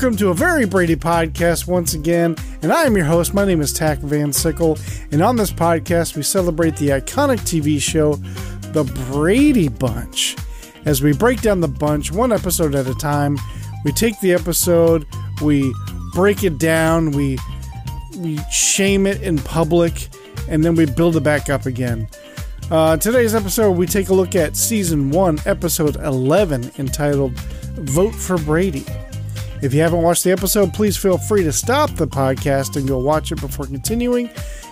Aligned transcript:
welcome 0.00 0.16
to 0.16 0.28
a 0.28 0.34
very 0.34 0.64
Brady 0.64 0.94
podcast 0.94 1.66
once 1.66 1.94
again. 1.94 2.36
And 2.62 2.72
I 2.72 2.84
am 2.84 2.96
your 2.96 3.04
host. 3.04 3.34
My 3.34 3.44
name 3.44 3.60
is 3.60 3.72
Tach 3.72 3.98
Van 3.98 4.32
Sickle. 4.32 4.78
And 5.10 5.20
on 5.20 5.34
this 5.34 5.50
podcast, 5.50 6.14
we 6.14 6.22
celebrate 6.22 6.76
the 6.76 6.90
iconic 6.90 7.40
TV 7.40 7.82
show, 7.82 8.14
The 8.72 8.84
Brady 9.10 9.66
Bunch. 9.66 10.36
As 10.84 11.02
we 11.02 11.12
break 11.12 11.40
down 11.40 11.60
the 11.60 11.66
bunch 11.66 12.12
one 12.12 12.30
episode 12.30 12.76
at 12.76 12.86
a 12.86 12.94
time, 12.94 13.38
we 13.84 13.90
take 13.90 14.20
the 14.20 14.32
episode, 14.32 15.04
we 15.42 15.74
break 16.14 16.44
it 16.44 16.58
down, 16.58 17.10
we 17.10 17.36
we 18.18 18.38
shame 18.52 19.04
it 19.04 19.20
in 19.22 19.38
public, 19.38 20.10
and 20.48 20.64
then 20.64 20.76
we 20.76 20.86
build 20.86 21.16
it 21.16 21.24
back 21.24 21.50
up 21.50 21.66
again. 21.66 22.06
Uh, 22.70 22.96
today's 22.98 23.34
episode, 23.34 23.72
we 23.72 23.84
take 23.84 24.10
a 24.10 24.14
look 24.14 24.36
at 24.36 24.56
season 24.56 25.10
one, 25.10 25.40
episode 25.44 25.96
11, 25.96 26.70
entitled 26.78 27.32
Vote 27.80 28.14
for 28.14 28.38
Brady. 28.38 28.86
If 29.60 29.74
you 29.74 29.80
haven't 29.80 30.02
watched 30.02 30.22
the 30.22 30.30
episode, 30.30 30.72
please 30.72 30.96
feel 30.96 31.18
free 31.18 31.42
to 31.42 31.52
stop 31.52 31.90
the 31.90 32.06
podcast 32.06 32.76
and 32.76 32.86
go 32.86 32.98
watch 32.98 33.32
it 33.32 33.40
before 33.40 33.66
continuing. 33.66 34.30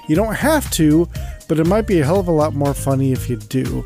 You 0.08 0.14
don't 0.14 0.34
have 0.34 0.70
to, 0.72 1.08
but 1.48 1.58
it 1.58 1.66
might 1.66 1.88
be 1.88 2.00
a 2.00 2.04
hell 2.04 2.20
of 2.20 2.28
a 2.28 2.32
lot 2.32 2.54
more 2.54 2.72
funny 2.72 3.10
if 3.10 3.28
you 3.28 3.36
do. 3.36 3.84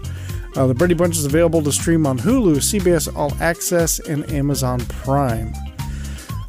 Uh, 0.56 0.66
the 0.66 0.74
Brady 0.74 0.94
Bunch 0.94 1.16
is 1.16 1.24
available 1.24 1.62
to 1.62 1.72
stream 1.72 2.06
on 2.06 2.18
Hulu, 2.18 2.56
CBS 2.56 3.14
All 3.16 3.32
Access, 3.40 3.98
and 4.00 4.30
Amazon 4.30 4.80
Prime. 4.80 5.54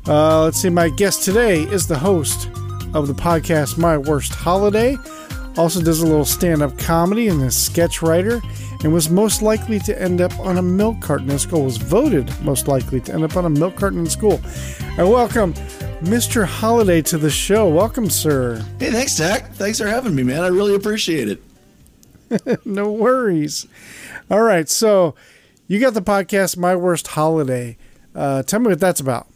Uh, 0.06 0.44
let's 0.44 0.62
see, 0.62 0.70
my 0.70 0.90
guest 0.90 1.24
today 1.24 1.62
is 1.62 1.88
the 1.88 1.98
host 1.98 2.50
of 2.94 3.08
the 3.08 3.14
podcast 3.14 3.78
My 3.78 3.98
Worst 3.98 4.34
Holiday. 4.34 4.98
Also 5.58 5.82
does 5.82 6.02
a 6.02 6.06
little 6.06 6.26
stand-up 6.26 6.78
comedy 6.78 7.28
and 7.28 7.42
is 7.42 7.56
a 7.56 7.60
sketch 7.60 8.02
writer, 8.02 8.42
and 8.84 8.94
was 8.94 9.10
most 9.10 9.42
likely 9.42 9.80
to 9.80 10.02
end 10.02 10.22
up 10.22 10.38
on 10.40 10.58
a 10.58 10.62
milk 10.62 11.02
carton 11.02 11.30
in 11.30 11.38
school. 11.38 11.66
Was 11.66 11.78
voted 11.78 12.32
most 12.42 12.68
likely 12.68 13.02
to 13.02 13.14
end 13.14 13.24
up 13.24 13.36
on 13.36 13.46
a 13.46 13.50
milk 13.50 13.76
carton 13.76 14.00
in 14.00 14.10
school. 14.10 14.40
And 14.98 15.10
welcome, 15.10 15.54
Mr. 16.02 16.46
Holiday, 16.46 17.02
to 17.04 17.18
the 17.18 17.30
show. 17.30 17.68
Welcome, 17.68 18.10
sir. 18.10 18.66
Hey, 18.80 18.92
thanks, 18.92 19.16
Zach. 19.16 19.54
Thanks 19.54 19.80
for 19.80 19.88
having 19.88 20.16
me, 20.16 20.24
man. 20.24 20.42
I 20.42 20.48
really 20.48 20.74
appreciate 20.74 21.28
it. 21.28 22.66
no 22.66 22.92
worries. 22.92 23.68
All 24.30 24.42
right, 24.42 24.70
so 24.70 25.16
you 25.68 25.80
got 25.80 25.94
the 25.94 26.02
podcast 26.02 26.58
My 26.58 26.76
Worst 26.76 27.08
Holiday. 27.08 27.78
Uh, 28.16 28.44
tell 28.44 28.62
me 28.62 28.68
what 28.68 28.80
that's 28.80 29.02
about. 29.02 29.28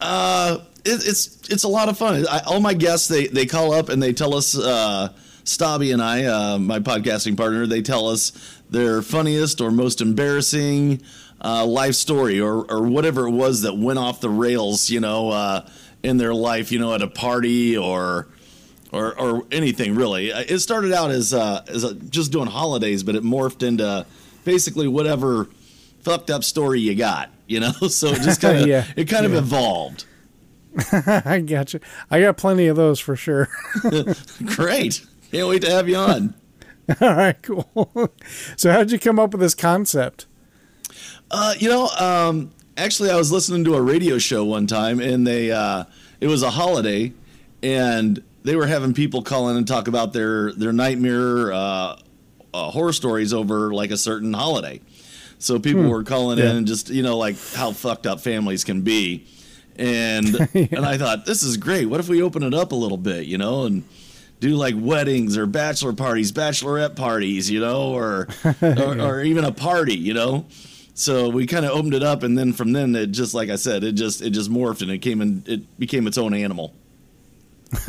Uh, 0.00 0.58
it, 0.88 1.06
it's 1.06 1.48
it's 1.48 1.64
a 1.64 1.68
lot 1.68 1.88
of 1.88 1.98
fun. 1.98 2.26
I, 2.28 2.40
all 2.46 2.60
my 2.60 2.74
guests 2.74 3.08
they 3.08 3.26
they 3.26 3.46
call 3.46 3.72
up 3.72 3.88
and 3.88 4.02
they 4.02 4.12
tell 4.12 4.34
us. 4.34 4.56
Uh, 4.58 5.12
Stabby 5.44 5.94
and 5.94 6.02
I, 6.02 6.24
uh, 6.26 6.58
my 6.58 6.78
podcasting 6.78 7.34
partner, 7.34 7.66
they 7.66 7.80
tell 7.80 8.06
us 8.06 8.32
their 8.68 9.00
funniest 9.00 9.62
or 9.62 9.70
most 9.70 10.02
embarrassing 10.02 11.00
uh, 11.42 11.64
life 11.64 11.94
story 11.94 12.38
or 12.38 12.70
or 12.70 12.82
whatever 12.82 13.26
it 13.26 13.30
was 13.30 13.62
that 13.62 13.74
went 13.76 13.98
off 13.98 14.20
the 14.20 14.28
rails, 14.28 14.90
you 14.90 15.00
know, 15.00 15.30
uh, 15.30 15.66
in 16.02 16.18
their 16.18 16.34
life, 16.34 16.70
you 16.70 16.78
know, 16.78 16.94
at 16.94 17.00
a 17.00 17.08
party 17.08 17.78
or 17.78 18.28
or 18.92 19.18
or 19.18 19.46
anything 19.50 19.94
really. 19.94 20.32
Uh, 20.32 20.44
it 20.46 20.58
started 20.58 20.92
out 20.92 21.10
as 21.10 21.32
uh, 21.32 21.64
as 21.68 21.84
a, 21.84 21.94
just 21.94 22.32
doing 22.32 22.46
holidays, 22.48 23.02
but 23.02 23.14
it 23.14 23.22
morphed 23.22 23.66
into 23.66 24.06
basically 24.44 24.88
whatever 24.88 25.48
fucked 26.00 26.30
up 26.30 26.44
story 26.44 26.80
you 26.80 26.94
got, 26.94 27.30
you 27.46 27.60
know. 27.60 27.72
So 27.88 28.08
it 28.08 28.22
just 28.22 28.40
kind 28.42 28.58
of 28.58 28.66
yeah. 28.66 28.84
it 28.96 29.06
kind 29.06 29.24
yeah. 29.24 29.38
of 29.38 29.44
evolved. 29.44 30.04
I 30.92 31.40
got 31.40 31.74
you. 31.74 31.80
I 32.10 32.20
got 32.20 32.36
plenty 32.36 32.66
of 32.66 32.76
those 32.76 33.00
for 33.00 33.16
sure. 33.16 33.48
Great. 34.44 35.04
Can't 35.32 35.48
wait 35.48 35.62
to 35.62 35.70
have 35.70 35.88
you 35.88 35.96
on. 35.96 36.34
All 37.00 37.14
right, 37.14 37.40
cool. 37.42 38.12
So, 38.56 38.72
how 38.72 38.78
did 38.78 38.92
you 38.92 38.98
come 38.98 39.18
up 39.18 39.32
with 39.32 39.40
this 39.40 39.54
concept? 39.54 40.26
Uh, 41.30 41.54
you 41.58 41.68
know, 41.68 41.88
um, 42.00 42.50
actually, 42.76 43.10
I 43.10 43.16
was 43.16 43.30
listening 43.30 43.64
to 43.64 43.74
a 43.74 43.82
radio 43.82 44.18
show 44.18 44.44
one 44.44 44.66
time, 44.66 44.98
and 45.00 45.26
they 45.26 45.50
uh, 45.50 45.84
it 46.20 46.28
was 46.28 46.42
a 46.42 46.50
holiday, 46.50 47.12
and 47.62 48.22
they 48.44 48.56
were 48.56 48.66
having 48.66 48.94
people 48.94 49.22
call 49.22 49.50
in 49.50 49.56
and 49.56 49.68
talk 49.68 49.88
about 49.88 50.14
their 50.14 50.52
their 50.52 50.72
nightmare 50.72 51.52
uh, 51.52 51.96
uh 52.54 52.70
horror 52.70 52.94
stories 52.94 53.34
over 53.34 53.74
like 53.74 53.90
a 53.90 53.98
certain 53.98 54.32
holiday. 54.32 54.80
So 55.38 55.58
people 55.58 55.82
hmm. 55.82 55.90
were 55.90 56.02
calling 56.04 56.38
yeah. 56.38 56.50
in 56.50 56.56
and 56.56 56.66
just 56.66 56.88
you 56.88 57.02
know 57.02 57.18
like 57.18 57.36
how 57.54 57.72
fucked 57.72 58.06
up 58.06 58.20
families 58.20 58.64
can 58.64 58.80
be, 58.80 59.26
and 59.78 60.48
yeah. 60.52 60.66
and 60.72 60.84
I 60.84 60.98
thought 60.98 61.26
this 61.26 61.42
is 61.42 61.56
great. 61.56 61.86
What 61.86 62.00
if 62.00 62.08
we 62.08 62.22
open 62.22 62.42
it 62.42 62.54
up 62.54 62.72
a 62.72 62.76
little 62.76 62.98
bit, 62.98 63.26
you 63.26 63.38
know, 63.38 63.64
and 63.64 63.84
do 64.40 64.50
like 64.50 64.74
weddings 64.76 65.36
or 65.36 65.46
bachelor 65.46 65.92
parties, 65.92 66.32
bachelorette 66.32 66.96
parties, 66.96 67.50
you 67.50 67.60
know, 67.60 67.92
or 67.92 68.28
or, 68.62 69.00
or 69.00 69.22
even 69.22 69.44
a 69.44 69.52
party, 69.52 69.96
you 69.96 70.14
know. 70.14 70.46
So 70.94 71.28
we 71.28 71.46
kind 71.46 71.64
of 71.64 71.70
opened 71.70 71.94
it 71.94 72.02
up, 72.02 72.24
and 72.24 72.36
then 72.36 72.52
from 72.52 72.72
then 72.72 72.94
it 72.96 73.12
just 73.12 73.34
like 73.34 73.50
I 73.50 73.56
said, 73.56 73.84
it 73.84 73.92
just 73.92 74.20
it 74.20 74.30
just 74.30 74.50
morphed 74.50 74.82
and 74.82 74.90
it 74.90 74.98
came 74.98 75.20
and 75.20 75.48
it 75.48 75.78
became 75.78 76.06
its 76.06 76.18
own 76.18 76.34
animal. 76.34 76.74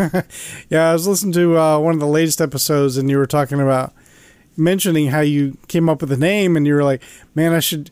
yeah, 0.69 0.89
I 0.89 0.93
was 0.93 1.07
listening 1.07 1.33
to 1.33 1.57
uh, 1.57 1.79
one 1.79 1.93
of 1.93 1.99
the 1.99 2.07
latest 2.07 2.41
episodes, 2.41 2.97
and 2.97 3.09
you 3.09 3.17
were 3.17 3.25
talking 3.25 3.61
about 3.61 3.93
mentioning 4.57 5.07
how 5.07 5.21
you 5.21 5.57
came 5.67 5.89
up 5.89 6.01
with 6.01 6.09
the 6.09 6.17
name, 6.17 6.57
and 6.57 6.67
you 6.67 6.73
were 6.73 6.83
like, 6.83 7.01
"Man, 7.33 7.53
I 7.53 7.59
should." 7.59 7.89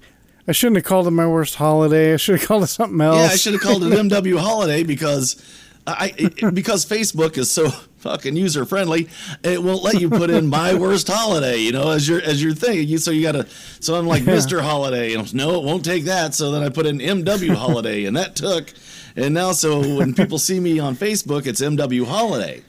I 0.47 0.53
shouldn't 0.53 0.77
have 0.77 0.85
called 0.85 1.07
it 1.07 1.11
my 1.11 1.27
worst 1.27 1.55
holiday. 1.55 2.13
I 2.13 2.17
should 2.17 2.39
have 2.39 2.47
called 2.47 2.63
it 2.63 2.67
something 2.67 3.01
else. 3.01 3.17
Yeah, 3.17 3.33
I 3.33 3.35
should 3.35 3.53
have 3.53 3.61
called 3.61 3.83
it 3.83 3.91
MW 3.91 4.39
Holiday 4.39 4.83
because 4.83 5.41
I 5.85 6.13
it, 6.17 6.53
because 6.53 6.85
Facebook 6.85 7.37
is 7.37 7.49
so 7.49 7.69
fucking 7.97 8.35
user 8.35 8.65
friendly, 8.65 9.09
it 9.43 9.61
won't 9.61 9.83
let 9.83 9.99
you 9.99 10.09
put 10.09 10.29
in 10.29 10.47
my 10.59 10.73
worst 10.73 11.07
holiday, 11.07 11.57
you 11.57 11.71
know, 11.71 11.91
as 11.91 12.07
your 12.07 12.21
as 12.21 12.41
your 12.43 12.53
thing. 12.53 12.87
You, 12.87 12.97
so 12.97 13.11
you 13.11 13.23
gotta. 13.23 13.47
So 13.79 13.95
I'm 13.95 14.07
like 14.07 14.23
Mr. 14.23 14.61
Holiday, 14.61 15.13
and 15.13 15.33
no, 15.33 15.59
it 15.59 15.63
won't 15.63 15.85
take 15.85 16.05
that. 16.05 16.33
So 16.33 16.51
then 16.51 16.63
I 16.63 16.69
put 16.69 16.85
in 16.85 16.99
MW 16.99 17.55
Holiday, 17.55 18.05
and 18.05 18.15
that 18.17 18.35
took. 18.35 18.73
And 19.15 19.33
now, 19.33 19.51
so 19.51 19.79
when 19.97 20.13
people 20.13 20.37
see 20.37 20.59
me 20.59 20.77
on 20.77 20.95
Facebook, 20.95 21.47
it's 21.47 21.59
MW 21.59 22.05
Holiday. 22.05 22.61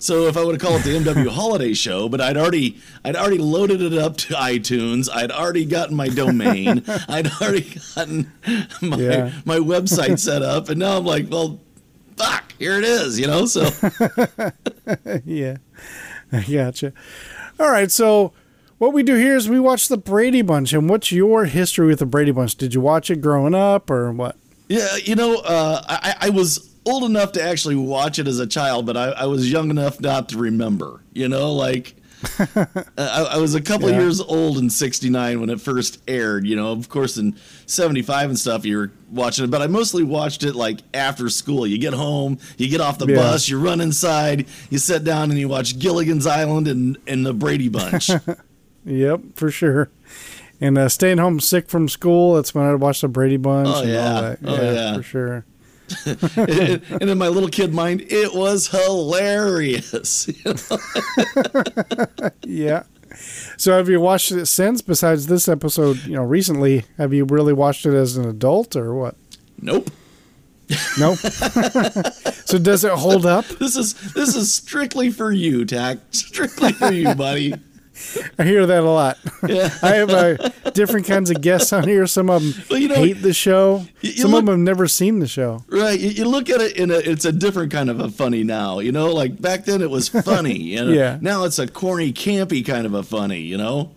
So 0.00 0.26
if 0.26 0.36
I 0.36 0.42
would 0.42 0.60
have 0.60 0.60
called 0.60 0.80
it 0.80 1.04
the 1.04 1.12
MW 1.12 1.28
Holiday 1.28 1.74
Show, 1.74 2.08
but 2.08 2.20
I'd 2.20 2.36
already 2.36 2.80
I'd 3.04 3.16
already 3.16 3.38
loaded 3.38 3.82
it 3.82 3.96
up 3.96 4.16
to 4.16 4.34
iTunes. 4.34 5.08
I'd 5.14 5.30
already 5.30 5.66
gotten 5.66 5.94
my 5.94 6.08
domain. 6.08 6.82
I'd 7.08 7.30
already 7.40 7.78
gotten 7.94 8.32
my 8.80 8.96
yeah. 8.96 9.32
my 9.44 9.58
website 9.58 10.18
set 10.18 10.42
up, 10.42 10.70
and 10.70 10.80
now 10.80 10.96
I'm 10.96 11.04
like, 11.04 11.30
well, 11.30 11.60
fuck, 12.20 12.52
here 12.58 12.78
it 12.78 12.84
is, 12.84 13.18
you 13.18 13.26
know? 13.26 13.46
So, 13.46 13.62
yeah, 15.24 15.56
I 16.32 16.42
gotcha. 16.42 16.92
All 17.58 17.70
right. 17.70 17.90
So, 17.90 18.32
what 18.78 18.92
we 18.92 19.02
do 19.02 19.16
here 19.16 19.36
is 19.36 19.48
we 19.48 19.60
watch 19.60 19.88
the 19.88 19.96
Brady 19.96 20.42
Bunch. 20.42 20.72
And 20.72 20.88
what's 20.88 21.12
your 21.12 21.46
history 21.46 21.86
with 21.86 21.98
the 21.98 22.06
Brady 22.06 22.32
Bunch? 22.32 22.54
Did 22.56 22.74
you 22.74 22.80
watch 22.80 23.10
it 23.10 23.20
growing 23.20 23.54
up 23.54 23.90
or 23.90 24.12
what? 24.12 24.36
Yeah, 24.68 24.96
you 24.96 25.16
know, 25.16 25.36
uh, 25.40 25.82
I, 25.88 26.14
I 26.20 26.30
was 26.30 26.69
old 26.86 27.04
enough 27.04 27.32
to 27.32 27.42
actually 27.42 27.76
watch 27.76 28.18
it 28.18 28.26
as 28.26 28.38
a 28.38 28.46
child, 28.46 28.86
but 28.86 28.96
I, 28.96 29.10
I 29.10 29.26
was 29.26 29.50
young 29.50 29.70
enough 29.70 30.00
not 30.00 30.28
to 30.30 30.38
remember. 30.38 31.02
You 31.12 31.28
know, 31.28 31.52
like 31.52 31.94
I, 32.98 33.28
I, 33.32 33.36
was 33.38 33.54
a 33.54 33.62
couple 33.62 33.90
yeah. 33.90 33.98
years 33.98 34.20
old 34.20 34.58
in 34.58 34.68
'69 34.68 35.40
when 35.40 35.48
it 35.48 35.60
first 35.60 36.02
aired. 36.06 36.46
You 36.46 36.56
know, 36.56 36.72
of 36.72 36.88
course, 36.88 37.16
in 37.16 37.36
'75 37.66 38.30
and 38.30 38.38
stuff, 38.38 38.66
you 38.66 38.76
were 38.76 38.92
watching 39.10 39.46
it, 39.46 39.50
but 39.50 39.62
I 39.62 39.68
mostly 39.68 40.04
watched 40.04 40.42
it 40.42 40.54
like 40.54 40.80
after 40.92 41.30
school. 41.30 41.66
You 41.66 41.78
get 41.78 41.94
home, 41.94 42.38
you 42.58 42.68
get 42.68 42.82
off 42.82 42.98
the 42.98 43.06
yeah. 43.06 43.16
bus, 43.16 43.48
you 43.48 43.58
run 43.58 43.80
inside, 43.80 44.46
you 44.68 44.78
sit 44.78 45.02
down, 45.02 45.30
and 45.30 45.38
you 45.38 45.48
watch 45.48 45.78
Gilligan's 45.78 46.26
Island 46.26 46.68
and 46.68 46.98
and 47.06 47.24
the 47.24 47.32
Brady 47.32 47.70
Bunch. 47.70 48.10
yep, 48.84 49.20
for 49.34 49.50
sure. 49.50 49.90
And 50.60 50.76
uh, 50.76 50.90
staying 50.90 51.18
home 51.18 51.40
sick 51.40 51.70
from 51.70 51.88
school, 51.88 52.34
that's 52.34 52.54
when 52.54 52.66
I 52.66 52.74
watched 52.74 53.00
the 53.00 53.08
Brady 53.08 53.38
Bunch. 53.38 53.68
Oh 53.68 53.82
yeah, 53.82 54.36
oh 54.44 54.54
yeah, 54.54 54.72
yeah, 54.72 54.96
for 54.96 55.02
sure. 55.02 55.46
And, 56.06 56.82
and, 57.00 57.10
in 57.10 57.18
my 57.18 57.28
little 57.28 57.48
kid 57.48 57.72
mind, 57.72 58.02
it 58.08 58.34
was 58.34 58.68
hilarious. 58.68 60.28
You 60.44 60.54
know? 60.54 62.30
yeah. 62.44 62.82
So 63.56 63.72
have 63.72 63.88
you 63.88 64.00
watched 64.00 64.32
it 64.32 64.46
since? 64.46 64.82
Besides 64.82 65.26
this 65.26 65.48
episode, 65.48 66.04
you 66.04 66.14
know, 66.14 66.22
recently, 66.22 66.84
have 66.96 67.12
you 67.12 67.24
really 67.24 67.52
watched 67.52 67.86
it 67.86 67.94
as 67.94 68.16
an 68.16 68.28
adult 68.28 68.76
or 68.76 68.94
what? 68.94 69.16
Nope. 69.60 69.90
Nope. 70.98 71.18
so 72.44 72.58
does 72.58 72.84
it 72.84 72.92
hold 72.92 73.26
up? 73.26 73.44
This 73.46 73.76
is 73.76 73.94
this 74.12 74.36
is 74.36 74.54
strictly 74.54 75.10
for 75.10 75.32
you, 75.32 75.64
Tach. 75.64 75.98
Strictly 76.10 76.72
for 76.72 76.92
you, 76.92 77.14
buddy. 77.14 77.54
I 78.38 78.44
hear 78.44 78.66
that 78.66 78.82
a 78.82 78.90
lot. 78.90 79.18
Yeah. 79.46 79.70
I 79.82 79.96
have 79.96 80.10
uh, 80.10 80.34
different 80.72 81.06
kinds 81.06 81.30
of 81.30 81.40
guests 81.40 81.72
on 81.72 81.86
here. 81.86 82.06
Some 82.06 82.30
of 82.30 82.42
them 82.42 82.64
well, 82.68 82.78
you 82.78 82.88
know, 82.88 82.94
hate 82.94 83.22
the 83.22 83.32
show. 83.32 83.86
You, 84.00 84.10
you 84.10 84.22
Some 84.22 84.30
look, 84.32 84.40
of 84.40 84.46
them 84.46 84.54
have 84.54 84.64
never 84.64 84.88
seen 84.88 85.18
the 85.18 85.26
show. 85.26 85.64
Right. 85.68 85.98
You, 85.98 86.10
you, 86.10 86.28
look 86.28 86.50
at 86.50 86.60
it 86.60 86.76
in 86.76 86.90
a, 86.90 86.96
it's 86.96 87.24
a 87.24 87.32
different 87.32 87.72
kind 87.72 87.90
of 87.90 88.00
a 88.00 88.10
funny 88.10 88.42
now. 88.42 88.78
You 88.78 88.92
know, 88.92 89.12
like 89.12 89.40
back 89.40 89.64
then 89.64 89.82
it 89.82 89.90
was 89.90 90.08
funny. 90.24 90.58
You 90.58 90.84
know? 90.84 90.92
yeah. 90.92 91.18
Now 91.20 91.44
it's 91.44 91.58
a 91.58 91.68
corny, 91.68 92.12
campy 92.12 92.64
kind 92.64 92.86
of 92.86 92.94
a 92.94 93.02
funny. 93.02 93.40
You 93.40 93.58
know, 93.58 93.92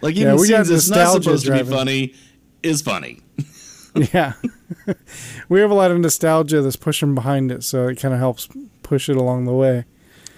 like 0.00 0.16
even 0.16 0.34
yeah, 0.34 0.40
we 0.40 0.46
scenes 0.46 0.68
that's 0.68 0.90
not 0.90 1.22
supposed 1.22 1.44
driving. 1.44 1.64
to 1.66 1.70
be 1.70 1.76
funny 1.76 2.14
is 2.62 2.82
funny. 2.82 3.20
yeah. 4.12 4.34
we 5.48 5.60
have 5.60 5.70
a 5.70 5.74
lot 5.74 5.90
of 5.90 5.98
nostalgia 5.98 6.62
that's 6.62 6.76
pushing 6.76 7.14
behind 7.14 7.52
it, 7.52 7.62
so 7.62 7.88
it 7.88 8.00
kind 8.00 8.14
of 8.14 8.20
helps 8.20 8.48
push 8.82 9.08
it 9.08 9.16
along 9.16 9.44
the 9.44 9.52
way. 9.52 9.84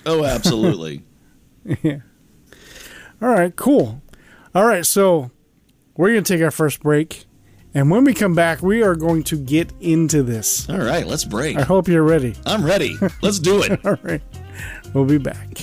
Oh, 0.04 0.24
absolutely. 0.24 1.02
yeah. 1.82 2.00
All 3.22 3.28
right, 3.30 3.54
cool. 3.56 4.02
All 4.54 4.64
right, 4.64 4.84
so 4.84 5.30
we're 5.96 6.12
going 6.12 6.24
to 6.24 6.34
take 6.34 6.42
our 6.42 6.50
first 6.50 6.80
break. 6.80 7.24
And 7.74 7.90
when 7.90 8.04
we 8.04 8.14
come 8.14 8.34
back, 8.34 8.62
we 8.62 8.82
are 8.82 8.94
going 8.94 9.22
to 9.24 9.36
get 9.36 9.70
into 9.80 10.22
this. 10.22 10.68
All 10.68 10.78
right, 10.78 11.06
let's 11.06 11.24
break. 11.24 11.56
I 11.56 11.62
hope 11.62 11.88
you're 11.88 12.02
ready. 12.02 12.34
I'm 12.46 12.64
ready. 12.64 12.96
Let's 13.22 13.38
do 13.38 13.62
it. 13.62 13.84
All 13.86 13.98
right. 14.02 14.22
We'll 14.94 15.04
be 15.04 15.18
back. 15.18 15.60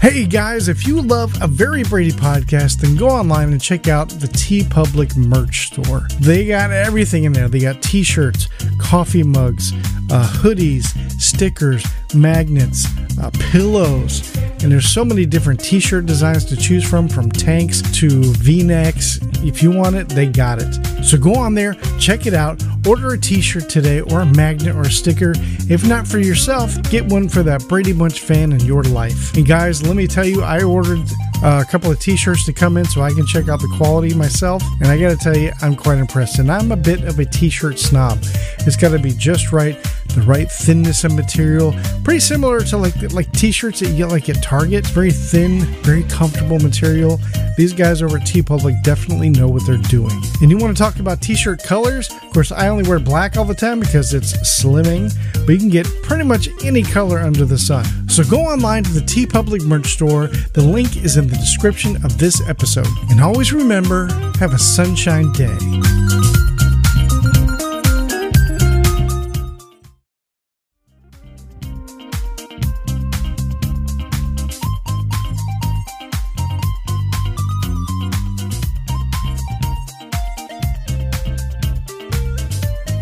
Hey 0.00 0.24
guys, 0.24 0.68
if 0.68 0.86
you 0.86 1.02
love 1.02 1.30
a 1.42 1.46
Very 1.46 1.82
Brady 1.82 2.12
podcast, 2.12 2.80
then 2.80 2.96
go 2.96 3.06
online 3.06 3.52
and 3.52 3.60
check 3.60 3.86
out 3.86 4.08
the 4.08 4.28
TeePublic 4.28 5.14
merch 5.14 5.66
store. 5.66 6.08
They 6.18 6.46
got 6.46 6.70
everything 6.70 7.24
in 7.24 7.34
there. 7.34 7.50
They 7.50 7.58
got 7.58 7.82
t 7.82 8.02
shirts, 8.02 8.48
coffee 8.78 9.22
mugs, 9.22 9.74
uh, 10.10 10.26
hoodies, 10.38 10.86
stickers, 11.20 11.84
magnets, 12.14 12.86
uh, 13.18 13.30
pillows, 13.50 14.34
and 14.62 14.70
there's 14.70 14.88
so 14.88 15.04
many 15.04 15.26
different 15.26 15.60
t 15.60 15.80
shirt 15.80 16.06
designs 16.06 16.44
to 16.46 16.56
choose 16.56 16.88
from, 16.88 17.08
from 17.08 17.30
tanks 17.30 17.82
to 17.98 18.08
v 18.34 18.62
necks. 18.62 19.18
If 19.42 19.62
you 19.62 19.70
want 19.70 19.96
it, 19.96 20.08
they 20.08 20.26
got 20.26 20.60
it. 20.60 21.04
So 21.04 21.16
go 21.16 21.34
on 21.34 21.54
there, 21.54 21.74
check 21.98 22.26
it 22.26 22.34
out, 22.34 22.62
order 22.86 23.12
a 23.12 23.18
t 23.18 23.40
shirt 23.40 23.68
today, 23.68 24.00
or 24.00 24.20
a 24.20 24.26
magnet 24.26 24.76
or 24.76 24.82
a 24.82 24.90
sticker. 24.90 25.32
If 25.68 25.86
not 25.86 26.06
for 26.06 26.18
yourself, 26.18 26.80
get 26.90 27.04
one 27.06 27.28
for 27.28 27.42
that 27.42 27.66
Brady 27.68 27.92
Bunch 27.92 28.20
fan 28.20 28.52
in 28.52 28.60
your 28.60 28.82
life. 28.84 29.34
And 29.36 29.46
guys, 29.46 29.82
let 29.82 29.96
me 29.96 30.06
tell 30.06 30.26
you, 30.26 30.42
I 30.42 30.62
ordered 30.62 31.06
uh, 31.42 31.64
a 31.66 31.70
couple 31.70 31.90
of 31.90 31.98
t-shirts 31.98 32.44
to 32.44 32.52
come 32.52 32.76
in 32.76 32.84
so 32.84 33.00
I 33.00 33.10
can 33.12 33.26
check 33.26 33.48
out 33.48 33.60
the 33.60 33.74
quality 33.76 34.14
myself. 34.14 34.62
And 34.80 34.88
I 34.88 34.98
got 34.98 35.10
to 35.10 35.16
tell 35.16 35.36
you, 35.36 35.52
I'm 35.62 35.74
quite 35.74 35.98
impressed. 35.98 36.38
And 36.38 36.50
I'm 36.50 36.70
a 36.72 36.76
bit 36.76 37.04
of 37.04 37.18
a 37.18 37.24
t-shirt 37.24 37.78
snob. 37.78 38.18
It's 38.60 38.76
got 38.76 38.90
to 38.90 38.98
be 38.98 39.12
just 39.12 39.52
right, 39.52 39.76
the 40.14 40.22
right 40.22 40.50
thinness 40.50 41.04
of 41.04 41.14
material, 41.14 41.74
pretty 42.04 42.20
similar 42.20 42.60
to 42.60 42.76
like 42.76 43.12
like 43.12 43.30
t-shirts 43.32 43.80
that 43.80 43.88
you 43.88 43.96
get 43.96 44.08
like 44.10 44.28
at 44.28 44.42
Target. 44.42 44.86
Very 44.88 45.10
thin, 45.10 45.60
very 45.82 46.02
comfortable 46.04 46.58
material. 46.58 47.20
These 47.56 47.72
guys 47.72 48.00
over 48.02 48.16
at 48.16 48.22
TeePublic 48.22 48.82
definitely 48.82 49.28
know 49.28 49.46
what 49.48 49.66
they're 49.66 49.76
doing. 49.76 50.18
And 50.40 50.50
you 50.50 50.56
want 50.56 50.74
to 50.76 50.82
talk 50.82 50.98
about 50.98 51.20
t-shirt 51.20 51.62
colors? 51.62 52.10
Of 52.10 52.32
course, 52.32 52.52
I 52.52 52.68
only 52.68 52.88
wear 52.88 52.98
black 52.98 53.36
all 53.36 53.44
the 53.44 53.54
time 53.54 53.80
because 53.80 54.14
it's 54.14 54.32
slimming, 54.38 55.12
but 55.46 55.52
you 55.52 55.58
can 55.58 55.68
get 55.68 55.86
pretty 56.02 56.24
much 56.24 56.48
any 56.64 56.82
color 56.82 57.18
under 57.18 57.44
the 57.44 57.58
sun. 57.58 57.84
So 58.08 58.24
go 58.24 58.40
online 58.40 58.84
to 58.84 58.90
the 58.92 59.00
TeePublic 59.00 59.62
merch 59.66 59.88
store. 59.88 60.28
The 60.28 60.62
link 60.62 61.04
is 61.04 61.16
in 61.16 61.26
the 61.26 61.36
description 61.36 61.96
of 62.04 62.18
this 62.18 62.40
episode. 62.48 62.88
And 63.10 63.20
always 63.20 63.52
remember, 63.52 64.06
have 64.38 64.54
a 64.54 64.58
sunshine 64.58 65.30
day. 65.32 66.29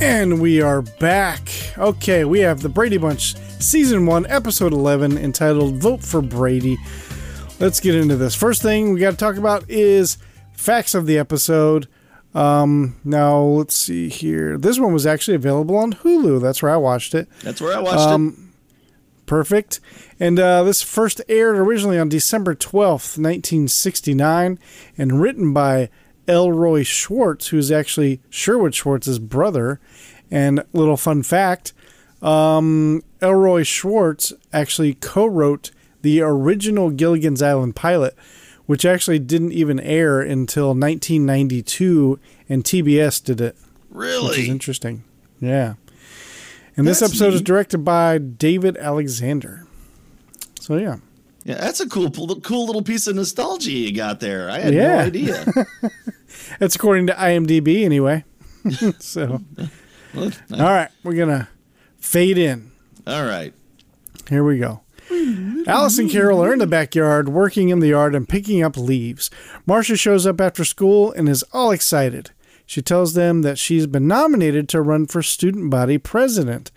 And 0.08 0.40
we 0.40 0.62
are 0.62 0.80
back. 0.80 1.50
Okay, 1.76 2.24
we 2.24 2.40
have 2.40 2.62
the 2.62 2.70
Brady 2.70 2.96
Bunch 2.96 3.36
Season 3.60 4.06
1, 4.06 4.26
Episode 4.28 4.72
11, 4.72 5.18
entitled 5.18 5.74
Vote 5.74 6.02
for 6.02 6.22
Brady. 6.22 6.78
Let's 7.60 7.78
get 7.78 7.94
into 7.94 8.16
this. 8.16 8.34
First 8.34 8.62
thing 8.62 8.94
we 8.94 9.00
got 9.00 9.10
to 9.10 9.16
talk 9.18 9.36
about 9.36 9.68
is 9.68 10.16
facts 10.54 10.94
of 10.94 11.04
the 11.04 11.18
episode. 11.18 11.88
Um, 12.32 12.96
now, 13.04 13.38
let's 13.38 13.74
see 13.76 14.08
here. 14.08 14.56
This 14.56 14.80
one 14.80 14.94
was 14.94 15.04
actually 15.04 15.34
available 15.34 15.76
on 15.76 15.92
Hulu. 15.92 16.40
That's 16.40 16.62
where 16.62 16.72
I 16.72 16.78
watched 16.78 17.14
it. 17.14 17.28
That's 17.42 17.60
where 17.60 17.76
I 17.76 17.80
watched 17.80 17.98
um, 17.98 18.28
it. 18.28 19.26
Perfect. 19.26 19.78
And 20.18 20.40
uh, 20.40 20.62
this 20.62 20.80
first 20.80 21.20
aired 21.28 21.58
originally 21.58 21.98
on 21.98 22.08
December 22.08 22.54
12th, 22.54 23.18
1969, 23.18 24.58
and 24.96 25.20
written 25.20 25.52
by 25.52 25.90
Elroy 26.28 26.84
Schwartz, 26.84 27.48
who's 27.48 27.72
actually 27.72 28.20
Sherwood 28.30 28.74
Schwartz's 28.74 29.18
brother. 29.18 29.80
And 30.30 30.62
little 30.74 30.98
fun 30.98 31.22
fact 31.22 31.72
um, 32.22 33.02
Elroy 33.20 33.62
Schwartz 33.62 34.32
actually 34.52 34.94
co 34.94 35.26
wrote 35.26 35.70
the 36.02 36.20
original 36.20 36.90
Gilligan's 36.90 37.42
Island 37.42 37.76
pilot, 37.76 38.14
which 38.66 38.84
actually 38.84 39.18
didn't 39.18 39.52
even 39.52 39.80
air 39.80 40.20
until 40.20 40.68
1992, 40.68 42.18
and 42.48 42.64
TBS 42.64 43.22
did 43.22 43.40
it. 43.40 43.56
Really? 43.90 44.28
Which 44.30 44.38
is 44.40 44.48
interesting. 44.48 45.04
Yeah. 45.40 45.74
And 46.76 46.86
That's 46.86 47.00
this 47.00 47.10
episode 47.10 47.28
neat. 47.28 47.34
is 47.36 47.42
directed 47.42 47.78
by 47.78 48.18
David 48.18 48.76
Alexander. 48.76 49.66
So, 50.60 50.76
yeah. 50.76 50.98
Yeah, 51.48 51.54
that's 51.54 51.80
a 51.80 51.88
cool, 51.88 52.10
cool 52.10 52.66
little 52.66 52.82
piece 52.82 53.06
of 53.06 53.16
nostalgia 53.16 53.70
you 53.70 53.90
got 53.96 54.20
there. 54.20 54.50
I 54.50 54.58
had 54.58 54.74
yeah. 54.74 54.96
no 54.96 54.98
idea. 54.98 55.46
that's 56.58 56.76
according 56.76 57.06
to 57.06 57.14
IMDb, 57.14 57.86
anyway. 57.86 58.24
so, 58.98 59.40
well, 60.14 60.30
all 60.52 60.58
right, 60.58 60.90
we're 61.02 61.14
gonna 61.14 61.48
fade 61.96 62.36
in. 62.36 62.70
All 63.06 63.24
right, 63.24 63.54
here 64.28 64.44
we 64.44 64.58
go. 64.58 64.82
Alice 65.66 65.96
and 65.96 66.10
Carol 66.10 66.44
are 66.44 66.52
in 66.52 66.58
the 66.58 66.66
backyard, 66.66 67.30
working 67.30 67.70
in 67.70 67.80
the 67.80 67.88
yard 67.88 68.14
and 68.14 68.28
picking 68.28 68.62
up 68.62 68.76
leaves. 68.76 69.30
Marcia 69.64 69.96
shows 69.96 70.26
up 70.26 70.42
after 70.42 70.66
school 70.66 71.12
and 71.12 71.30
is 71.30 71.44
all 71.54 71.70
excited. 71.70 72.30
She 72.66 72.82
tells 72.82 73.14
them 73.14 73.40
that 73.40 73.58
she's 73.58 73.86
been 73.86 74.06
nominated 74.06 74.68
to 74.68 74.82
run 74.82 75.06
for 75.06 75.22
student 75.22 75.70
body 75.70 75.96
president. 75.96 76.70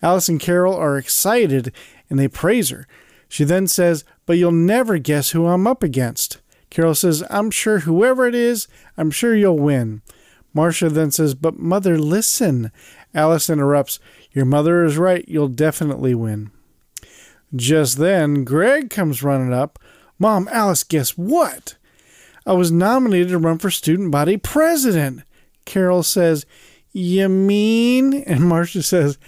Alice 0.00 0.30
and 0.30 0.40
Carol 0.40 0.74
are 0.74 0.96
excited 0.96 1.70
and 2.08 2.18
they 2.18 2.28
praise 2.28 2.70
her. 2.70 2.86
She 3.28 3.44
then 3.44 3.66
says, 3.66 4.04
But 4.24 4.38
you'll 4.38 4.52
never 4.52 4.98
guess 4.98 5.30
who 5.30 5.46
I'm 5.46 5.66
up 5.66 5.82
against. 5.82 6.40
Carol 6.70 6.94
says, 6.94 7.22
I'm 7.30 7.50
sure 7.50 7.80
whoever 7.80 8.26
it 8.26 8.34
is, 8.34 8.68
I'm 8.96 9.10
sure 9.10 9.34
you'll 9.34 9.58
win. 9.58 10.02
Marcia 10.52 10.88
then 10.88 11.10
says, 11.10 11.34
But 11.34 11.58
mother, 11.58 11.98
listen. 11.98 12.70
Alice 13.14 13.50
interrupts, 13.50 13.98
Your 14.32 14.44
mother 14.44 14.84
is 14.84 14.96
right. 14.96 15.24
You'll 15.28 15.48
definitely 15.48 16.14
win. 16.14 16.50
Just 17.54 17.98
then, 17.98 18.44
Greg 18.44 18.90
comes 18.90 19.22
running 19.22 19.52
up. 19.52 19.78
Mom, 20.18 20.48
Alice, 20.50 20.82
guess 20.82 21.16
what? 21.16 21.76
I 22.46 22.52
was 22.52 22.70
nominated 22.70 23.28
to 23.28 23.38
run 23.38 23.58
for 23.58 23.70
student 23.70 24.10
body 24.10 24.36
president. 24.36 25.22
Carol 25.64 26.02
says, 26.02 26.46
You 26.92 27.28
mean? 27.28 28.14
And 28.22 28.48
Marcia 28.48 28.82
says, 28.82 29.18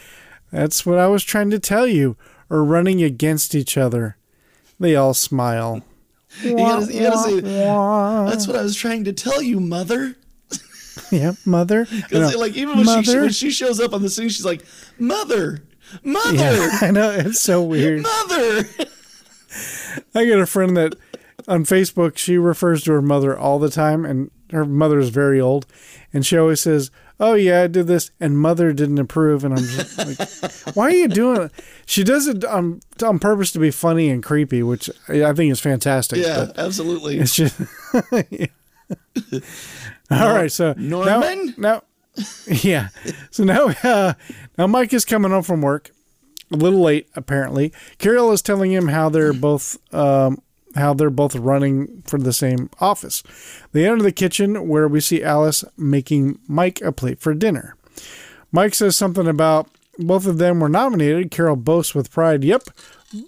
That's 0.50 0.86
what 0.86 0.98
I 0.98 1.08
was 1.08 1.24
trying 1.24 1.50
to 1.50 1.58
tell 1.58 1.86
you 1.86 2.16
or 2.50 2.64
running 2.64 3.02
against 3.02 3.54
each 3.54 3.76
other. 3.76 4.16
They 4.80 4.94
all 4.94 5.14
smile. 5.14 5.82
you, 6.42 6.56
gotta, 6.56 6.92
you 6.92 7.00
gotta 7.00 7.18
say, 7.18 7.40
that's 7.40 8.46
what 8.46 8.56
I 8.56 8.62
was 8.62 8.76
trying 8.76 9.04
to 9.04 9.12
tell 9.12 9.42
you, 9.42 9.60
mother. 9.60 10.16
yeah, 11.10 11.32
mother. 11.44 11.86
Because 12.08 12.36
like 12.36 12.54
even 12.54 12.76
when 12.76 12.86
mother? 12.86 13.02
she 13.02 13.18
when 13.18 13.30
she 13.30 13.50
shows 13.50 13.80
up 13.80 13.92
on 13.92 14.02
the 14.02 14.10
scene, 14.10 14.28
she's 14.28 14.44
like, 14.44 14.64
"Mother, 14.98 15.62
mother." 16.02 16.36
Yeah, 16.36 16.78
I 16.80 16.90
know 16.90 17.10
it's 17.10 17.40
so 17.40 17.62
weird. 17.62 18.02
Mother. 18.02 18.64
I 20.14 20.26
got 20.26 20.38
a 20.38 20.46
friend 20.46 20.76
that 20.76 20.94
on 21.46 21.64
Facebook 21.64 22.18
she 22.18 22.36
refers 22.36 22.82
to 22.84 22.92
her 22.92 23.02
mother 23.02 23.36
all 23.36 23.58
the 23.58 23.70
time, 23.70 24.04
and 24.04 24.30
her 24.50 24.64
mother 24.64 24.98
is 24.98 25.10
very 25.10 25.40
old, 25.40 25.66
and 26.12 26.24
she 26.24 26.36
always 26.36 26.60
says, 26.60 26.90
oh 27.20 27.34
yeah, 27.34 27.62
I 27.62 27.66
did 27.66 27.86
this, 27.86 28.10
and 28.20 28.38
mother 28.38 28.72
didn't 28.72 28.98
approve, 28.98 29.44
and 29.44 29.54
I'm 29.54 29.64
just 29.64 29.98
like, 30.66 30.76
why 30.76 30.86
are 30.86 30.90
you 30.90 31.08
doing 31.08 31.42
it? 31.42 31.52
She 31.86 32.04
does 32.04 32.26
it 32.26 32.44
on 32.44 32.80
on 33.02 33.18
purpose 33.18 33.52
to 33.52 33.58
be 33.58 33.70
funny 33.70 34.08
and 34.08 34.22
creepy, 34.22 34.62
which 34.62 34.90
I 35.08 35.32
think 35.32 35.52
is 35.52 35.60
fantastic. 35.60 36.18
Yeah, 36.18 36.52
absolutely. 36.56 37.18
It's 37.18 37.34
just. 37.34 37.60
yeah. 38.30 38.46
All 40.10 40.32
right, 40.32 40.50
so 40.50 40.74
Norman. 40.78 41.54
Now, 41.58 41.82
now 42.16 42.24
yeah. 42.46 42.88
So 43.30 43.44
now, 43.44 43.68
uh, 43.82 44.14
now 44.56 44.66
Mike 44.66 44.92
is 44.92 45.04
coming 45.04 45.30
home 45.30 45.42
from 45.42 45.62
work, 45.62 45.90
a 46.50 46.56
little 46.56 46.80
late 46.80 47.08
apparently. 47.14 47.72
Carol 47.98 48.32
is 48.32 48.42
telling 48.42 48.72
him 48.72 48.88
how 48.88 49.08
they're 49.08 49.32
both 49.32 49.76
um, 49.94 50.40
how 50.78 50.94
they're 50.94 51.10
both 51.10 51.36
running 51.36 52.02
for 52.06 52.18
the 52.18 52.32
same 52.32 52.70
office. 52.80 53.22
They 53.72 53.86
enter 53.86 54.02
the 54.02 54.12
kitchen 54.12 54.68
where 54.68 54.88
we 54.88 55.00
see 55.00 55.22
Alice 55.22 55.64
making 55.76 56.38
Mike 56.46 56.80
a 56.80 56.92
plate 56.92 57.20
for 57.20 57.34
dinner. 57.34 57.76
Mike 58.52 58.74
says 58.74 58.96
something 58.96 59.26
about 59.26 59.68
both 59.98 60.26
of 60.26 60.38
them 60.38 60.60
were 60.60 60.68
nominated. 60.68 61.30
Carol 61.30 61.56
boasts 61.56 61.94
with 61.94 62.10
pride, 62.10 62.44
Yep, 62.44 62.70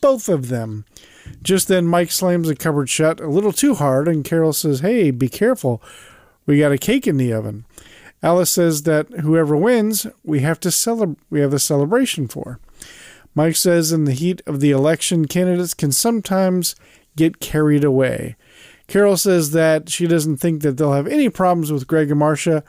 both 0.00 0.28
of 0.28 0.48
them. 0.48 0.84
Just 1.42 1.68
then, 1.68 1.86
Mike 1.86 2.10
slams 2.10 2.48
the 2.48 2.56
cupboard 2.56 2.88
shut 2.88 3.20
a 3.20 3.28
little 3.28 3.52
too 3.52 3.74
hard, 3.74 4.08
and 4.08 4.24
Carol 4.24 4.52
says, 4.52 4.80
Hey, 4.80 5.10
be 5.10 5.28
careful. 5.28 5.82
We 6.46 6.58
got 6.58 6.72
a 6.72 6.78
cake 6.78 7.06
in 7.06 7.16
the 7.16 7.32
oven. 7.32 7.64
Alice 8.22 8.50
says 8.50 8.82
that 8.82 9.08
whoever 9.10 9.56
wins, 9.56 10.06
we 10.24 10.40
have 10.40 10.60
to 10.60 10.70
celebrate. 10.70 11.18
We 11.30 11.40
have 11.40 11.54
a 11.54 11.58
celebration 11.58 12.28
for. 12.28 12.60
Mike 13.34 13.56
says 13.56 13.92
in 13.92 14.04
the 14.04 14.12
heat 14.12 14.42
of 14.46 14.60
the 14.60 14.70
election, 14.70 15.26
candidates 15.26 15.74
can 15.74 15.92
sometimes 15.92 16.74
get 17.20 17.38
carried 17.38 17.84
away. 17.84 18.34
Carol 18.88 19.18
says 19.18 19.50
that 19.50 19.90
she 19.90 20.06
doesn't 20.06 20.38
think 20.38 20.62
that 20.62 20.78
they'll 20.78 20.94
have 20.94 21.06
any 21.06 21.28
problems 21.28 21.70
with 21.70 21.86
Greg 21.86 22.10
and 22.10 22.18
Marcia. 22.18 22.64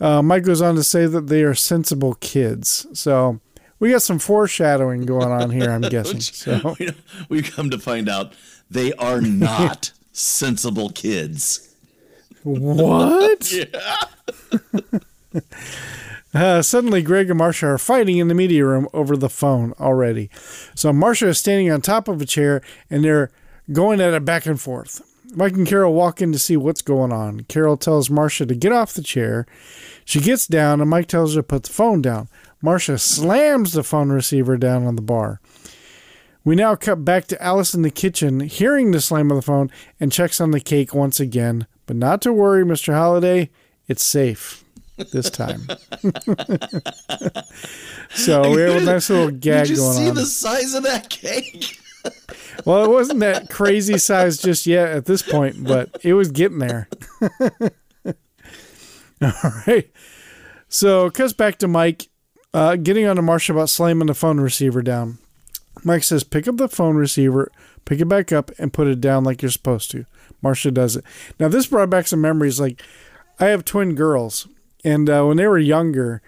Uh, 0.00 0.20
Mike 0.20 0.42
goes 0.42 0.60
on 0.60 0.74
to 0.74 0.82
say 0.82 1.06
that 1.06 1.28
they 1.28 1.44
are 1.44 1.54
sensible 1.54 2.14
kids. 2.14 2.88
So 2.92 3.40
we 3.78 3.92
got 3.92 4.02
some 4.02 4.18
foreshadowing 4.18 5.06
going 5.06 5.30
on 5.30 5.50
here. 5.50 5.70
I'm 5.70 5.80
guessing. 5.96 6.20
So 6.20 6.76
we, 7.28 7.40
come 7.40 7.70
to 7.70 7.78
find 7.78 8.08
out 8.08 8.34
they 8.68 8.92
are 8.94 9.20
not 9.20 9.92
sensible 10.12 10.90
kids. 10.90 11.72
what? 12.42 13.52
Uh, 16.34 16.60
suddenly, 16.60 17.00
Greg 17.00 17.30
and 17.30 17.38
Marcia 17.38 17.68
are 17.68 17.78
fighting 17.78 18.18
in 18.18 18.28
the 18.28 18.34
media 18.34 18.64
room 18.66 18.86
over 18.92 19.16
the 19.16 19.30
phone 19.30 19.72
already. 19.80 20.28
So 20.74 20.92
Marcia 20.92 21.28
is 21.28 21.38
standing 21.38 21.70
on 21.70 21.80
top 21.80 22.06
of 22.06 22.20
a 22.20 22.26
chair 22.26 22.60
and 22.90 23.02
they're 23.02 23.30
going 23.72 24.00
at 24.00 24.14
it 24.14 24.24
back 24.24 24.46
and 24.46 24.60
forth. 24.60 25.02
Mike 25.34 25.52
and 25.54 25.66
Carol 25.66 25.92
walk 25.92 26.22
in 26.22 26.32
to 26.32 26.38
see 26.38 26.56
what's 26.56 26.80
going 26.80 27.12
on. 27.12 27.40
Carol 27.40 27.76
tells 27.76 28.08
Marcia 28.08 28.46
to 28.46 28.54
get 28.54 28.72
off 28.72 28.94
the 28.94 29.02
chair. 29.02 29.46
She 30.04 30.20
gets 30.20 30.46
down 30.46 30.80
and 30.80 30.88
Mike 30.88 31.06
tells 31.06 31.34
her 31.34 31.40
to 31.40 31.46
put 31.46 31.64
the 31.64 31.72
phone 31.72 32.00
down. 32.00 32.28
Marcia 32.62 32.96
slams 32.98 33.72
the 33.72 33.82
phone 33.82 34.10
receiver 34.10 34.56
down 34.56 34.86
on 34.86 34.96
the 34.96 35.02
bar. 35.02 35.40
We 36.44 36.56
now 36.56 36.76
cut 36.76 37.04
back 37.04 37.26
to 37.26 37.42
Alice 37.42 37.74
in 37.74 37.82
the 37.82 37.90
kitchen, 37.90 38.40
hearing 38.40 38.90
the 38.90 39.02
slam 39.02 39.30
of 39.30 39.36
the 39.36 39.42
phone, 39.42 39.70
and 40.00 40.10
checks 40.10 40.40
on 40.40 40.50
the 40.50 40.60
cake 40.60 40.94
once 40.94 41.20
again. 41.20 41.66
But 41.84 41.96
not 41.96 42.22
to 42.22 42.32
worry, 42.32 42.64
Mr. 42.64 42.94
Holiday, 42.94 43.50
it's 43.86 44.02
safe 44.02 44.64
this 45.12 45.28
time. 45.30 45.66
so 48.14 48.50
we 48.50 48.62
have 48.62 48.82
a 48.82 48.84
nice 48.84 49.10
little 49.10 49.30
gag 49.30 49.66
Did 49.66 49.76
you 49.76 49.76
going 49.76 49.96
see 49.96 50.08
on. 50.08 50.14
the 50.14 50.26
size 50.26 50.74
of 50.74 50.84
that 50.84 51.10
cake? 51.10 51.78
Well, 52.64 52.84
it 52.84 52.90
wasn't 52.90 53.20
that 53.20 53.48
crazy 53.50 53.98
size 53.98 54.38
just 54.38 54.66
yet 54.66 54.88
at 54.88 55.06
this 55.06 55.22
point, 55.22 55.64
but 55.64 55.90
it 56.02 56.14
was 56.14 56.30
getting 56.30 56.58
there. 56.58 56.88
All 59.22 59.52
right. 59.66 59.90
So 60.68 61.10
cuts 61.10 61.32
back 61.32 61.58
to 61.58 61.68
Mike 61.68 62.08
uh, 62.54 62.76
getting 62.76 63.06
on 63.06 63.16
to 63.16 63.22
Marcia 63.22 63.52
about 63.52 63.70
slamming 63.70 64.06
the 64.06 64.14
phone 64.14 64.40
receiver 64.40 64.82
down. 64.82 65.18
Mike 65.84 66.02
says, 66.02 66.24
pick 66.24 66.48
up 66.48 66.56
the 66.56 66.68
phone 66.68 66.96
receiver, 66.96 67.52
pick 67.84 68.00
it 68.00 68.08
back 68.08 68.32
up, 68.32 68.50
and 68.58 68.72
put 68.72 68.88
it 68.88 69.00
down 69.00 69.24
like 69.24 69.42
you're 69.42 69.50
supposed 69.50 69.90
to. 69.92 70.06
Marcia 70.42 70.70
does 70.70 70.96
it. 70.96 71.04
Now, 71.38 71.48
this 71.48 71.66
brought 71.66 71.90
back 71.90 72.06
some 72.06 72.20
memories. 72.20 72.58
Like, 72.58 72.82
I 73.38 73.46
have 73.46 73.64
twin 73.64 73.94
girls, 73.94 74.48
and 74.84 75.08
uh, 75.08 75.24
when 75.24 75.36
they 75.36 75.46
were 75.46 75.58
younger, 75.58 76.22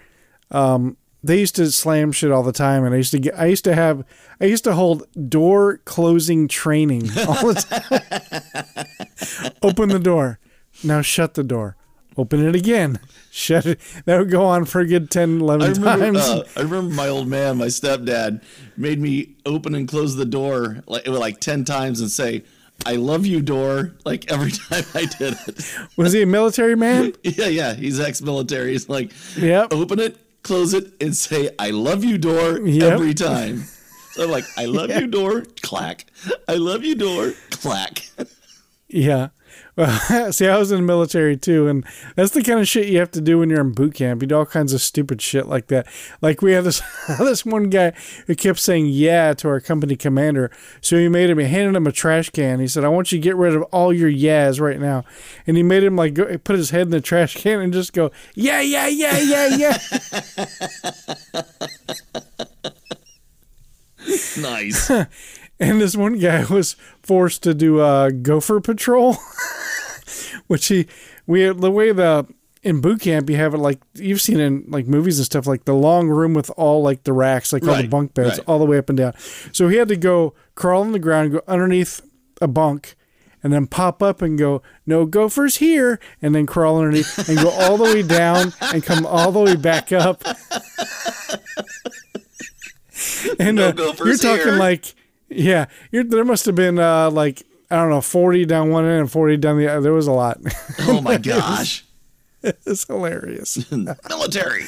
um, 0.51 0.97
they 1.23 1.39
used 1.41 1.57
to 1.57 1.71
slam 1.71 2.12
shit 2.12 2.31
all 2.31 2.43
the 2.43 2.53
time, 2.53 2.85
and 2.85 2.95
I 2.95 2.99
used 2.99 3.11
to 3.12 3.19
get, 3.19 3.39
I 3.39 3.47
used 3.47 3.65
to 3.65 3.75
have, 3.75 4.05
I 4.41 4.45
used 4.47 4.65
to 4.65 4.73
hold 4.75 5.07
door 5.29 5.79
closing 5.85 6.49
training 6.49 7.11
all 7.29 7.53
the 7.53 7.55
time. 9.45 9.55
Open 9.62 9.89
the 9.91 9.99
door, 9.99 10.39
now 10.85 11.03
shut 11.03 11.35
the 11.35 11.45
door. 11.45 11.77
Open 12.17 12.45
it 12.45 12.57
again, 12.57 12.99
shut 13.31 13.67
it. 13.67 13.81
That 14.05 14.19
would 14.19 14.31
go 14.31 14.45
on 14.45 14.65
for 14.65 14.81
a 14.81 14.87
good 14.87 15.11
10, 15.11 15.41
11 15.41 15.62
I 15.62 15.71
remember, 15.95 16.19
times. 16.19 16.29
uh, 16.29 16.45
I 16.57 16.61
remember 16.62 16.95
my 16.95 17.09
old 17.09 17.29
man, 17.29 17.57
my 17.59 17.67
stepdad, 17.67 18.43
made 18.77 18.99
me 19.00 19.37
open 19.47 19.75
and 19.75 19.87
close 19.89 20.17
the 20.17 20.25
door 20.27 20.83
like 20.87 21.07
like 21.07 21.41
ten 21.41 21.65
times 21.65 22.00
and 22.00 22.11
say, 22.11 22.43
"I 22.85 22.97
love 22.97 23.27
you, 23.27 23.41
door." 23.43 23.93
Like 24.05 24.31
every 24.31 24.50
time 24.50 24.85
I 24.95 25.05
did 25.05 25.37
it. 25.47 25.75
Was 25.97 26.12
he 26.12 26.23
a 26.23 26.27
military 26.27 26.75
man? 26.77 27.12
yeah, 27.23 27.47
yeah. 27.47 27.75
He's 27.75 28.00
ex-military. 28.00 28.73
He's 28.73 28.89
like, 28.89 29.12
Yep. 29.37 29.73
open 29.73 30.00
it, 30.00 30.17
close 30.42 30.75
it, 30.75 30.92
and 31.00 31.16
say, 31.16 31.50
"I 31.59 31.70
love 31.70 32.04
you, 32.04 32.18
door." 32.18 32.61
Yep. 32.61 32.92
Every 32.92 33.14
time. 33.14 33.64
So 34.12 34.25
I'm 34.25 34.30
like, 34.32 34.44
"I 34.56 34.64
love 34.64 34.90
you, 34.90 35.06
door." 35.06 35.44
Clack. 35.62 36.04
I 36.49 36.56
love 36.56 36.85
you, 36.85 36.97
door. 36.97 37.32
Clack. 37.50 38.11
Yeah. 38.88 39.28
See, 40.31 40.47
I 40.47 40.59
was 40.59 40.71
in 40.73 40.79
the 40.79 40.87
military 40.87 41.37
too, 41.37 41.69
and 41.69 41.87
that's 42.15 42.33
the 42.33 42.43
kind 42.43 42.61
of 42.61 42.69
shit 42.69 42.89
you 42.89 42.99
have 42.99 43.11
to 43.13 43.21
do 43.21 43.39
when 43.39 43.49
you're 43.49 43.61
in 43.61 43.73
boot 43.73 43.95
camp. 43.95 44.21
You 44.21 44.29
do 44.29 44.37
all 44.37 44.47
kinds 44.47 44.73
of 44.75 44.81
stupid 44.81 45.23
shit 45.23 45.47
like 45.47 45.69
that. 45.69 45.87
Like 46.21 46.43
we 46.43 46.53
had 46.53 46.65
this 46.65 46.83
this 47.19 47.47
one 47.47 47.71
guy 47.71 47.93
who 48.27 48.35
kept 48.35 48.59
saying 48.59 48.87
"yeah" 48.89 49.33
to 49.35 49.49
our 49.49 49.61
company 49.61 49.97
commander, 49.97 50.51
so 50.81 50.97
he 50.99 51.09
made 51.09 51.31
him. 51.31 51.39
He 51.39 51.47
handed 51.47 51.77
him 51.77 51.87
a 51.87 51.93
trash 51.93 52.31
can. 52.31 52.61
He 52.61 52.69
said, 52.69 52.85
"I 52.85 52.89
want 52.89 53.11
you 53.11 53.19
to 53.19 53.23
get 53.23 53.37
rid 53.37 53.55
of 53.55 53.63
all 53.65 53.93
your 53.93 54.09
yeahs 54.09 54.61
right 54.61 54.81
now," 54.81 55.05
and 55.47 55.57
he 55.57 55.63
made 55.63 55.83
him 55.83 55.97
like 55.97 56.15
go, 56.15 56.37
put 56.39 56.57
his 56.57 56.71
head 56.71 56.83
in 56.83 56.91
the 56.91 57.01
trash 57.01 57.37
can 57.37 57.61
and 57.61 57.73
just 57.73 57.93
go 57.93 58.11
"yeah, 58.35 58.61
yeah, 58.61 58.87
yeah, 58.87 59.19
yeah, 59.19 59.57
yeah." 59.57 59.79
nice. 64.41 64.91
And 65.61 65.81
this 65.81 65.95
one 65.95 66.19
guy 66.19 66.45
was 66.50 66.75
forced 67.02 67.43
to 67.45 67.55
do 67.55 67.81
a 67.81 68.11
gopher 68.11 68.61
patrol, 68.61 69.19
which 70.47 70.69
he 70.69 70.87
we 71.26 71.47
the 71.52 71.71
way 71.71 71.93
the 71.93 72.26
in 72.62 72.81
boot 72.81 73.00
camp 73.00 73.31
you 73.31 73.37
have 73.37 73.55
it 73.55 73.59
like 73.59 73.81
you've 73.95 74.21
seen 74.21 74.38
in 74.38 74.64
like 74.69 74.87
movies 74.87 75.19
and 75.19 75.25
stuff 75.25 75.47
like 75.47 75.64
the 75.64 75.75
long 75.75 76.09
room 76.09 76.35
with 76.35 76.50
all 76.57 76.83
like 76.83 77.05
the 77.05 77.12
racks 77.12 77.55
like 77.55 77.67
all 77.67 77.76
the 77.76 77.88
bunk 77.88 78.12
beds 78.12 78.38
right. 78.38 78.49
all 78.49 78.59
the 78.59 78.67
way 78.67 78.79
up 78.79 78.88
and 78.88 78.99
down. 78.99 79.14
So 79.52 79.69
he 79.69 79.76
had 79.76 79.88
to 79.88 79.97
go 79.97 80.35
crawl 80.55 80.83
on 80.83 80.93
the 80.93 80.99
ground, 80.99 81.33
go 81.33 81.43
underneath 81.47 82.00
a 82.40 82.49
bunk. 82.49 82.97
And 83.43 83.55
then 83.55 83.67
pop 83.67 84.02
up 84.02 84.21
and 84.21 84.38
go, 84.38 84.61
no 84.85 85.07
gophers 85.07 85.57
here, 85.57 85.99
and 86.21 86.35
then 86.35 86.45
crawl 86.45 86.76
underneath 86.76 87.26
and 87.26 87.38
go 87.38 87.49
all 87.49 87.79
the 87.79 87.85
way 87.85 88.02
down 88.02 88.52
and 88.61 88.83
come 88.83 89.07
all 89.07 89.33
the 89.33 89.40
way 89.40 89.57
back 89.57 89.93
up. 89.93 90.23
and 93.38 93.57
No 93.57 93.69
uh, 93.69 93.73
gophers 93.73 94.07
you're 94.07 94.37
talking 94.37 94.52
here. 94.52 94.59
like, 94.59 94.95
yeah, 95.31 95.67
you're, 95.91 96.05
there 96.05 96.25
must 96.25 96.47
have 96.47 96.55
been 96.55 96.79
uh, 96.79 97.11
like 97.11 97.43
I 97.71 97.77
don't 97.77 97.91
know, 97.91 98.01
forty 98.01 98.45
down 98.45 98.71
one 98.71 98.85
end 98.85 99.01
and 99.01 99.11
forty 99.11 99.37
down 99.37 99.59
the 99.59 99.69
other. 99.69 99.81
There 99.81 99.93
was 99.93 100.07
a 100.07 100.13
lot. 100.13 100.39
Oh 100.81 101.01
my 101.01 101.17
gosh. 101.19 101.85
it's 102.43 102.87
hilarious. 102.87 103.71
Military. 103.71 104.65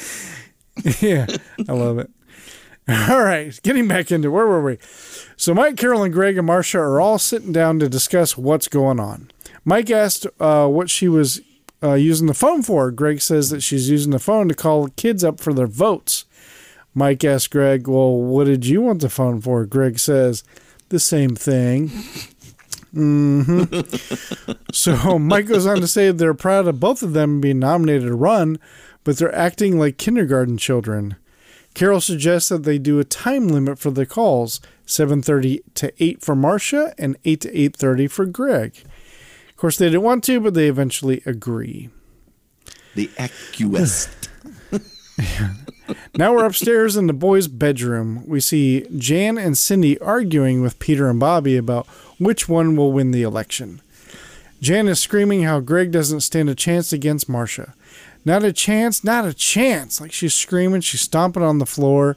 yeah, 1.00 1.26
I 1.68 1.72
love 1.72 1.98
it. 1.98 2.10
All 2.88 3.22
right, 3.22 3.58
getting 3.62 3.86
back 3.88 4.10
into 4.10 4.30
where 4.30 4.46
were 4.46 4.62
we? 4.62 4.78
So 5.36 5.54
Mike, 5.54 5.76
Carol, 5.76 6.02
and 6.02 6.12
Greg 6.12 6.36
and 6.36 6.46
Marcia 6.46 6.78
are 6.78 7.00
all 7.00 7.18
sitting 7.18 7.52
down 7.52 7.78
to 7.78 7.88
discuss 7.88 8.36
what's 8.36 8.68
going 8.68 8.98
on. 9.00 9.30
Mike 9.64 9.90
asked 9.90 10.26
uh, 10.40 10.66
what 10.66 10.90
she 10.90 11.08
was 11.08 11.40
uh, 11.82 11.94
using 11.94 12.26
the 12.26 12.34
phone 12.34 12.62
for. 12.62 12.90
Greg 12.90 13.20
says 13.20 13.50
that 13.50 13.62
she's 13.62 13.88
using 13.88 14.10
the 14.10 14.18
phone 14.18 14.48
to 14.48 14.54
call 14.54 14.88
kids 14.88 15.22
up 15.24 15.40
for 15.40 15.52
their 15.54 15.66
votes. 15.66 16.24
Mike 16.94 17.24
asks 17.24 17.48
Greg, 17.48 17.88
"Well, 17.88 18.16
what 18.16 18.44
did 18.44 18.66
you 18.66 18.82
want 18.82 19.00
the 19.00 19.08
phone 19.08 19.40
for?" 19.40 19.64
Greg 19.66 19.98
says, 19.98 20.44
"The 20.90 21.00
same 21.00 21.34
thing." 21.34 21.90
hmm 22.92 23.64
so 24.72 25.18
Mike 25.18 25.46
goes 25.46 25.66
on 25.66 25.80
to 25.80 25.88
say 25.88 26.10
they're 26.10 26.34
proud 26.34 26.68
of 26.68 26.78
both 26.78 27.02
of 27.02 27.14
them 27.14 27.40
being 27.40 27.58
nominated 27.58 28.08
to 28.08 28.14
run, 28.14 28.58
but 29.02 29.16
they're 29.16 29.34
acting 29.34 29.78
like 29.78 29.96
kindergarten 29.96 30.58
children. 30.58 31.16
Carol 31.74 32.02
suggests 32.02 32.50
that 32.50 32.64
they 32.64 32.78
do 32.78 32.98
a 32.98 33.04
time 33.04 33.48
limit 33.48 33.78
for 33.78 33.90
the 33.90 34.04
calls, 34.04 34.60
7:30 34.86 35.60
to 35.74 35.92
8 35.98 36.22
for 36.22 36.36
Marcia 36.36 36.94
and 36.98 37.16
8 37.24 37.40
to 37.40 37.58
8:30 37.58 38.06
for 38.10 38.26
Greg. 38.26 38.74
Of 39.48 39.56
course, 39.56 39.78
they 39.78 39.86
didn't 39.86 40.02
want 40.02 40.24
to, 40.24 40.40
but 40.40 40.54
they 40.54 40.68
eventually 40.68 41.22
agree. 41.24 41.88
The 42.94 43.08
AccuWest. 43.16 44.28
Now 46.16 46.32
we're 46.32 46.44
upstairs 46.44 46.96
in 46.96 47.06
the 47.06 47.12
boys' 47.12 47.48
bedroom. 47.48 48.24
We 48.26 48.40
see 48.40 48.86
Jan 48.96 49.38
and 49.38 49.56
Cindy 49.56 49.98
arguing 49.98 50.62
with 50.62 50.78
Peter 50.78 51.08
and 51.08 51.18
Bobby 51.18 51.56
about 51.56 51.86
which 52.18 52.48
one 52.48 52.76
will 52.76 52.92
win 52.92 53.10
the 53.10 53.22
election. 53.22 53.80
Jan 54.60 54.86
is 54.86 55.00
screaming 55.00 55.42
how 55.42 55.60
Greg 55.60 55.90
doesn't 55.90 56.20
stand 56.20 56.48
a 56.48 56.54
chance 56.54 56.92
against 56.92 57.28
Marcia. 57.28 57.74
Not 58.24 58.44
a 58.44 58.52
chance, 58.52 59.02
not 59.02 59.26
a 59.26 59.34
chance. 59.34 60.00
Like 60.00 60.12
she's 60.12 60.34
screaming, 60.34 60.80
she's 60.82 61.00
stomping 61.00 61.42
on 61.42 61.58
the 61.58 61.66
floor. 61.66 62.16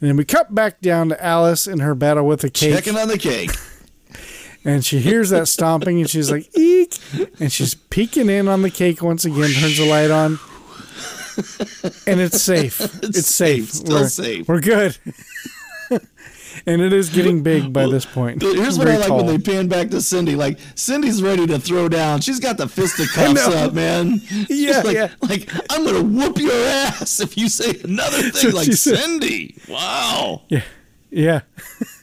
And 0.00 0.08
then 0.08 0.16
we 0.16 0.24
cut 0.24 0.54
back 0.54 0.80
down 0.80 1.10
to 1.10 1.22
Alice 1.22 1.66
in 1.66 1.80
her 1.80 1.94
battle 1.94 2.26
with 2.26 2.40
the 2.40 2.50
cake. 2.50 2.74
Checking 2.74 2.96
on 2.96 3.08
the 3.08 3.18
cake. 3.18 3.50
And 4.64 4.84
she 4.84 5.00
hears 5.00 5.30
that 5.30 5.48
stomping 5.48 6.00
and 6.00 6.08
she's 6.08 6.30
like, 6.30 6.48
eek. 6.56 6.96
And 7.38 7.52
she's 7.52 7.74
peeking 7.74 8.30
in 8.30 8.48
on 8.48 8.62
the 8.62 8.70
cake 8.70 9.02
once 9.02 9.24
again, 9.24 9.50
turns 9.50 9.76
the 9.76 9.86
light 9.86 10.10
on. 10.10 10.38
And 12.06 12.20
it's 12.20 12.42
safe. 12.42 12.80
It's, 13.02 13.26
safe. 13.28 13.68
safe, 13.68 13.72
still 13.72 14.00
we're, 14.00 14.08
safe. 14.08 14.48
We're 14.48 14.60
good. 14.60 14.96
and 16.66 16.80
it 16.80 16.92
is 16.92 17.10
getting 17.10 17.42
big 17.42 17.72
by 17.72 17.86
this 17.86 18.04
point. 18.04 18.40
Here's 18.42 18.78
what 18.78 18.88
I 18.88 18.96
like 18.96 19.08
tall. 19.08 19.18
when 19.18 19.26
they 19.26 19.38
pan 19.38 19.68
back 19.68 19.88
to 19.90 20.00
Cindy. 20.00 20.36
Like 20.36 20.58
Cindy's 20.74 21.22
ready 21.22 21.46
to 21.46 21.58
throw 21.58 21.88
down. 21.88 22.20
She's 22.20 22.40
got 22.40 22.56
the 22.56 22.68
fisticuffs 22.68 23.46
up, 23.48 23.72
man. 23.74 24.20
Yeah, 24.48 24.80
like, 24.82 24.94
yeah. 24.94 25.08
like 25.20 25.48
I'm 25.70 25.84
gonna 25.84 26.02
whoop 26.02 26.38
your 26.38 26.52
ass 26.52 27.20
if 27.20 27.36
you 27.36 27.48
say 27.48 27.80
another 27.84 28.22
thing 28.30 28.50
So 28.50 28.56
like 28.56 28.72
said- 28.72 28.98
Cindy. 28.98 29.56
Wow. 29.68 30.42
Yeah. 30.48 30.62
Yeah. 31.10 31.40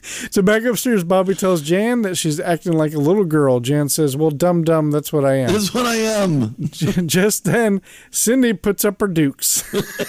so 0.30 0.42
back 0.42 0.62
upstairs, 0.62 1.04
Bobby 1.04 1.34
tells 1.34 1.62
Jan 1.62 2.02
that 2.02 2.16
she's 2.16 2.40
acting 2.40 2.72
like 2.72 2.94
a 2.94 2.98
little 2.98 3.24
girl. 3.24 3.60
Jan 3.60 3.88
says, 3.88 4.16
Well, 4.16 4.30
dum 4.30 4.64
dum, 4.64 4.90
that's 4.90 5.12
what 5.12 5.24
I 5.24 5.36
am. 5.36 5.52
That's 5.52 5.74
what 5.74 5.86
I 5.86 5.96
am. 5.96 6.56
Just 6.70 7.44
then, 7.44 7.82
Cindy 8.10 8.52
puts 8.52 8.84
up 8.84 9.00
her 9.00 9.08
dukes 9.08 9.62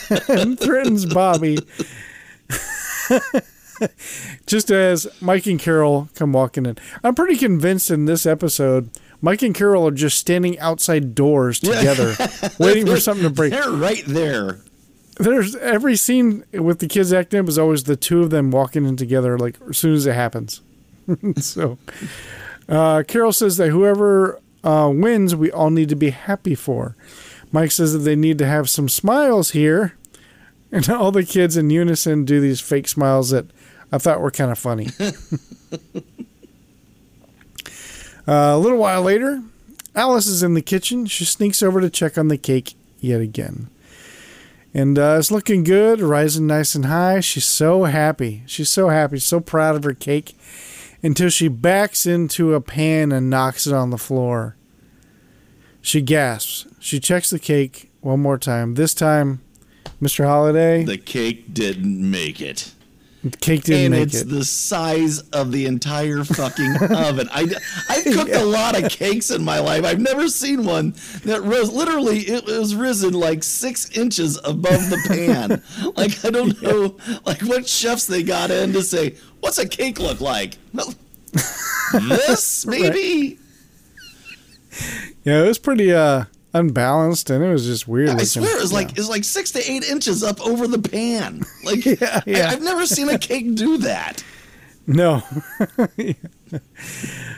and 0.29 0.60
threatens 0.60 1.05
Bobby. 1.05 1.57
Just 4.45 4.69
as 4.69 5.07
Mike 5.21 5.48
and 5.48 5.60
Carol 5.60 6.10
come 6.13 6.33
walking 6.33 6.65
in. 6.65 6.77
I'm 7.03 7.15
pretty 7.15 7.36
convinced 7.36 7.89
in 7.89 8.05
this 8.05 8.25
episode, 8.25 8.91
Mike 9.21 9.41
and 9.41 9.55
Carol 9.55 9.88
are 9.88 9.91
just 9.91 10.17
standing 10.19 10.60
outside 10.60 11.15
doors 11.15 11.60
together, 11.60 12.15
waiting 12.60 12.86
for 12.86 13.00
something 13.00 13.24
to 13.24 13.29
break. 13.29 13.51
They're 13.51 13.71
right 13.71 14.03
there. 14.05 14.60
There's 15.22 15.56
every 15.56 15.96
scene 15.96 16.44
with 16.54 16.80
the 16.80 16.88
kids 16.88 17.13
acting 17.13 17.40
up 17.40 17.48
is 17.48 17.58
always 17.58 17.84
the 17.84 17.96
two 17.96 18.22
of 18.22 18.30
them 18.30 18.51
walking 18.51 18.86
in 18.86 18.98
together, 18.98 19.38
like 19.38 19.56
as 19.70 19.78
soon 19.78 19.94
as 19.94 20.06
it 20.06 20.13
happens. 20.13 20.62
so, 21.38 21.78
uh, 22.70 23.04
Carol 23.08 23.34
says 23.34 23.58
that 23.58 23.70
whoever 23.70 24.40
uh, 24.63 24.92
wins, 24.94 25.36
we 25.36 25.51
all 25.51 25.70
need 25.70 25.90
to 25.90 25.96
be 25.96 26.12
happy 26.12 26.56
for. 26.56 26.96
Mike 27.51 27.72
says 27.72 27.94
that 27.94 28.00
they 28.00 28.16
need 28.16 28.38
to 28.38 28.46
have 28.46 28.70
some 28.70 28.90
smiles 28.90 29.51
here. 29.51 29.96
And 30.74 30.90
all 30.90 31.12
the 31.12 31.25
kids 31.25 31.58
in 31.58 31.70
unison 31.70 32.24
do 32.24 32.40
these 32.40 32.62
fake 32.62 32.88
smiles 32.88 33.32
that 33.32 33.46
I 33.92 33.98
thought 33.98 34.22
were 34.22 34.32
kind 34.32 34.51
of 34.51 34.58
funny. 34.58 34.88
uh, 38.25 38.56
a 38.56 38.58
little 38.58 38.78
while 38.78 39.01
later, 39.01 39.44
Alice 39.94 40.28
is 40.28 40.44
in 40.44 40.54
the 40.54 40.62
kitchen. 40.62 41.08
She 41.08 41.25
sneaks 41.25 41.62
over 41.62 41.82
to 41.82 41.90
check 41.90 42.18
on 42.18 42.30
the 42.30 42.38
cake 42.38 42.75
yet 43.01 43.20
again. 43.20 43.68
And 44.74 44.98
uh, 44.98 45.18
it's 45.20 45.32
looking 45.32 45.63
good, 45.63 46.00
rising 46.00 46.48
nice 46.48 46.75
and 46.75 46.86
high. 46.86 47.20
She's 47.20 47.46
so 47.46 47.84
happy. 47.84 48.44
She's 48.46 48.70
so 48.70 48.90
happy, 48.90 49.20
so 49.20 49.40
proud 49.42 49.75
of 49.75 49.84
her 49.84 49.94
cake 49.94 50.38
until 51.04 51.30
she 51.30 51.48
backs 51.50 52.06
into 52.06 52.54
a 52.54 52.62
pan 52.62 53.12
and 53.12 53.30
knocks 53.30 53.68
it 53.68 53.74
on 53.74 53.90
the 53.90 53.98
floor. 53.98 54.56
She 55.82 56.01
gasps. 56.01 56.68
She 56.80 57.00
checks 57.00 57.30
the 57.30 57.40
cake 57.40 57.92
one 58.01 58.22
more 58.22 58.38
time. 58.38 58.75
This 58.75 58.94
time, 58.94 59.42
Mr. 60.01 60.25
Holiday, 60.25 60.84
The 60.86 60.98
cake 60.98 61.54
didn't 61.54 62.10
make 62.10 62.40
it. 62.40 62.74
Cake 63.40 63.63
didn't 63.63 63.86
and 63.86 63.92
make 63.92 64.04
it's 64.04 64.22
it. 64.22 64.30
the 64.30 64.44
size 64.44 65.20
of 65.30 65.51
the 65.51 65.66
entire 65.66 66.24
fucking 66.24 66.75
oven. 66.92 67.30
I 67.32 67.48
I've 67.90 68.04
cooked 68.04 68.32
a 68.32 68.44
lot 68.44 68.82
of 68.82 68.90
cakes 68.90 69.30
in 69.30 69.44
my 69.44 69.60
life. 69.60 69.86
I've 69.86 70.00
never 70.00 70.28
seen 70.28 70.63
one 70.66 70.96
that 71.25 71.42
rose. 71.44 71.72
Literally, 71.72 72.20
it 72.20 72.46
was 72.46 72.74
risen 72.75 73.13
like 73.13 73.44
six 73.44 73.96
inches 73.96 74.38
above 74.44 74.90
the 74.90 74.98
pan. 75.08 75.62
like 75.96 76.24
I 76.25 76.32
don't 76.32 76.60
know, 76.62 76.98
like 77.25 77.42
what 77.42 77.68
chefs 77.68 78.08
they 78.08 78.24
got 78.24 78.50
in 78.50 78.74
to 78.74 78.82
say, 78.82 79.16
"What's 79.40 79.58
a 79.60 79.68
cake 79.68 80.00
look 80.00 80.20
like?" 80.22 80.58
This 81.94 82.66
maybe. 82.66 83.38
yeah, 85.25 85.44
it 85.44 85.48
was 85.48 85.60
pretty 85.60 85.94
uh, 85.94 86.25
unbalanced 86.53 87.29
and 87.29 87.43
it 87.43 87.51
was 87.51 87.65
just 87.65 87.88
weird. 87.88 88.10
I 88.10 88.24
swear 88.24 88.58
it 88.58 88.62
was 88.62 88.72
Yeah. 88.72 88.77
like 88.79 88.98
it's 88.98 89.10
like 89.10 89.24
six 89.24 89.51
to 89.51 89.72
eight 89.72 89.84
inches 89.84 90.24
up 90.24 90.41
over 90.46 90.67
the 90.67 90.79
pan. 90.79 91.43
Like 91.63 91.86
Yeah, 91.86 92.22
yeah. 92.25 92.48
I, 92.48 92.51
have 92.51 92.62
never 92.62 92.86
seen 92.86 93.08
a 93.10 93.17
cake 93.17 93.55
do 93.55 93.77
that. 93.79 94.24
No. 94.88 95.22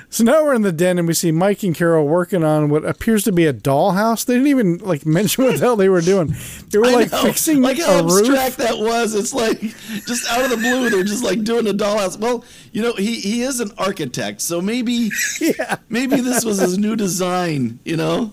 so 0.10 0.24
now 0.24 0.44
we're 0.44 0.56
in 0.56 0.62
the 0.62 0.72
den 0.72 0.98
and 0.98 1.08
we 1.08 1.14
see 1.14 1.32
Mike 1.32 1.62
and 1.64 1.76
Carol 1.76 2.08
working 2.08 2.44
on 2.44 2.70
what 2.70 2.86
appears 2.86 3.24
to 3.26 3.32
be 3.32 3.46
a 3.46 3.54
dollhouse. 3.54 4.26
They 4.26 4.34
didn't 4.36 4.48
even 4.48 4.78
like 4.80 5.06
mention 5.06 5.44
what 5.44 5.54
the 5.56 5.60
hell 5.60 5.76
they 5.76 5.90
were 5.90 6.02
doing. 6.02 6.34
They 6.70 6.78
were 6.80 6.86
like 6.92 7.10
fixing 7.10 7.62
like 7.62 7.78
how 7.80 8.02
roof. 8.04 8.28
abstract 8.30 8.58
that 8.58 8.78
was. 8.80 9.14
It's 9.14 9.34
like 9.34 9.60
just 9.60 10.28
out 10.32 10.44
of 10.46 10.50
the 10.52 10.58
blue, 10.58 10.90
they're 10.90 11.04
just 11.04 11.24
like 11.24 11.44
doing 11.44 11.68
a 11.68 11.74
dollhouse. 11.74 12.18
Well, 12.18 12.46
you 12.72 12.82
know, 12.82 12.94
he 12.94 13.20
he 13.20 13.42
is 13.42 13.60
an 13.60 13.72
architect, 13.78 14.42
so 14.42 14.62
maybe 14.62 15.10
Yeah. 15.42 15.76
maybe 15.90 16.22
this 16.22 16.46
was 16.46 16.60
his 16.60 16.78
new 16.78 16.96
design. 16.96 17.80
You 17.84 17.98
know, 17.98 18.32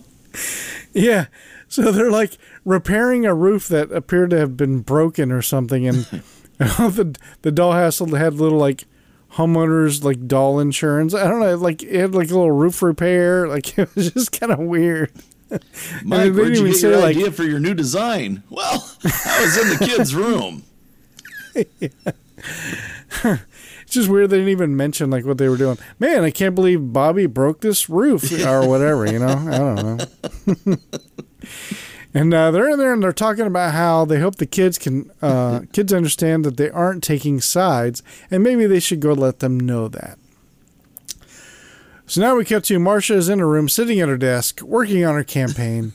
Yeah. 0.92 1.26
So 1.68 1.92
they're 1.92 2.10
like 2.10 2.36
repairing 2.64 3.26
a 3.26 3.34
roof 3.34 3.68
that 3.68 3.92
appeared 3.92 4.30
to 4.30 4.38
have 4.38 4.56
been 4.56 4.80
broken 4.80 5.30
or 5.30 5.42
something, 5.42 5.86
and 5.86 5.98
the 6.58 7.16
the 7.42 7.52
dollhouse 7.52 8.16
had 8.18 8.34
little 8.34 8.58
like 8.58 8.84
homeowners 9.34 10.02
like 10.02 10.26
doll 10.26 10.58
insurance. 10.58 11.14
I 11.14 11.28
don't 11.28 11.40
know, 11.40 11.56
like 11.56 11.82
it 11.82 11.94
had 11.94 12.14
like 12.14 12.30
a 12.30 12.34
little 12.34 12.52
roof 12.52 12.82
repair. 12.82 13.46
Like 13.48 13.78
it 13.78 13.94
was 13.94 14.10
just 14.12 14.38
kind 14.38 14.52
of 14.52 14.58
weird. 14.58 15.12
Mike, 16.04 16.32
where'd 16.32 16.56
you 16.56 16.66
get 16.70 16.82
your 16.82 16.96
like- 16.98 17.16
idea 17.16 17.32
for 17.32 17.44
your 17.44 17.58
new 17.60 17.74
design? 17.74 18.42
Well, 18.50 18.96
I 19.04 19.40
was 19.40 19.56
in 19.56 19.68
the 19.70 19.86
kid's 19.86 20.14
room. 20.14 20.64
It's 23.90 23.96
just 23.96 24.08
weird 24.08 24.30
they 24.30 24.36
didn't 24.36 24.52
even 24.52 24.76
mention 24.76 25.10
like 25.10 25.24
what 25.24 25.38
they 25.38 25.48
were 25.48 25.56
doing. 25.56 25.76
Man, 25.98 26.22
I 26.22 26.30
can't 26.30 26.54
believe 26.54 26.92
Bobby 26.92 27.26
broke 27.26 27.60
this 27.60 27.90
roof 27.90 28.30
or 28.46 28.64
whatever. 28.68 29.04
You 29.04 29.18
know, 29.18 29.26
I 29.26 29.58
don't 29.58 29.96
know. 30.64 30.76
and 32.14 32.32
uh, 32.32 32.52
they're 32.52 32.70
in 32.70 32.78
there 32.78 32.92
and 32.92 33.02
they're 33.02 33.12
talking 33.12 33.48
about 33.48 33.74
how 33.74 34.04
they 34.04 34.20
hope 34.20 34.36
the 34.36 34.46
kids 34.46 34.78
can 34.78 35.10
uh, 35.20 35.62
kids 35.72 35.92
understand 35.92 36.44
that 36.44 36.56
they 36.56 36.70
aren't 36.70 37.02
taking 37.02 37.40
sides, 37.40 38.00
and 38.30 38.44
maybe 38.44 38.64
they 38.64 38.78
should 38.78 39.00
go 39.00 39.12
let 39.12 39.40
them 39.40 39.58
know 39.58 39.88
that. 39.88 40.20
So 42.06 42.20
now 42.20 42.36
we 42.36 42.44
cut 42.44 42.62
to 42.66 42.78
Marcia 42.78 43.14
is 43.14 43.28
in 43.28 43.40
her 43.40 43.48
room, 43.48 43.68
sitting 43.68 43.98
at 43.98 44.08
her 44.08 44.16
desk, 44.16 44.62
working 44.62 45.04
on 45.04 45.16
her 45.16 45.24
campaign. 45.24 45.94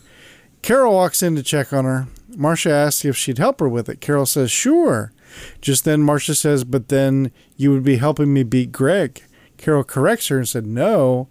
Carol 0.62 0.96
walks 0.96 1.24
in 1.24 1.38
to 1.38 1.44
check 1.44 1.72
on 1.72 1.86
her. 1.86 2.08
Marcia 2.36 2.72
asks 2.72 3.06
if 3.06 3.16
she'd 3.16 3.38
help 3.38 3.62
her 3.62 3.70
with 3.70 3.88
it. 3.88 4.02
Carol 4.02 4.26
says, 4.26 4.52
sure. 4.52 5.14
Just 5.62 5.86
then, 5.86 6.02
Marcia 6.02 6.36
says, 6.36 6.64
but 6.64 6.90
then 6.90 7.32
you 7.58 7.72
would 7.72 7.84
be 7.84 7.98
helping 7.98 8.34
me 8.34 8.44
beat 8.44 8.72
Greg. 8.72 9.24
Carol 9.58 9.84
corrects 9.84 10.28
her 10.28 10.38
and 10.38 10.48
said, 10.48 10.66
no, 10.66 11.28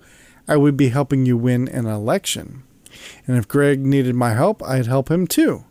I 0.49 0.57
would 0.57 0.77
be 0.77 0.89
helping 0.89 1.27
you 1.27 1.37
win 1.37 1.69
an 1.69 1.87
election. 1.87 2.63
And 3.27 3.37
if 3.37 3.49
Greg 3.49 3.81
needed 3.85 4.15
my 4.15 4.35
help, 4.35 4.63
I'd 4.63 4.87
help 4.87 5.11
him 5.11 5.27
too. 5.27 5.65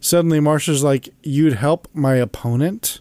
Suddenly, 0.00 0.40
Marcia's 0.40 0.82
like, 0.84 1.08
you'd 1.22 1.54
help 1.54 1.88
my 1.94 2.14
opponent? 2.16 3.00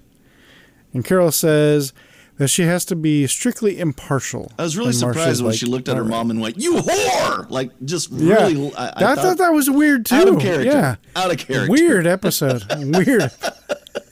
And 0.93 1.03
Carol 1.03 1.31
says 1.31 1.91
that 2.37 2.47
she 2.47 2.63
has 2.63 2.85
to 2.85 2.95
be 2.95 3.27
strictly 3.27 3.79
impartial. 3.79 4.51
I 4.57 4.63
was 4.63 4.77
really 4.77 4.89
And 4.89 4.95
surprised 4.97 5.41
when 5.41 5.51
like, 5.51 5.59
she 5.59 5.65
looked 5.65 5.87
at 5.89 5.97
her 5.97 6.03
mom 6.05 6.29
and 6.31 6.41
went, 6.41 6.57
"You 6.57 6.75
whore!" 6.75 7.49
Like 7.49 7.71
just 7.85 8.11
Yeah, 8.11 8.47
really. 8.47 8.73
I, 8.75 8.87
I, 8.87 9.11
I, 9.11 9.15
thought, 9.15 9.37
that 9.37 9.53
was 9.53 9.69
weird 9.69 10.05
too. 10.05 10.15
out 10.15 10.27
of 10.27 10.39
character. 10.39 10.65
Yeah, 10.65 10.95
Out 11.15 11.31
of 11.31 11.37
character. 11.37 11.71
weird 11.71 12.07
episode. 12.07 12.63
weird. 12.77 13.31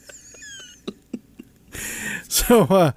so, 2.32 2.62
uh, 2.62 2.92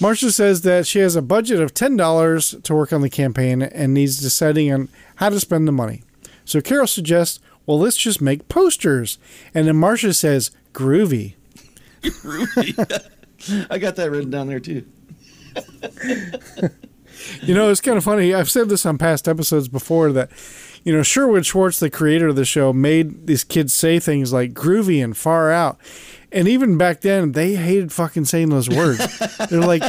Marcia 0.00 0.30
says 0.32 0.62
that 0.62 0.86
she 0.86 1.00
has 1.00 1.16
a 1.16 1.22
budget 1.22 1.60
of 1.60 1.74
ten 1.74 1.96
dollars 1.96 2.54
to 2.62 2.74
work 2.74 2.92
on 2.92 3.02
the 3.02 3.10
campaign 3.10 3.62
and 3.62 3.92
needs 3.92 4.20
deciding 4.20 4.72
on 4.72 4.88
how 5.16 5.28
to 5.28 5.40
spend 5.40 5.66
the 5.66 5.72
money. 5.72 6.02
So 6.44 6.60
Carol 6.60 6.86
suggests, 6.86 7.40
"Well, 7.66 7.78
let's 7.78 7.96
just 7.96 8.20
make 8.20 8.48
posters." 8.48 9.18
And 9.54 9.66
then 9.66 9.76
Marcia 9.76 10.14
says, 10.14 10.50
"Groovy." 10.72 11.34
Groovy. 12.02 13.66
I 13.70 13.78
got 13.78 13.96
that 13.96 14.10
written 14.10 14.30
down 14.30 14.46
there 14.46 14.60
too. 14.60 14.84
You 17.42 17.54
know, 17.54 17.70
it's 17.70 17.80
kind 17.80 17.96
of 17.96 18.04
funny. 18.04 18.34
I've 18.34 18.50
said 18.50 18.68
this 18.68 18.86
on 18.86 18.98
past 18.98 19.28
episodes 19.28 19.68
before 19.68 20.12
that, 20.12 20.30
you 20.84 20.92
know, 20.92 21.02
Sherwood 21.02 21.46
Schwartz, 21.46 21.78
the 21.78 21.90
creator 21.90 22.28
of 22.28 22.36
the 22.36 22.44
show, 22.44 22.72
made 22.72 23.26
these 23.26 23.44
kids 23.44 23.72
say 23.72 23.98
things 23.98 24.32
like 24.32 24.52
groovy 24.52 25.02
and 25.02 25.16
far 25.16 25.50
out. 25.50 25.78
And 26.34 26.48
even 26.48 26.78
back 26.78 27.02
then, 27.02 27.32
they 27.32 27.56
hated 27.56 27.92
fucking 27.92 28.24
saying 28.24 28.48
those 28.48 28.68
words. 28.68 29.18
They're 29.50 29.60
like, 29.60 29.82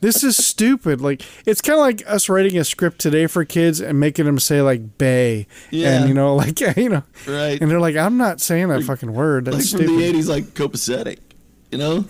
this 0.00 0.24
is 0.24 0.36
stupid. 0.36 1.00
Like, 1.00 1.22
it's 1.46 1.60
kind 1.60 1.78
of 1.78 1.82
like 1.82 2.02
us 2.10 2.28
writing 2.28 2.58
a 2.58 2.64
script 2.64 2.98
today 2.98 3.28
for 3.28 3.44
kids 3.44 3.80
and 3.80 4.00
making 4.00 4.24
them 4.24 4.40
say, 4.40 4.60
like, 4.60 4.98
bay. 4.98 5.46
Yeah. 5.70 6.00
And, 6.00 6.08
you 6.08 6.14
know, 6.14 6.34
like, 6.36 6.58
you 6.60 6.88
know. 6.88 7.04
Right. 7.28 7.60
And 7.60 7.70
they're 7.70 7.80
like, 7.80 7.96
I'm 7.96 8.16
not 8.16 8.40
saying 8.40 8.68
that 8.68 8.82
fucking 8.82 9.12
word. 9.12 9.44
That's 9.44 9.56
like 9.56 9.64
stupid. 9.64 9.86
from 9.86 9.96
the 9.98 10.12
'80s, 10.12 10.28
like 10.28 10.44
copacetic. 10.46 11.18
You 11.70 11.78
know. 11.78 12.04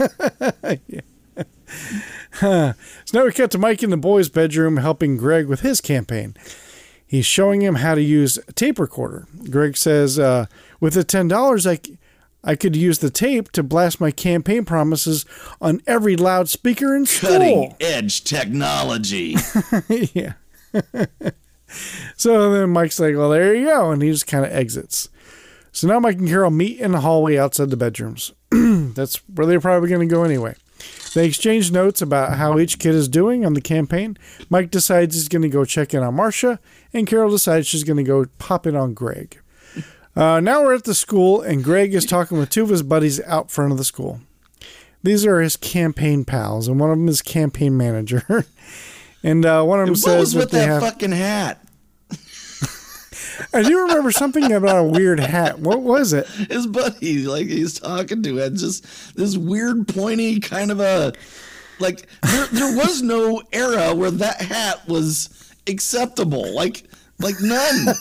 Yeah. 2.40 2.72
So 3.04 3.18
now 3.18 3.24
we 3.24 3.32
cut 3.32 3.50
to 3.50 3.58
Mike 3.58 3.82
in 3.82 3.90
the 3.90 3.96
boys' 3.96 4.28
bedroom 4.28 4.76
helping 4.76 5.16
Greg 5.16 5.46
with 5.46 5.60
his 5.60 5.80
campaign. 5.80 6.34
He's 7.08 7.24
showing 7.24 7.62
him 7.62 7.76
how 7.76 7.94
to 7.94 8.02
use 8.02 8.36
a 8.36 8.52
tape 8.52 8.78
recorder. 8.78 9.26
Greg 9.50 9.78
says, 9.78 10.18
uh, 10.18 10.44
with 10.78 10.92
the 10.92 11.04
$10, 11.04 11.66
I, 11.66 11.98
I 12.44 12.54
could 12.54 12.76
use 12.76 12.98
the 12.98 13.08
tape 13.08 13.50
to 13.52 13.62
blast 13.62 13.98
my 13.98 14.10
campaign 14.10 14.66
promises 14.66 15.24
on 15.58 15.80
every 15.86 16.16
loudspeaker 16.16 16.94
in 16.94 17.06
school. 17.06 17.30
Cutting 17.30 17.74
edge 17.80 18.24
technology. 18.24 19.36
yeah. 19.88 20.34
so 22.16 22.52
then 22.52 22.70
Mike's 22.70 23.00
like, 23.00 23.16
well, 23.16 23.30
there 23.30 23.54
you 23.54 23.64
go. 23.64 23.90
And 23.90 24.02
he 24.02 24.10
just 24.10 24.26
kind 24.26 24.44
of 24.44 24.52
exits. 24.52 25.08
So 25.72 25.88
now 25.88 26.00
Mike 26.00 26.18
and 26.18 26.28
Carol 26.28 26.50
meet 26.50 26.78
in 26.78 26.92
the 26.92 27.00
hallway 27.00 27.38
outside 27.38 27.70
the 27.70 27.76
bedrooms. 27.78 28.32
That's 28.50 29.16
where 29.34 29.46
they're 29.46 29.60
probably 29.60 29.88
going 29.88 30.06
to 30.06 30.14
go 30.14 30.24
anyway. 30.24 30.56
They 31.14 31.26
exchange 31.26 31.72
notes 31.72 32.02
about 32.02 32.36
how 32.36 32.58
each 32.58 32.78
kid 32.78 32.94
is 32.94 33.08
doing 33.08 33.44
on 33.44 33.54
the 33.54 33.60
campaign. 33.60 34.16
Mike 34.50 34.70
decides 34.70 35.14
he's 35.14 35.28
going 35.28 35.42
to 35.42 35.48
go 35.48 35.64
check 35.64 35.94
in 35.94 36.02
on 36.02 36.14
Marcia, 36.14 36.60
and 36.92 37.06
Carol 37.06 37.30
decides 37.30 37.66
she's 37.66 37.84
going 37.84 37.96
to 37.96 38.02
go 38.02 38.26
pop 38.38 38.66
in 38.66 38.76
on 38.76 38.94
Greg. 38.94 39.40
Uh, 40.14 40.40
now 40.40 40.62
we're 40.62 40.74
at 40.74 40.84
the 40.84 40.94
school, 40.94 41.40
and 41.40 41.62
Greg 41.62 41.94
is 41.94 42.04
talking 42.04 42.38
with 42.38 42.50
two 42.50 42.62
of 42.62 42.68
his 42.70 42.82
buddies 42.82 43.20
out 43.22 43.50
front 43.50 43.72
of 43.72 43.78
the 43.78 43.84
school. 43.84 44.20
These 45.02 45.24
are 45.24 45.40
his 45.40 45.56
campaign 45.56 46.24
pals, 46.24 46.66
and 46.66 46.80
one 46.80 46.90
of 46.90 46.98
them 46.98 47.08
is 47.08 47.22
campaign 47.22 47.76
manager. 47.76 48.44
and 49.22 49.44
uh, 49.44 49.62
one 49.62 49.80
of 49.80 49.86
them 49.86 49.92
what 49.92 50.00
says 50.00 50.20
was 50.20 50.32
that 50.32 50.38
with 50.40 50.50
they 50.50 50.58
that 50.58 50.66
have. 50.66 50.82
fucking 50.82 51.12
hat? 51.12 51.64
I 53.52 53.62
do 53.62 53.80
remember 53.80 54.10
something 54.10 54.52
about 54.52 54.78
a 54.78 54.84
weird 54.84 55.20
hat. 55.20 55.58
What 55.58 55.82
was 55.82 56.12
it? 56.12 56.26
His 56.26 56.66
buddy, 56.66 57.24
like 57.26 57.46
he's 57.46 57.78
talking 57.78 58.22
to, 58.22 58.36
had 58.36 58.56
just 58.56 59.16
this 59.16 59.36
weird, 59.36 59.88
pointy 59.88 60.40
kind 60.40 60.70
of 60.70 60.80
a 60.80 61.12
like. 61.78 62.08
There, 62.22 62.46
there 62.46 62.76
was 62.76 63.02
no 63.02 63.42
era 63.52 63.94
where 63.94 64.10
that 64.10 64.40
hat 64.40 64.86
was 64.88 65.52
acceptable. 65.66 66.54
Like, 66.54 66.84
like 67.20 67.36
none. 67.40 67.94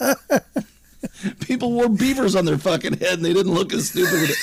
People 1.41 1.71
wore 1.71 1.89
beavers 1.89 2.35
on 2.35 2.45
their 2.45 2.57
fucking 2.57 2.97
head 2.97 3.13
and 3.13 3.25
they 3.25 3.33
didn't 3.33 3.53
look 3.53 3.73
as 3.73 3.89
stupid. 3.89 4.35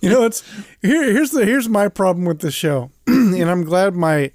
You 0.00 0.10
know, 0.10 0.24
it's 0.24 0.42
here. 0.82 1.10
Here's 1.12 1.30
the 1.30 1.44
here's 1.44 1.68
my 1.68 1.88
problem 1.88 2.26
with 2.26 2.40
the 2.40 2.50
show, 2.50 2.90
and 3.06 3.50
I'm 3.50 3.64
glad 3.64 3.94
my 3.94 4.30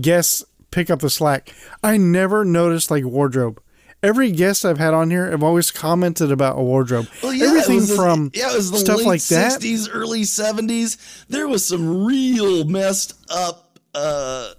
guests 0.00 0.44
pick 0.76 0.90
up 0.90 1.00
the 1.00 1.08
slack. 1.08 1.54
I 1.82 1.96
never 1.96 2.44
noticed 2.44 2.90
like 2.90 3.02
wardrobe. 3.04 3.62
Every 4.02 4.30
guest 4.30 4.66
I've 4.66 4.76
had 4.78 4.92
on 4.92 5.10
here 5.10 5.32
I've 5.32 5.42
always 5.42 5.70
commented 5.70 6.30
about 6.30 6.58
a 6.58 6.62
wardrobe. 6.62 7.08
Well, 7.22 7.32
yeah, 7.32 7.46
Everything 7.46 7.76
it 7.78 7.80
was 7.80 7.88
the- 7.88 7.96
from 7.96 8.30
yeah, 8.34 8.52
it 8.52 8.56
was 8.56 8.70
the 8.70 8.76
stuff 8.78 8.98
late 8.98 9.06
like 9.06 9.22
that. 9.24 9.60
60s, 9.60 9.88
early 9.90 10.20
70s. 10.20 11.24
There 11.28 11.48
was 11.48 11.66
some 11.66 12.04
real 12.04 12.64
messed 12.66 13.14
up 13.30 13.78
uh, 13.94 14.50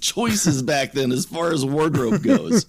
choices 0.00 0.60
back 0.60 0.90
then 0.90 1.12
as 1.12 1.24
far 1.24 1.52
as 1.52 1.64
wardrobe 1.64 2.20
goes. 2.24 2.66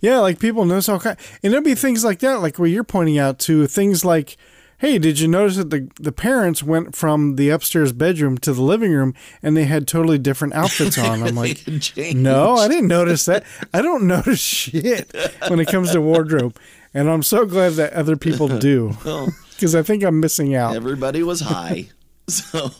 Yeah, 0.00 0.18
like 0.18 0.40
people 0.40 0.64
notice 0.66 0.88
all 0.88 0.98
kind, 1.00 1.16
and 1.42 1.52
there'll 1.52 1.64
be 1.64 1.74
things 1.76 2.04
like 2.04 2.18
that, 2.18 2.40
like 2.42 2.58
what 2.58 2.66
you're 2.70 2.84
pointing 2.84 3.18
out 3.18 3.38
to 3.40 3.66
things 3.68 4.04
like, 4.04 4.36
hey, 4.78 4.98
did 4.98 5.18
you 5.18 5.28
notice 5.28 5.56
that 5.56 5.70
the 5.70 5.88
the 5.98 6.12
parents 6.12 6.62
went 6.62 6.94
from 6.94 7.36
the 7.36 7.50
upstairs 7.50 7.92
bedroom 7.92 8.38
to 8.38 8.52
the 8.52 8.62
living 8.62 8.92
room 8.92 9.14
and 9.42 9.56
they 9.56 9.64
had 9.64 9.86
totally 9.88 10.18
different 10.18 10.54
outfits 10.54 10.98
on? 10.98 11.22
I'm 11.22 11.34
like, 11.34 11.64
no, 11.96 12.56
I 12.56 12.68
didn't 12.68 12.88
notice 12.88 13.24
that. 13.26 13.44
I 13.72 13.82
don't 13.82 14.06
notice 14.06 14.40
shit 14.40 15.14
when 15.48 15.60
it 15.60 15.68
comes 15.68 15.92
to 15.92 16.00
wardrobe, 16.00 16.56
and 16.94 17.08
I'm 17.10 17.22
so 17.22 17.46
glad 17.46 17.74
that 17.74 17.92
other 17.92 18.16
people 18.16 18.48
do 18.48 18.92
because 19.50 19.74
I 19.74 19.82
think 19.82 20.02
I'm 20.02 20.20
missing 20.20 20.54
out. 20.54 20.76
everybody 20.76 21.22
was 21.22 21.40
high. 21.40 21.88
So 22.28 22.70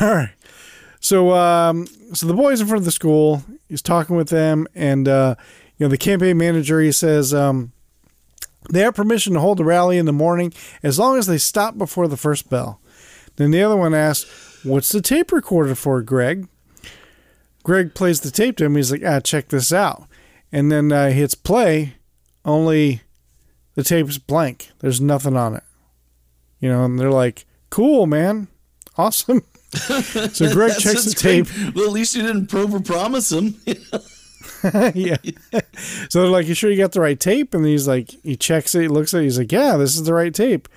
All 0.00 0.14
right. 0.14 0.30
So, 1.00 1.32
um, 1.34 1.86
so 2.14 2.26
the 2.26 2.32
boys 2.32 2.62
in 2.62 2.66
front 2.66 2.78
of 2.78 2.86
the 2.86 2.90
school, 2.90 3.42
he's 3.68 3.82
talking 3.82 4.16
with 4.16 4.30
them, 4.30 4.66
and 4.74 5.06
uh, 5.06 5.34
you 5.76 5.84
know 5.84 5.90
the 5.90 5.98
campaign 5.98 6.38
manager. 6.38 6.80
He 6.80 6.92
says 6.92 7.34
um, 7.34 7.72
they 8.70 8.80
have 8.80 8.94
permission 8.94 9.34
to 9.34 9.40
hold 9.40 9.58
the 9.58 9.64
rally 9.64 9.98
in 9.98 10.06
the 10.06 10.12
morning 10.12 10.52
as 10.82 10.98
long 10.98 11.18
as 11.18 11.26
they 11.26 11.38
stop 11.38 11.76
before 11.78 12.08
the 12.08 12.16
first 12.16 12.48
bell. 12.48 12.80
Then 13.36 13.50
the 13.50 13.62
other 13.62 13.76
one 13.76 13.94
asks, 13.94 14.28
"What's 14.64 14.90
the 14.90 15.00
tape 15.02 15.32
recorder 15.32 15.74
for, 15.74 16.00
Greg?" 16.02 16.48
Greg 17.62 17.94
plays 17.94 18.20
the 18.20 18.30
tape 18.30 18.56
to 18.58 18.64
him. 18.66 18.76
He's 18.76 18.92
like, 18.92 19.02
"Ah, 19.04 19.20
check 19.20 19.48
this 19.48 19.72
out," 19.72 20.06
and 20.52 20.70
then 20.70 20.92
uh, 20.92 21.08
he 21.08 21.14
hits 21.14 21.34
play. 21.34 21.94
Only 22.44 23.00
the 23.74 23.82
tape's 23.82 24.18
blank. 24.18 24.70
There's 24.80 25.00
nothing 25.00 25.36
on 25.36 25.54
it. 25.56 25.62
You 26.60 26.68
know, 26.68 26.84
and 26.84 26.98
they're 26.98 27.10
like, 27.10 27.46
"Cool, 27.70 28.06
man, 28.06 28.48
awesome." 28.96 29.42
So 30.32 30.52
Greg 30.52 30.78
checks 30.78 31.04
the 31.04 31.20
great. 31.20 31.46
tape. 31.48 31.74
Well, 31.74 31.86
at 31.86 31.90
least 31.92 32.14
you 32.14 32.22
didn't 32.22 32.54
over 32.54 32.78
promise 32.78 33.32
him. 33.32 33.56
yeah. 34.94 35.16
So 36.08 36.22
they're 36.22 36.30
like, 36.30 36.46
"You 36.46 36.54
sure 36.54 36.70
you 36.70 36.76
got 36.76 36.92
the 36.92 37.00
right 37.00 37.18
tape?" 37.18 37.54
And 37.54 37.64
he's 37.64 37.86
like, 37.86 38.10
he 38.22 38.36
checks 38.36 38.74
it, 38.74 38.82
he 38.82 38.88
looks 38.88 39.12
at 39.14 39.20
it, 39.20 39.24
he's 39.24 39.38
like, 39.38 39.52
"Yeah, 39.52 39.76
this 39.76 39.94
is 39.94 40.04
the 40.04 40.14
right 40.14 40.34
tape." 40.34 40.68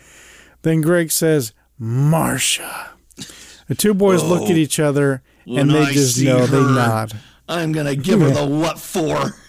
Then 0.62 0.82
Greg 0.82 1.12
says, 1.12 1.54
"Marcia." 1.80 2.92
The 3.68 3.76
two 3.76 3.94
boys 3.94 4.24
look 4.24 4.44
at 4.44 4.52
oh, 4.52 4.56
each 4.56 4.80
other 4.80 5.22
and 5.46 5.70
they 5.70 5.82
I 5.82 5.92
just 5.92 6.22
know 6.22 6.46
they 6.46 6.58
her- 6.58 6.76
nod. 6.76 7.14
I'm 7.50 7.72
gonna 7.72 7.96
give 7.96 8.20
her 8.22 8.30
the 8.30 8.46
what 8.46 8.80
for. 8.80 9.34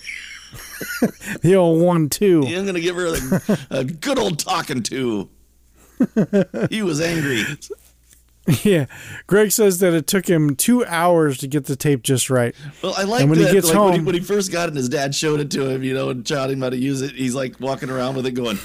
The 1.43 1.57
old 1.57 1.83
one 1.83 2.09
two. 2.09 2.45
I'm 2.47 2.65
gonna 2.65 2.81
give 2.81 2.95
her 2.95 3.07
a, 3.07 3.79
a 3.81 3.85
good 3.85 4.17
old 4.19 4.39
talking 4.39 4.83
to. 4.85 5.29
He 6.71 6.83
was 6.83 7.01
angry. 7.01 7.43
Yeah. 8.65 8.87
Greg 9.27 9.53
says 9.53 9.79
that 9.81 9.93
it 9.95 10.07
took 10.07 10.27
him 10.27 10.57
two 10.57 10.85
hours 10.87 11.39
to 11.39 11.47
get 11.47 11.67
the 11.67 11.77
tape 11.77 12.03
just 12.03 12.31
right. 12.31 12.55
Well, 12.83 12.95
I 12.97 13.03
like 13.05 13.21
And 13.21 13.31
when 13.31 13.39
he 13.39 13.45
that. 13.45 13.53
gets 13.53 13.69
like 13.69 13.79
when, 13.79 13.93
he, 13.93 13.97
home- 13.99 14.05
when 14.07 14.15
he 14.15 14.21
first 14.23 14.51
got 14.51 14.65
it, 14.65 14.69
and 14.69 14.77
his 14.77 14.89
dad 14.89 15.15
showed 15.15 15.41
it 15.41 15.51
to 15.53 15.69
him, 15.69 15.83
you 15.83 15.93
know, 15.95 16.09
and 16.11 16.27
taught 16.27 16.51
him 16.51 16.63
how 16.63 16.71
to 16.71 16.77
use 16.77 17.03
it. 17.03 17.13
He's 17.15 17.35
like 17.35 17.61
walking 17.61 17.91
around 17.91 18.17
with 18.17 18.27
it, 18.27 18.31
going, 18.33 18.59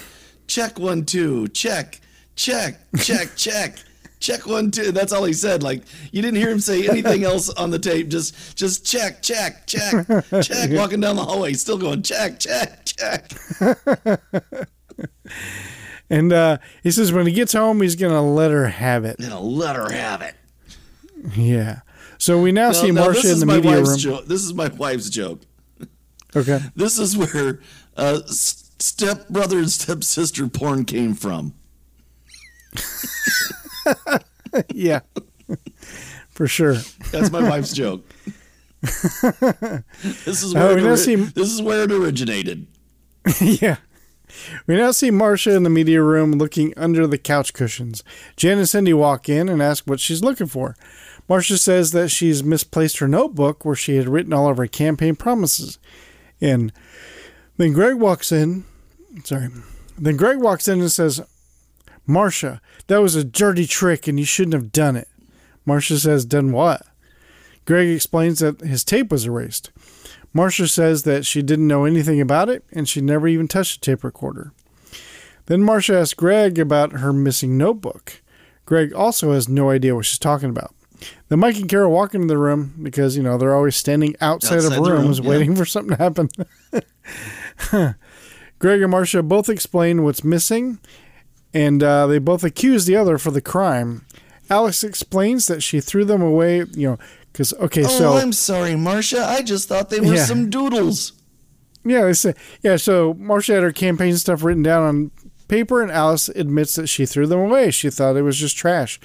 "Check 0.47 0.79
one, 0.79 1.03
two, 1.05 1.47
check, 1.49 1.99
check, 2.35 2.79
check, 2.97 3.29
check." 3.35 3.77
Check 4.19 4.47
one, 4.47 4.71
two. 4.71 4.93
That's 4.93 5.11
all 5.11 5.25
he 5.25 5.33
said. 5.33 5.63
Like 5.63 5.83
you 6.13 6.21
didn't 6.21 6.37
hear 6.37 6.49
him 6.49 6.61
say 6.61 6.87
anything 6.87 7.25
else 7.25 7.49
on 7.49 7.71
the 7.71 7.77
tape. 7.79 8.07
Just, 8.07 8.55
just 8.55 8.85
check, 8.89 9.21
check, 9.21 9.67
check, 9.67 10.07
check. 10.41 10.69
Walking 10.71 11.01
down 11.01 11.17
the 11.17 11.25
hallway, 11.25 11.51
still 11.51 11.77
going 11.77 12.03
check, 12.03 12.39
check, 12.39 12.85
check. 12.85 13.29
And 16.09 16.31
uh, 16.33 16.57
he 16.83 16.91
says 16.91 17.11
when 17.11 17.25
he 17.27 17.33
gets 17.33 17.53
home, 17.53 17.81
he's 17.81 17.95
going 17.95 18.13
to 18.13 18.21
let 18.21 18.51
her 18.51 18.67
have 18.67 19.05
it. 19.05 19.17
And 19.19 19.33
let 19.39 19.75
her 19.75 19.91
have 19.91 20.21
it. 20.21 20.35
Yeah. 21.35 21.79
So 22.17 22.39
we 22.41 22.51
now, 22.51 22.71
see 22.71 22.91
Now- 22.91 23.05
Marcia 23.05 23.31
in 23.31 23.39
the 23.39 23.45
media 23.45 23.81
room. 23.81 23.97
Joke. 23.97 24.25
This 24.25 24.43
is 24.43 24.53
my 24.53 24.67
wife's 24.69 25.09
joke. 25.09 25.41
Okay. 26.35 26.59
This 26.75 26.97
is 26.99 27.15
where 27.17 27.59
uh, 27.95 28.19
stepbrother 28.27 29.59
and 29.59 29.69
stepsister 29.71 30.47
porn 30.47 30.85
came 30.85 31.13
from. 31.15 31.53
Yeah. 34.71 34.99
For 36.29 36.47
sure. 36.47 36.75
That's 37.11 37.31
my 37.31 37.41
wife's 37.49 37.73
joke. 37.81 38.07
this 38.81 40.43
is 40.43 40.55
Oh, 40.55 40.59
where 40.59 40.75
we 40.75 40.87
it, 40.89 40.97
see- 40.97 41.15
this 41.15 41.49
is 41.51 41.61
where 41.61 41.83
it 41.83 41.91
originated. 41.91 42.67
yeah. 43.41 43.77
We 44.67 44.75
now 44.75 44.91
see 44.91 45.11
Marcia 45.11 45.55
in 45.55 45.63
the 45.63 45.69
media 45.69 46.01
room 46.01 46.33
looking 46.33 46.73
under 46.77 47.07
the 47.07 47.17
couch 47.17 47.53
cushions. 47.53 48.03
Jan 48.35 48.57
and 48.57 48.69
Cindy 48.69 48.93
walk 48.93 49.29
in 49.29 49.49
and 49.49 49.61
ask 49.61 49.85
what 49.85 49.99
she's 49.99 50.23
looking 50.23 50.47
for. 50.47 50.75
Marcia 51.29 51.57
says 51.57 51.91
that 51.91 52.09
she's 52.09 52.43
misplaced 52.43 52.99
her 52.99 53.07
notebook 53.07 53.63
where 53.63 53.75
she 53.75 53.95
had 53.95 54.09
written 54.09 54.33
all 54.33 54.49
of 54.49 54.57
her 54.57 54.67
campaign 54.67 55.15
promises. 55.15 55.79
And 56.41 56.73
then 57.57 57.73
Greg 57.73 57.95
walks 57.95 58.31
in. 58.31 58.65
Sorry. 59.23 59.49
Then 59.97 60.17
Greg 60.17 60.39
walks 60.39 60.67
in 60.67 60.81
and 60.81 60.91
says, 60.91 61.21
Marcia, 62.05 62.61
that 62.87 63.01
was 63.01 63.15
a 63.15 63.23
dirty 63.23 63.65
trick 63.65 64.07
and 64.07 64.19
you 64.19 64.25
shouldn't 64.25 64.53
have 64.53 64.71
done 64.71 64.95
it. 64.95 65.07
Marcia 65.65 65.97
says, 65.97 66.25
Done 66.25 66.51
what? 66.51 66.81
Greg 67.65 67.87
explains 67.87 68.39
that 68.39 68.59
his 68.59 68.83
tape 68.83 69.09
was 69.09 69.25
erased. 69.25 69.71
Marcia 70.33 70.67
says 70.67 71.03
that 71.03 71.25
she 71.25 71.41
didn't 71.41 71.67
know 71.67 71.85
anything 71.85 72.19
about 72.19 72.49
it 72.49 72.63
and 72.71 72.89
she 72.89 73.01
never 73.01 73.27
even 73.27 73.47
touched 73.47 73.79
the 73.81 73.85
tape 73.85 74.03
recorder. 74.03 74.51
Then 75.45 75.61
Marcia 75.61 75.99
asks 75.99 76.13
Greg 76.13 76.57
about 76.57 76.93
her 76.93 77.13
missing 77.13 77.57
notebook. 77.57 78.21
Greg 78.65 78.93
also 78.93 79.33
has 79.33 79.49
no 79.49 79.69
idea 79.69 79.95
what 79.95 80.05
she's 80.05 80.19
talking 80.19 80.49
about. 80.49 80.73
Then 81.27 81.39
Mike 81.39 81.57
and 81.57 81.69
Carol 81.69 81.91
walk 81.91 82.15
into 82.15 82.27
the 82.27 82.37
room 82.37 82.73
because, 82.81 83.17
you 83.17 83.23
know, 83.23 83.37
they're 83.37 83.55
always 83.55 83.75
standing 83.75 84.15
outside, 84.21 84.57
Outside 84.57 84.77
of 84.77 84.83
the 84.83 84.89
room, 84.89 85.03
rooms 85.03 85.19
yeah. 85.19 85.29
waiting 85.29 85.55
for 85.55 85.65
something 85.65 85.97
to 85.97 86.03
happen. 86.03 86.29
Greg 88.59 88.81
and 88.81 88.91
Marcia 88.91 89.21
both 89.21 89.49
explain 89.49 90.03
what's 90.03 90.23
missing 90.23 90.79
and 91.53 91.83
uh, 91.83 92.07
they 92.07 92.19
both 92.19 92.43
accuse 92.43 92.85
the 92.85 92.95
other 92.95 93.17
for 93.17 93.31
the 93.31 93.41
crime. 93.41 94.05
Alice 94.49 94.83
explains 94.83 95.47
that 95.47 95.61
she 95.61 95.81
threw 95.81 96.05
them 96.05 96.21
away, 96.21 96.59
you 96.71 96.87
know, 96.89 96.99
because, 97.33 97.51
okay, 97.55 97.83
so. 97.83 98.13
oh, 98.13 98.17
I'm 98.17 98.31
sorry, 98.31 98.75
Marcia. 98.77 99.25
I 99.25 99.41
just 99.41 99.67
thought 99.67 99.89
they 99.89 99.99
were 99.99 100.15
Yeah. 100.15 100.23
some 100.25 100.49
doodles. 100.49 101.13
Yeah, 101.83 102.03
they 102.05 102.13
say, 102.13 102.33
yeah. 102.61 102.77
So 102.77 103.13
Marcia 103.15 103.55
had 103.55 103.63
her 103.63 103.73
campaign 103.73 104.15
stuff 104.15 104.43
written 104.43 104.63
down 104.63 104.83
on 104.83 105.11
paper, 105.49 105.81
and 105.81 105.91
Alice 105.91 106.29
admits 106.29 106.75
that 106.75 106.87
she 106.87 107.05
threw 107.05 107.27
them 107.27 107.39
away. 107.39 107.71
She 107.71 107.89
thought 107.89 108.15
it 108.15 108.21
was 108.21 108.37
just 108.37 108.55
trash, 108.55 108.99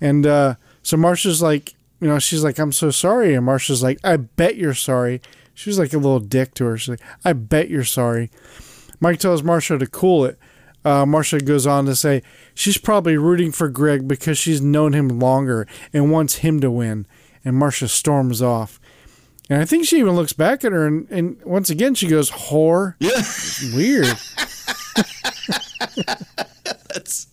and 0.00 0.24
uh, 0.24 0.54
so 0.82 0.96
Marcia's 0.96 1.42
like, 1.42 1.74
you 2.00 2.06
know, 2.06 2.20
she's 2.20 2.44
like, 2.44 2.58
"I'm 2.60 2.70
so 2.70 2.90
sorry," 2.92 3.34
and 3.34 3.44
Marcia's 3.44 3.82
like, 3.82 3.98
"I 4.04 4.16
bet 4.16 4.54
you're 4.56 4.74
sorry." 4.74 5.20
She 5.54 5.70
was 5.70 5.78
like 5.78 5.92
a 5.92 5.96
little 5.98 6.20
dick 6.20 6.54
to 6.54 6.66
her. 6.66 6.76
She's 6.78 6.90
like, 6.90 7.00
"I 7.24 7.32
bet 7.32 7.68
you're 7.68 7.82
sorry." 7.82 8.30
Mike 9.00 9.18
tells 9.18 9.42
Marcia 9.42 9.76
to 9.78 9.86
cool 9.88 10.24
it. 10.24 10.38
Uh, 10.84 11.04
Marcia 11.06 11.38
goes 11.38 11.66
on 11.66 11.86
to 11.86 11.96
say 11.96 12.22
she's 12.54 12.78
probably 12.78 13.16
rooting 13.16 13.50
for 13.50 13.68
Greg 13.68 14.06
because 14.06 14.38
she's 14.38 14.60
known 14.60 14.92
him 14.92 15.08
longer 15.08 15.66
and 15.92 16.12
wants 16.12 16.36
him 16.36 16.60
to 16.60 16.70
win. 16.70 17.06
And 17.44 17.56
Marcia 17.56 17.88
storms 17.88 18.40
off. 18.40 18.80
And 19.50 19.60
I 19.60 19.66
think 19.66 19.86
she 19.86 19.98
even 19.98 20.14
looks 20.16 20.32
back 20.32 20.64
at 20.64 20.72
her 20.72 20.86
and, 20.86 21.06
and 21.10 21.36
once 21.44 21.68
again 21.68 21.94
she 21.94 22.08
goes, 22.08 22.30
whore. 22.30 22.94
Yeah, 22.98 23.20
Weird. 23.76 24.06
that's 26.94 27.26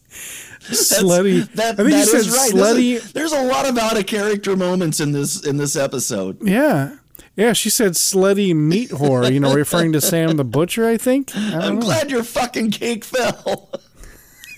slutty. 0.61 1.49
That, 1.53 1.79
I 1.79 1.83
think 1.83 1.91
that 1.91 2.07
is 2.13 2.29
right. 2.29 2.51
slutty. 2.51 2.99
There's 2.99 3.09
a, 3.11 3.13
there's 3.13 3.31
a 3.31 3.43
lot 3.43 3.65
of 3.67 3.77
out 3.77 3.97
of 3.97 4.05
character 4.07 4.57
moments 4.57 4.99
in 4.99 5.13
this 5.13 5.45
in 5.45 5.57
this 5.57 5.75
episode. 5.75 6.37
yeah. 6.41 6.97
Yeah, 7.37 7.53
she 7.53 7.69
said 7.69 7.93
slutty 7.93 8.53
meat 8.53 8.89
whore, 8.89 9.31
you 9.31 9.39
know, 9.39 9.53
referring 9.53 9.93
to 9.93 10.01
Sam 10.01 10.35
the 10.35 10.43
Butcher, 10.43 10.85
I 10.85 10.97
think. 10.97 11.31
I 11.33 11.59
I'm 11.59 11.75
know. 11.75 11.81
glad 11.81 12.11
your 12.11 12.25
fucking 12.25 12.71
cake 12.71 13.05
fell. 13.05 13.69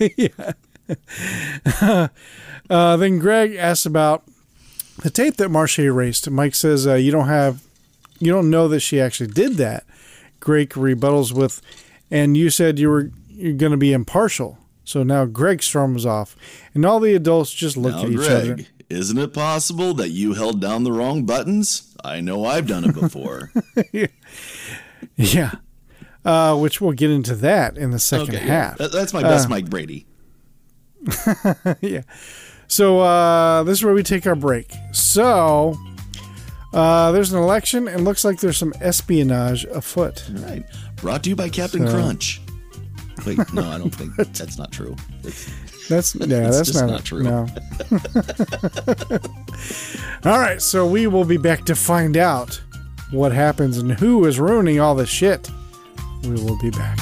Uh, 2.70 2.96
then 2.96 3.18
Greg 3.18 3.54
asks 3.56 3.84
about 3.84 4.24
the 5.04 5.10
tape 5.10 5.36
that 5.36 5.50
Marcia 5.50 5.82
erased. 5.82 6.28
Mike 6.30 6.54
says, 6.56 6.86
uh, 6.86 6.94
you 6.94 7.12
don't 7.12 7.28
have, 7.28 7.62
you 8.18 8.32
don't 8.32 8.50
know 8.50 8.66
that 8.68 8.80
she 8.80 8.98
actually 9.00 9.28
did 9.28 9.52
that. 9.58 9.84
Greg 10.40 10.70
rebuttals 10.70 11.30
with, 11.32 11.60
and 12.10 12.36
you 12.36 12.48
said 12.50 12.78
you 12.78 12.88
were, 12.90 13.10
you're 13.28 13.52
going 13.52 13.72
to 13.72 13.78
be 13.78 13.92
impartial. 13.92 14.58
So 14.84 15.02
now 15.02 15.24
Greg 15.26 15.62
storms 15.62 16.04
off, 16.06 16.34
and 16.74 16.84
all 16.84 17.00
the 17.00 17.14
adults 17.14 17.52
just 17.52 17.76
look 17.76 17.94
Now, 17.94 18.04
at 18.04 18.10
each 18.10 18.18
other. 18.30 18.54
Greg, 18.56 18.68
isn't 18.90 19.16
it 19.18 19.32
possible 19.32 19.94
that 19.94 20.10
you 20.10 20.34
held 20.34 20.60
down 20.60 20.84
the 20.84 20.92
wrong 20.92 21.24
buttons? 21.24 21.94
I 22.04 22.20
know 22.20 22.44
I've 22.44 22.66
done 22.66 22.84
it 22.84 22.94
before. 22.94 23.52
Yeah. 25.16 25.52
Uh, 26.24 26.56
which 26.56 26.80
we'll 26.80 26.92
get 26.92 27.10
into 27.10 27.34
that 27.36 27.76
in 27.76 27.90
the 27.90 27.98
second 27.98 28.34
Okay, 28.34 28.46
half. 28.46 28.78
That- 28.78 28.90
that's 28.90 29.12
my 29.12 29.22
best 29.22 29.46
Uh, 29.46 29.50
Mike 29.50 29.70
Brady. 29.70 30.06
yeah. 31.80 32.02
So 32.68 33.00
uh, 33.00 33.62
this 33.64 33.78
is 33.78 33.84
where 33.84 33.94
we 33.94 34.02
take 34.02 34.26
our 34.26 34.34
break. 34.34 34.72
So 34.92 35.76
uh, 36.72 37.12
there's 37.12 37.32
an 37.32 37.38
election, 37.42 37.88
and 37.88 38.04
looks 38.04 38.24
like 38.24 38.40
there's 38.40 38.56
some 38.56 38.72
espionage 38.80 39.64
afoot. 39.66 40.24
All 40.36 40.42
right. 40.44 40.64
Brought 40.96 41.22
to 41.24 41.30
you 41.30 41.36
by 41.36 41.48
Captain 41.48 41.86
So- 41.86 41.92
Crunch. 41.92 42.40
Wait, 43.26 43.38
no, 43.54 43.62
I 43.70 43.78
don't 43.78 43.94
think 43.94 44.14
that's 44.34 44.58
not 44.58 44.72
true. 44.72 44.94
It's, 45.22 45.48
That's 45.88 46.14
yeah, 46.20 46.40
that's 46.50 46.62
just 46.62 46.80
not, 46.80 46.90
not 46.90 47.04
true. 47.04 47.22
No. 47.22 47.46
all 50.30 50.38
right, 50.40 50.60
so 50.60 50.86
we 50.86 51.06
will 51.06 51.24
be 51.24 51.36
back 51.36 51.64
to 51.66 51.74
find 51.76 52.16
out 52.16 52.60
what 53.12 53.32
happens 53.32 53.78
and 53.78 53.92
who 53.92 54.24
is 54.26 54.40
ruining 54.40 54.80
all 54.80 54.94
the 54.94 55.06
shit. 55.06 55.48
We 56.24 56.30
will 56.32 56.58
be 56.60 56.70
back. 56.70 56.98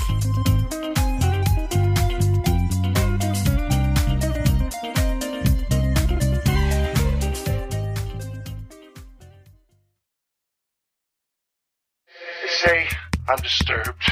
Say, 12.64 12.86
I'm 13.28 13.38
disturbed. 13.38 14.02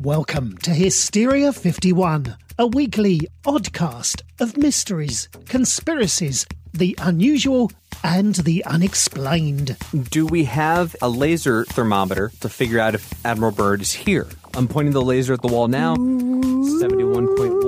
Welcome 0.00 0.58
to 0.58 0.72
Hysteria 0.72 1.50
51, 1.50 2.36
a 2.58 2.66
weekly 2.66 3.20
oddcast 3.44 4.20
of 4.38 4.58
mysteries, 4.58 5.30
conspiracies, 5.46 6.44
the 6.74 6.94
unusual, 7.00 7.72
and 8.04 8.34
the 8.34 8.62
unexplained. 8.66 9.78
Do 10.10 10.26
we 10.26 10.44
have 10.44 10.94
a 11.00 11.08
laser 11.08 11.64
thermometer 11.64 12.32
to 12.40 12.50
figure 12.50 12.78
out 12.80 12.94
if 12.94 13.24
Admiral 13.24 13.52
Byrd 13.52 13.80
is 13.80 13.94
here? 13.94 14.26
I'm 14.54 14.68
pointing 14.68 14.92
the 14.92 15.00
laser 15.00 15.32
at 15.32 15.40
the 15.40 15.48
wall 15.48 15.68
now. 15.68 15.96
71.1, 15.96 17.62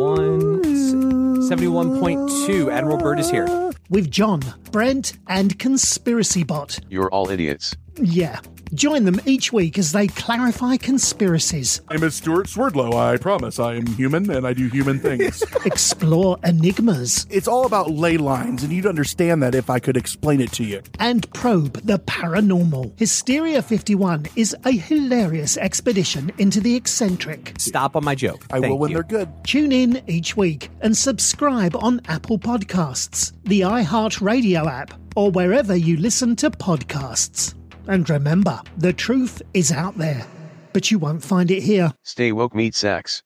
71.2. 1.49 2.71
Admiral 2.71 2.99
Byrd 2.99 3.19
is 3.19 3.31
here. 3.31 3.47
With 3.89 4.11
John, 4.11 4.43
Brent, 4.73 5.15
and 5.27 5.59
Conspiracy 5.59 6.45
Bot. 6.45 6.81
You're 6.91 7.09
all 7.09 7.31
idiots. 7.31 7.75
Yeah. 7.97 8.41
Join 8.75 9.05
them 9.05 9.21
each 9.25 9.53
week 9.53 9.79
as 9.79 9.93
they 9.93 10.07
clarify 10.09 10.77
conspiracies, 10.77 11.81
My 11.89 11.97
name 11.97 12.05
is 12.05 12.15
Stewart 12.17 12.49
Swerdlow. 12.49 12.93
I 12.97 13.17
promise 13.17 13.59
I 13.59 13.75
am 13.77 13.87
human 13.87 14.31
and 14.31 14.47
I 14.47 14.53
do 14.53 14.69
human 14.69 14.99
things. 15.01 15.43
explore 15.65 16.39
enigmas, 16.45 17.27
it's 17.31 17.49
all 17.49 17.65
about 17.65 17.91
ley 17.91 18.19
lines, 18.19 18.63
and 18.63 18.73
you'd 18.73 18.87
understand 18.87 19.43
that 19.43 19.55
if 19.55 19.71
I 19.71 19.79
could 19.79 19.97
explain 19.97 20.41
it 20.41 20.53
to 20.53 20.65
you. 20.65 20.83
and 20.99 21.31
probe 21.33 21.81
the 21.85 21.99
paranormal. 22.01 22.93
Hysteria 22.99 23.63
51 23.63 24.27
is 24.37 24.55
a 24.65 24.73
hilarious 24.73 25.57
expedition 25.57 26.31
into 26.39 26.61
the 26.61 26.77
eccentric. 26.77 27.55
Stop 27.59 27.97
on 27.97 28.05
my 28.05 28.15
joke. 28.15 28.45
I 28.51 28.61
Thank 28.61 28.73
will 28.73 28.79
when 28.79 28.91
you. 28.91 28.97
they're 28.97 29.03
good. 29.25 29.29
Tune 29.45 29.73
in 29.73 30.03
each 30.07 30.37
week 30.37 30.71
and 30.83 30.95
subscribe 30.97 31.75
on 31.77 32.01
Apple 32.09 32.39
Podcasts, 32.39 33.33
the 33.45 33.63
iHeartRadio 33.63 34.67
app, 34.67 34.93
or 35.17 35.31
wherever 35.31 35.75
you 35.75 35.97
listen 35.97 36.37
to 36.37 36.51
podcasts. 36.51 37.55
And 37.89 38.09
remember, 38.11 38.61
the 38.77 38.93
truth 38.93 39.41
is 39.55 39.73
out 39.73 39.97
there, 39.97 40.27
but 40.75 40.91
you 40.91 40.99
won't 40.99 41.25
find 41.25 41.51
it 41.51 41.63
here. 41.63 41.95
Stay 42.05 42.33
woke, 42.33 42.55
meet 42.55 42.75
sex. 42.75 43.23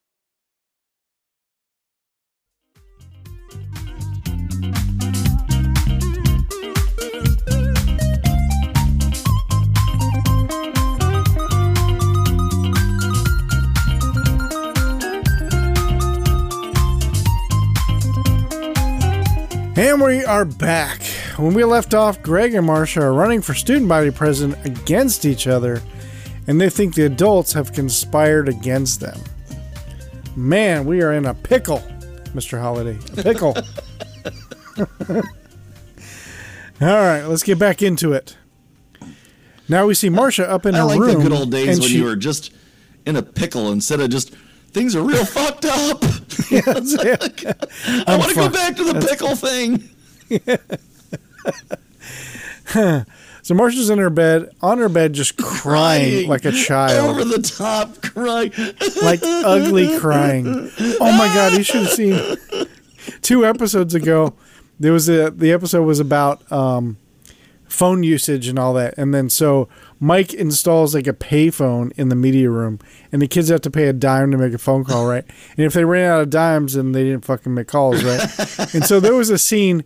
And 19.74 20.00
we 20.00 20.24
are 20.24 20.44
back. 20.44 21.11
When 21.38 21.54
we 21.54 21.64
left 21.64 21.94
off, 21.94 22.22
Greg 22.22 22.54
and 22.54 22.66
Marcia 22.66 23.00
are 23.02 23.12
running 23.12 23.40
for 23.42 23.54
student 23.54 23.88
body 23.88 24.10
president 24.10 24.64
against 24.66 25.24
each 25.24 25.46
other, 25.46 25.80
and 26.46 26.60
they 26.60 26.68
think 26.70 26.94
the 26.94 27.04
adults 27.06 27.52
have 27.54 27.72
conspired 27.72 28.48
against 28.48 29.00
them. 29.00 29.18
Man, 30.36 30.84
we 30.84 31.02
are 31.02 31.12
in 31.12 31.26
a 31.26 31.34
pickle, 31.34 31.78
Mr. 32.34 32.60
Holiday. 32.60 32.98
A 33.18 33.22
pickle. 33.22 33.56
All 36.80 36.86
right, 36.88 37.24
let's 37.24 37.42
get 37.42 37.58
back 37.58 37.82
into 37.82 38.12
it. 38.12 38.36
Now 39.68 39.86
we 39.86 39.94
see 39.94 40.08
Marcia 40.10 40.48
up 40.48 40.66
in 40.66 40.74
I 40.74 40.78
her 40.78 40.84
like 40.84 41.00
room. 41.00 41.14
the 41.18 41.22
good 41.22 41.32
old 41.32 41.50
days 41.50 41.80
when 41.80 41.88
she- 41.88 41.96
you 41.98 42.04
were 42.04 42.16
just 42.16 42.52
in 43.06 43.16
a 43.16 43.22
pickle 43.22 43.72
instead 43.72 44.00
of 44.00 44.10
just 44.10 44.34
things 44.72 44.94
are 44.94 45.02
real 45.02 45.24
fucked 45.24 45.64
up. 45.64 46.00
That's 46.50 46.92
it. 46.94 47.44
I 48.06 48.16
want 48.18 48.30
to 48.30 48.34
go 48.34 48.48
back 48.50 48.76
to 48.76 48.84
the 48.84 49.06
pickle 49.08 49.34
thing. 49.36 49.88
So 53.44 53.54
Marcia's 53.56 53.90
in 53.90 53.98
her 53.98 54.08
bed, 54.08 54.50
on 54.62 54.78
her 54.78 54.88
bed, 54.88 55.14
just 55.14 55.36
crying 55.36 56.28
like 56.28 56.44
a 56.44 56.52
child. 56.52 57.10
Over 57.10 57.24
the 57.24 57.42
top 57.42 58.00
crying. 58.00 58.52
like 59.02 59.20
ugly 59.22 59.98
crying. 59.98 60.70
Oh 60.78 61.12
my 61.18 61.26
god, 61.26 61.54
you 61.54 61.64
should 61.64 61.82
have 61.82 61.90
seen 61.90 62.36
two 63.20 63.44
episodes 63.44 63.96
ago. 63.96 64.34
There 64.78 64.92
was 64.92 65.08
a 65.08 65.32
the 65.32 65.50
episode 65.52 65.82
was 65.82 65.98
about 65.98 66.50
um, 66.52 66.98
phone 67.66 68.04
usage 68.04 68.46
and 68.46 68.60
all 68.60 68.74
that, 68.74 68.94
and 68.96 69.12
then 69.12 69.28
so 69.28 69.68
Mike 69.98 70.32
installs 70.32 70.94
like 70.94 71.08
a 71.08 71.12
payphone 71.12 71.90
in 71.98 72.10
the 72.10 72.16
media 72.16 72.48
room, 72.48 72.78
and 73.10 73.20
the 73.20 73.28
kids 73.28 73.48
have 73.48 73.60
to 73.62 73.70
pay 73.70 73.88
a 73.88 73.92
dime 73.92 74.30
to 74.30 74.38
make 74.38 74.52
a 74.52 74.58
phone 74.58 74.84
call, 74.84 75.06
right? 75.06 75.24
And 75.56 75.66
if 75.66 75.72
they 75.72 75.84
ran 75.84 76.08
out 76.08 76.20
of 76.22 76.30
dimes, 76.30 76.74
then 76.74 76.92
they 76.92 77.02
didn't 77.02 77.24
fucking 77.24 77.52
make 77.52 77.66
calls, 77.66 78.04
right? 78.04 78.20
and 78.72 78.84
so 78.84 79.00
there 79.00 79.14
was 79.14 79.30
a 79.30 79.38
scene 79.38 79.82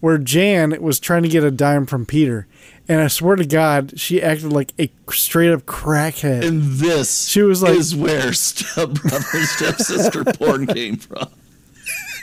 where 0.00 0.18
Jan 0.18 0.80
was 0.82 0.98
trying 1.00 1.22
to 1.22 1.28
get 1.28 1.44
a 1.44 1.50
dime 1.50 1.86
from 1.86 2.06
Peter, 2.06 2.46
and 2.88 3.00
I 3.00 3.08
swear 3.08 3.36
to 3.36 3.46
God, 3.46 3.98
she 4.00 4.22
acted 4.22 4.52
like 4.52 4.72
a 4.78 4.90
straight 5.10 5.52
up 5.52 5.62
crackhead. 5.62 6.44
And 6.44 6.62
this 6.62 7.28
She 7.28 7.42
was 7.42 7.62
like- 7.62 7.76
is 7.76 7.94
where 7.94 8.32
step 8.32 8.90
brother, 8.90 9.18
stepsister 9.44 10.24
porn 10.24 10.66
came 10.66 10.96
from. 10.96 11.28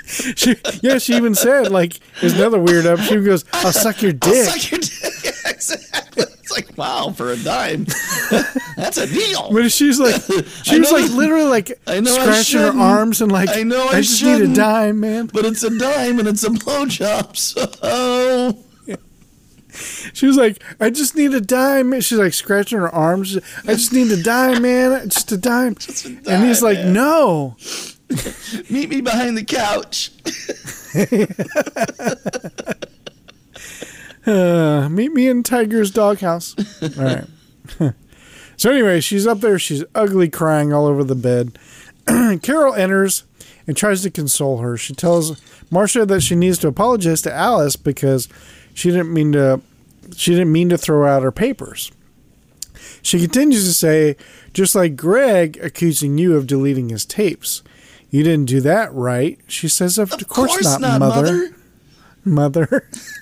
She, 0.08 0.56
yeah, 0.82 1.00
she 1.00 1.16
even 1.16 1.36
said 1.36 1.70
like, 1.70 2.00
"There's 2.22 2.32
another 2.32 2.60
weird 2.62 2.86
up." 2.86 2.98
She 3.02 3.18
goes, 3.18 3.44
"I'll 3.52 3.74
suck 3.74 4.02
your 4.02 4.14
I'll 4.22 4.34
suck 4.34 4.72
your 4.72 4.80
dick. 4.80 4.90
Like, 6.58 6.78
wow, 6.78 7.12
for 7.12 7.32
a 7.32 7.38
dime. 7.38 7.86
That's 8.76 8.98
a 8.98 9.08
deal. 9.08 9.52
But 9.52 9.72
she's 9.72 10.00
like, 10.00 10.22
she 10.64 10.80
was 10.80 10.92
like 10.92 11.10
literally 11.12 11.46
like 11.46 11.80
I 11.86 12.00
know 12.00 12.16
I 12.16 12.24
scratching 12.24 12.60
her 12.62 12.80
arms 12.80 13.22
and 13.22 13.32
like, 13.32 13.50
I 13.50 13.64
know 13.64 13.88
I 13.88 14.02
just 14.02 14.24
need 14.24 14.42
a 14.42 14.54
dime, 14.54 15.00
man. 15.00 15.28
But 15.28 15.46
it's 15.46 15.64
a 15.64 15.78
dime 15.78 16.20
and 16.20 16.28
it's 16.28 16.44
a 16.44 16.50
blowjob, 16.50 17.38
so 17.38 18.64
She 20.14 20.26
was 20.26 20.38
like, 20.38 20.64
I 20.80 20.90
just 20.90 21.16
need 21.16 21.34
a 21.36 21.42
dime. 21.42 22.00
She's 22.02 22.18
like 22.18 22.34
scratching 22.34 22.80
her 22.80 22.90
arms. 22.90 23.38
I 23.68 23.74
just 23.74 23.94
need 23.94 24.12
a 24.12 24.22
dime, 24.22 24.64
man. 24.64 25.08
Just 25.10 25.32
a 25.32 25.38
dime. 25.38 25.76
a 26.06 26.32
and 26.32 26.44
he's 26.44 26.64
like, 26.64 26.80
man. 26.80 26.94
no. 26.94 27.58
meet 28.70 28.90
me 28.90 29.02
behind 29.02 29.38
the 29.38 29.46
couch. 29.46 30.12
Uh, 34.28 34.90
meet 34.92 35.14
me 35.14 35.28
in 35.28 35.44
Tiger's 35.44 35.92
doghouse. 35.92 36.56
All 36.82 37.04
right. 37.04 37.26
so 38.58 38.72
anyway, 38.72 39.00
she's 39.00 39.26
up 39.26 39.40
there. 39.40 39.58
She's 39.58 39.84
ugly, 39.96 40.30
crying 40.30 40.74
all 40.74 40.86
over 40.86 41.04
the 41.04 41.16
bed. 41.16 41.58
Carol 42.42 42.74
enters 42.74 43.24
and 43.66 43.76
tries 43.76 44.04
to 44.04 44.12
console 44.12 44.58
her. 44.58 44.78
She 44.78 44.94
tells 44.94 45.42
Marcia 45.70 46.06
that 46.06 46.22
she 46.22 46.36
needs 46.36 46.58
to 46.60 46.68
apologize 46.68 47.22
to 47.24 47.34
Alice 47.34 47.76
because 47.76 48.28
she 48.74 48.90
didn't 48.90 49.14
mean 49.14 49.34
to. 49.34 49.62
She 50.16 50.32
didn't 50.32 50.52
mean 50.54 50.70
to 50.70 50.78
throw 50.78 51.08
out 51.08 51.24
her 51.24 51.32
papers. 51.34 51.92
She 53.02 53.20
continues 53.20 53.66
to 53.66 53.74
say, 53.74 54.16
just 54.54 54.76
like 54.76 54.96
Greg 54.96 55.58
accusing 55.62 56.18
you 56.18 56.36
of 56.36 56.48
deleting 56.48 56.90
his 56.90 57.06
tapes. 57.06 57.62
You 58.10 58.24
didn't 58.24 58.46
do 58.46 58.62
that 58.62 58.94
right. 58.94 59.40
She 59.48 59.68
says, 59.68 59.98
Of, 59.98 60.14
Of 60.14 60.28
course, 60.28 60.80
not, 60.80 61.00
mother. 61.00 61.24
Mother. 61.24 61.56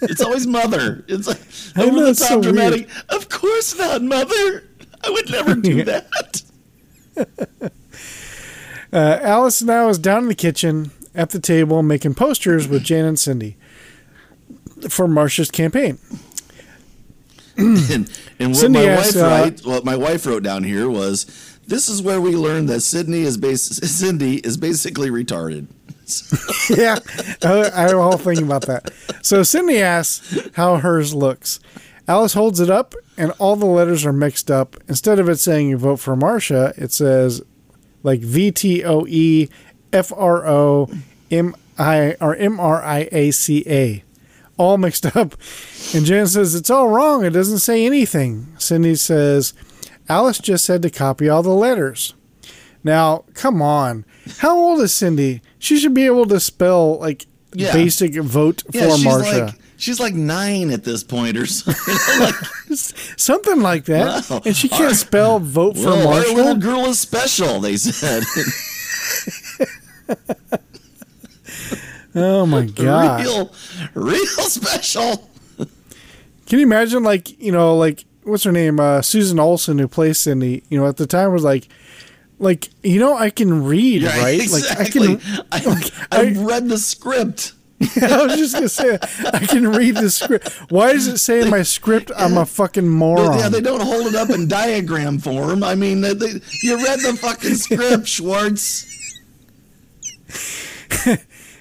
It's 0.02 0.22
always 0.22 0.46
mother. 0.48 1.04
It's 1.08 1.28
like 1.28 1.40
I 1.76 1.86
know, 1.90 1.98
over 1.98 2.06
the 2.06 2.14
top 2.16 2.28
so 2.28 2.40
weird. 2.40 2.44
dramatic. 2.56 2.90
Of 3.10 3.30
course 3.30 3.78
not, 3.78 4.02
mother. 4.02 4.68
I 5.04 5.10
would 5.10 5.30
never 5.30 5.56
do 5.56 5.84
that. 5.86 6.42
Uh, 8.94 9.20
Alice 9.24 9.62
now 9.62 9.90
is 9.90 10.00
down 10.00 10.24
in 10.24 10.28
the 10.30 10.36
kitchen 10.36 10.90
at 11.14 11.32
the 11.32 11.40
table 11.40 11.84
making 11.84 12.14
posters 12.14 12.66
with 12.66 12.82
Jan 12.84 13.04
and 13.04 13.20
Cindy 13.20 13.58
for 14.88 15.06
Marcia's 15.06 15.52
campaign. 15.52 15.98
and 17.58 18.10
and 18.40 18.50
what 18.52 18.56
Cindy 18.56 18.80
my 18.80 18.86
asked, 18.86 19.16
wife 19.16 19.24
uh, 19.24 19.28
write, 19.28 19.66
what 19.66 19.84
my 19.84 19.98
wife 19.98 20.26
wrote 20.26 20.44
down 20.44 20.64
here 20.64 20.90
was, 20.90 21.26
"This 21.68 21.90
is 21.90 22.02
where 22.02 22.22
we 22.22 22.38
learned 22.38 22.70
that 22.70 22.82
Sydney 22.82 23.22
is 23.24 23.36
bas- 23.38 23.78
Cindy 23.84 24.38
is 24.38 24.56
basically 24.56 25.10
retarded." 25.10 25.68
yeah, 26.70 27.00
I, 27.44 27.72
I 27.74 27.92
whole 27.92 28.18
thing 28.18 28.44
about 28.44 28.68
that. 28.68 28.92
So 29.22 29.44
Cindy 29.44 29.80
asks 29.82 30.50
how 30.56 30.78
hers 30.78 31.14
looks, 31.14 31.60
Alice 32.08 32.34
holds 32.34 32.60
it 32.60 32.70
up, 32.70 32.94
and 33.18 33.32
all 33.40 33.56
the 33.56 33.66
letters 33.66 34.06
are 34.06 34.14
mixed 34.14 34.52
up. 34.52 34.78
Instead 34.88 35.20
of 35.20 35.30
it 35.30 35.38
saying 35.38 35.70
you 35.70 35.78
vote 35.78 35.98
for 35.98 36.16
Marcia, 36.16 36.74
it 36.78 36.92
says 36.92 37.42
like 38.04 38.20
V 38.20 38.52
T 38.52 38.84
O 38.84 39.06
E 39.08 39.50
F 39.92 40.12
R 40.16 40.46
O 40.48 40.90
M 41.32 41.56
I 41.78 42.16
or 42.22 42.36
M 42.36 42.60
R 42.60 42.84
I 42.84 43.10
A 43.12 43.32
C 43.32 43.64
A, 43.68 44.04
all 44.58 44.78
mixed 44.78 45.06
up. 45.16 45.36
And 45.94 46.06
Jan 46.06 46.28
says 46.28 46.54
it's 46.54 46.70
all 46.70 46.90
wrong. 46.90 47.26
It 47.26 47.32
doesn't 47.32 47.60
say 47.60 47.86
anything. 47.86 48.54
Cindy 48.58 48.96
says 48.96 49.54
Alice 50.08 50.38
just 50.38 50.66
said 50.66 50.82
to 50.84 50.90
copy 50.90 51.28
all 51.28 51.42
the 51.42 51.50
letters. 51.50 52.14
Now, 52.86 53.26
come 53.34 53.62
on. 53.64 54.06
How 54.38 54.56
old 54.56 54.80
is 54.82 54.94
Cindy? 54.94 55.42
She 55.60 55.78
should 55.80 55.94
be 55.96 56.06
able 56.06 56.28
to 56.28 56.40
spell 56.40 57.00
like 57.00 57.26
Yeah. 57.54 57.74
basic 57.74 58.14
vote 58.16 58.64
Yeah, 58.72 58.84
for 58.90 58.96
she's 58.96 59.04
Marcia. 59.06 59.46
like 59.46 59.56
she's 59.78 60.00
like 60.00 60.14
nine 60.14 60.70
at 60.72 60.84
this 60.84 61.04
point 61.04 61.36
or 61.36 61.48
something. 61.48 61.96
like, 62.20 62.36
Something 63.18 63.62
like 63.62 63.86
that. 63.86 64.30
Wow. 64.30 64.42
And 64.46 64.56
she 64.56 64.70
can't 64.70 64.96
spell 64.96 65.40
vote 65.40 65.78
for 65.78 65.86
well, 65.86 66.08
our 66.14 66.34
little 66.34 66.56
girl 66.56 66.86
is 66.86 67.00
special. 67.00 67.60
They 67.60 67.76
said. 67.78 68.24
Oh 72.18 72.46
my 72.46 72.66
god. 72.66 73.26
real, 73.26 73.54
real 73.94 74.26
special. 74.44 75.30
Can 75.58 76.60
you 76.60 76.66
imagine 76.66 77.04
like, 77.04 77.38
you 77.42 77.52
know, 77.52 77.76
like 77.76 78.06
what's 78.24 78.44
her 78.46 78.54
name? 78.54 78.80
Uh 78.80 79.02
Susan 79.02 79.38
Olson 79.40 79.78
who 79.80 79.88
plays 79.90 80.18
Cindy, 80.20 80.64
you 80.70 80.80
know, 80.80 80.88
at 80.88 80.96
the 80.98 81.08
time 81.08 81.34
was 81.34 81.44
like 81.44 81.68
like, 82.40 82.70
you 82.84 83.00
know, 83.00 83.16
I 83.18 83.30
can 83.30 83.64
read, 83.66 84.02
Yeah, 84.04 84.18
right? 84.22 84.40
Exactly. 84.42 85.08
Like 85.08 85.22
I 85.52 85.60
can 85.60 85.78
I, 86.12 86.18
I- 86.20 86.26
have 86.26 86.42
read 86.42 86.68
the 86.70 86.78
script. 86.78 87.54
I 88.02 88.24
was 88.26 88.38
just 88.38 88.54
gonna 88.54 88.70
say 88.70 88.98
I 89.34 89.46
can 89.46 89.68
read 89.68 89.96
the 89.98 90.10
script. 90.10 90.50
Why 90.72 90.94
does 90.94 91.08
it 91.08 91.18
say 91.18 91.42
in 91.42 91.50
my 91.50 91.62
script 91.62 92.10
I'm 92.16 92.38
a 92.38 92.46
fucking 92.46 92.88
moron? 92.88 93.38
Yeah, 93.38 93.50
they 93.50 93.60
don't 93.60 93.82
hold 93.82 94.08
it 94.08 94.16
up 94.16 94.30
in 94.30 94.48
diagram 94.48 95.18
form. 95.20 95.62
I 95.62 95.76
mean, 95.76 96.00
they, 96.00 96.14
they, 96.14 96.40
you 96.64 96.78
read 96.78 97.00
the 97.02 97.18
fucking 97.22 97.56
script, 97.56 98.08
Schwartz. 98.08 98.86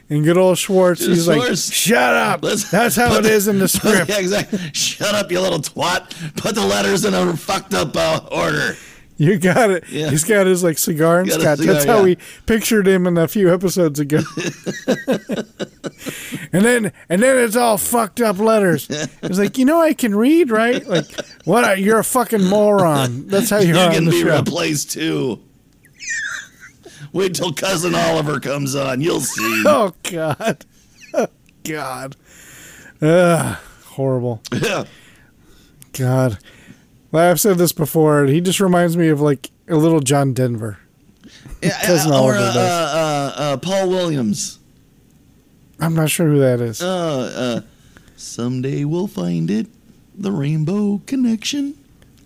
and 0.09 0.25
good 0.25 0.37
old 0.37 0.57
Schwartz, 0.59 1.05
he's 1.05 1.27
like, 1.27 1.57
"Shut 1.57 2.15
up." 2.15 2.45
Let's- 2.45 2.71
That's 2.71 2.95
how 2.97 3.15
it 3.19 3.27
is 3.27 3.49
in 3.49 3.59
the 3.59 3.69
script. 3.69 4.09
yeah, 4.09 4.19
exactly. 4.19 4.59
Shut 4.73 5.15
up, 5.17 5.31
you 5.33 5.41
little 5.41 5.59
twat. 5.61 6.11
Put 6.37 6.55
the 6.55 6.65
letters 6.65 7.05
in 7.05 7.15
a 7.15 7.37
fucked 7.37 7.75
up 7.75 7.97
uh, 7.97 8.21
order. 8.31 8.77
You 9.17 9.39
got 9.39 9.71
it. 9.71 9.85
Yeah. 9.89 10.11
He's 10.11 10.25
got 10.25 10.47
his 10.47 10.65
like 10.65 10.77
cigar 10.77 11.21
and 11.21 11.31
scotch. 11.31 11.59
cigar, 11.59 11.75
That's 11.75 11.85
how 11.85 11.99
yeah. 11.99 12.03
we 12.03 12.19
pictured 12.47 12.89
him 12.89 13.07
in 13.07 13.17
a 13.17 13.29
few 13.29 13.53
episodes 13.55 14.01
ago. 14.01 14.19
and 16.53 16.65
then 16.65 16.93
and 17.09 17.23
then 17.23 17.39
it's 17.39 17.57
all 17.57 17.79
fucked 17.79 18.21
up 18.21 18.39
letters. 18.39 18.89
It's 19.23 19.39
like 19.39 19.57
you 19.59 19.65
know 19.65 19.81
I 19.81 19.95
can 19.95 20.15
read, 20.15 20.51
right? 20.51 20.85
Like 20.87 21.07
what? 21.45 21.65
Are, 21.65 21.77
You're 21.77 22.01
a 22.01 22.05
fucking 22.05 22.45
moron. 22.45 23.29
That's 23.29 23.51
how 23.51 23.59
you 23.59 23.69
You 23.75 23.79
are 23.79 23.89
on 23.89 23.95
can 23.95 24.05
the 24.07 24.11
be 24.11 24.23
show. 24.23 24.37
replaced 24.39 24.91
too. 24.93 25.41
Wait 27.13 27.35
till 27.35 27.53
cousin 27.53 27.95
Oliver 27.95 28.41
comes 28.41 28.75
on. 28.75 29.01
You'll 29.01 29.21
see. 29.21 29.63
Oh 29.67 29.93
God, 30.03 30.65
oh, 31.15 31.29
God, 31.63 32.17
Ugh, 33.01 33.57
horrible. 33.85 34.43
Yeah. 34.53 34.85
God, 35.93 36.39
I've 37.23 37.41
said 37.41 37.59
this 37.59 37.73
before. 37.73 38.25
He 38.27 38.41
just 38.41 38.61
reminds 38.61 38.97
me 38.97 39.09
of 39.09 39.21
like 39.21 39.51
a 39.69 39.77
little 39.77 40.01
John 40.01 40.33
Denver. 40.33 40.79
Yeah, 41.63 41.79
uh, 42.07 42.23
or 42.23 42.35
uh, 42.35 42.41
uh, 42.41 43.33
uh, 43.37 43.57
Paul 43.59 43.89
Williams. 43.89 44.59
I'm 45.81 45.95
not 45.95 46.11
sure 46.11 46.29
who 46.29 46.39
that 46.39 46.61
is. 46.61 46.83
Uh, 46.83 47.59
uh, 47.59 47.61
someday 48.17 48.85
we'll 48.85 49.07
find 49.07 49.51
it. 49.51 49.67
The 50.17 50.31
Rainbow 50.31 51.03
Connection. 51.07 51.77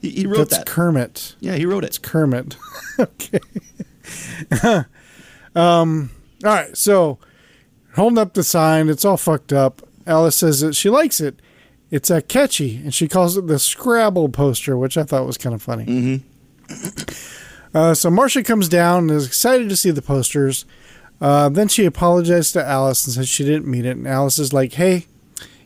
He, 0.01 0.11
he 0.11 0.27
wrote 0.27 0.39
That's 0.39 0.59
that. 0.59 0.67
Kermit. 0.67 1.35
yeah, 1.41 1.55
he 1.55 1.67
wrote 1.67 1.85
it. 1.85 1.89
It's 1.89 1.99
Kermit. 1.99 2.57
okay. 2.99 3.41
um. 5.55 6.11
All 6.45 6.51
right. 6.51 6.77
So, 6.77 7.19
holding 7.95 8.19
up 8.19 8.35
the 8.35 8.45
sign, 8.45 8.89
it's 8.89 9.05
all 9.05 9.17
fucked 9.17 9.53
up. 9.53 9.83
Alice 10.07 10.37
says 10.37 10.61
that 10.61 10.77
she 10.77 10.89
likes 10.89 11.21
it. 11.21 11.41
It's 11.91 12.11
a 12.11 12.21
catchy, 12.21 12.77
and 12.77 12.95
she 12.95 13.09
calls 13.09 13.37
it 13.37 13.47
the 13.47 13.59
Scrabble 13.59 14.29
poster, 14.29 14.77
which 14.77 14.99
I 14.99 15.05
thought 15.05 15.27
was 15.27 15.39
kind 15.39 15.55
of 15.55 15.63
funny. 15.63 15.85
Mm-hmm. 15.87 17.35
Uh, 17.75 17.93
so 17.93 18.11
Marcia 18.11 18.43
comes 18.43 18.67
down 18.67 19.01
and 19.01 19.11
is 19.11 19.27
excited 19.27 19.69
to 19.69 19.77
see 19.77 19.91
the 19.91 20.01
posters. 20.01 20.65
Uh, 21.21 21.51
then 21.51 21.69
she 21.69 21.85
apologized 21.85 22.55
to 22.55 22.65
Alice 22.65 23.05
and 23.05 23.15
says 23.15 23.29
she 23.29 23.45
didn't 23.45 23.67
mean 23.67 23.85
it. 23.85 23.97
And 23.97 24.09
Alice 24.09 24.39
is 24.39 24.55
like, 24.55 24.73
"Hey, 24.73 25.07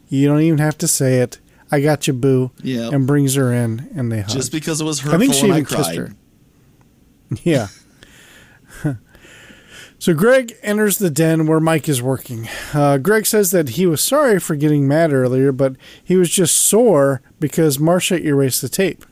you 0.09 0.27
don't 0.27 0.41
even 0.41 0.59
have 0.59 0.77
to 0.79 0.89
say 0.89 1.21
it. 1.21 1.39
I 1.71 1.81
got 1.81 2.09
you, 2.09 2.13
boo." 2.13 2.51
Yeah. 2.61 2.91
And 2.93 3.07
brings 3.07 3.37
her 3.37 3.53
in, 3.53 3.89
and 3.95 4.11
they 4.11 4.21
hug. 4.21 4.31
Just 4.31 4.51
because 4.51 4.81
it 4.81 4.85
was 4.85 5.01
her. 5.01 5.15
I 5.15 5.19
think 5.19 5.33
she 5.33 5.45
and 5.45 5.53
I 5.53 5.59
even 5.61 5.77
kissed 5.77 5.95
her. 5.95 6.13
Yeah. 7.45 7.69
So 10.03 10.15
Greg 10.15 10.57
enters 10.65 10.99
the 10.99 11.11
den 11.11 11.47
where 11.47 11.61
Mike 11.61 11.88
is 11.88 12.03
working. 12.03 12.49
Uh, 12.75 12.99
Greg 12.99 13.25
says 13.25 13.53
that 13.53 13.69
he 13.69 13.87
was 13.87 14.01
sorry 14.01 14.41
for 14.41 14.57
getting 14.57 14.88
mad 14.88 15.12
earlier, 15.12 15.53
but 15.53 15.77
he 16.03 16.17
was 16.17 16.29
just 16.29 16.57
sore 16.57 17.23
because 17.38 17.79
Marcia 17.79 18.21
erased 18.21 18.62
the 18.62 18.69
tape. 18.69 19.05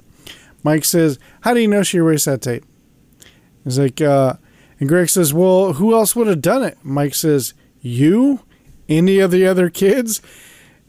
Mike 0.64 0.84
says, 0.84 1.20
"How 1.42 1.54
do 1.54 1.60
you 1.60 1.68
know 1.68 1.84
she 1.84 1.98
erased 1.98 2.24
that 2.24 2.42
tape?" 2.42 2.64
He's 3.62 3.78
like, 3.78 4.00
uh, 4.00 4.34
and 4.80 4.88
Greg 4.88 5.08
says, 5.08 5.32
"Well, 5.32 5.74
who 5.74 5.94
else 5.94 6.16
would 6.16 6.26
have 6.26 6.42
done 6.42 6.64
it?" 6.64 6.76
Mike 6.82 7.14
says, 7.14 7.54
"You? 7.80 8.40
Any 8.88 9.20
of 9.20 9.30
the 9.30 9.46
other 9.46 9.70
kids?" 9.70 10.20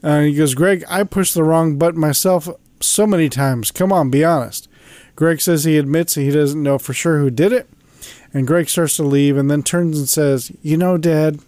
Uh, 0.02 0.22
he 0.22 0.34
goes, 0.34 0.56
"Greg, 0.56 0.84
I 0.88 1.04
pushed 1.04 1.34
the 1.34 1.44
wrong 1.44 1.78
button 1.78 2.00
myself 2.00 2.48
so 2.80 3.06
many 3.06 3.28
times. 3.28 3.70
Come 3.70 3.92
on, 3.92 4.10
be 4.10 4.24
honest." 4.24 4.68
Greg 5.14 5.40
says 5.40 5.62
he 5.62 5.78
admits 5.78 6.16
he 6.16 6.32
doesn't 6.32 6.60
know 6.60 6.76
for 6.76 6.92
sure 6.92 7.20
who 7.20 7.30
did 7.30 7.52
it. 7.52 7.68
And 8.34 8.46
Greg 8.46 8.68
starts 8.68 8.96
to 8.96 9.02
leave 9.02 9.36
and 9.36 9.50
then 9.50 9.62
turns 9.62 9.98
and 9.98 10.08
says, 10.08 10.50
You 10.62 10.76
know, 10.76 10.96
Dad, 10.96 11.40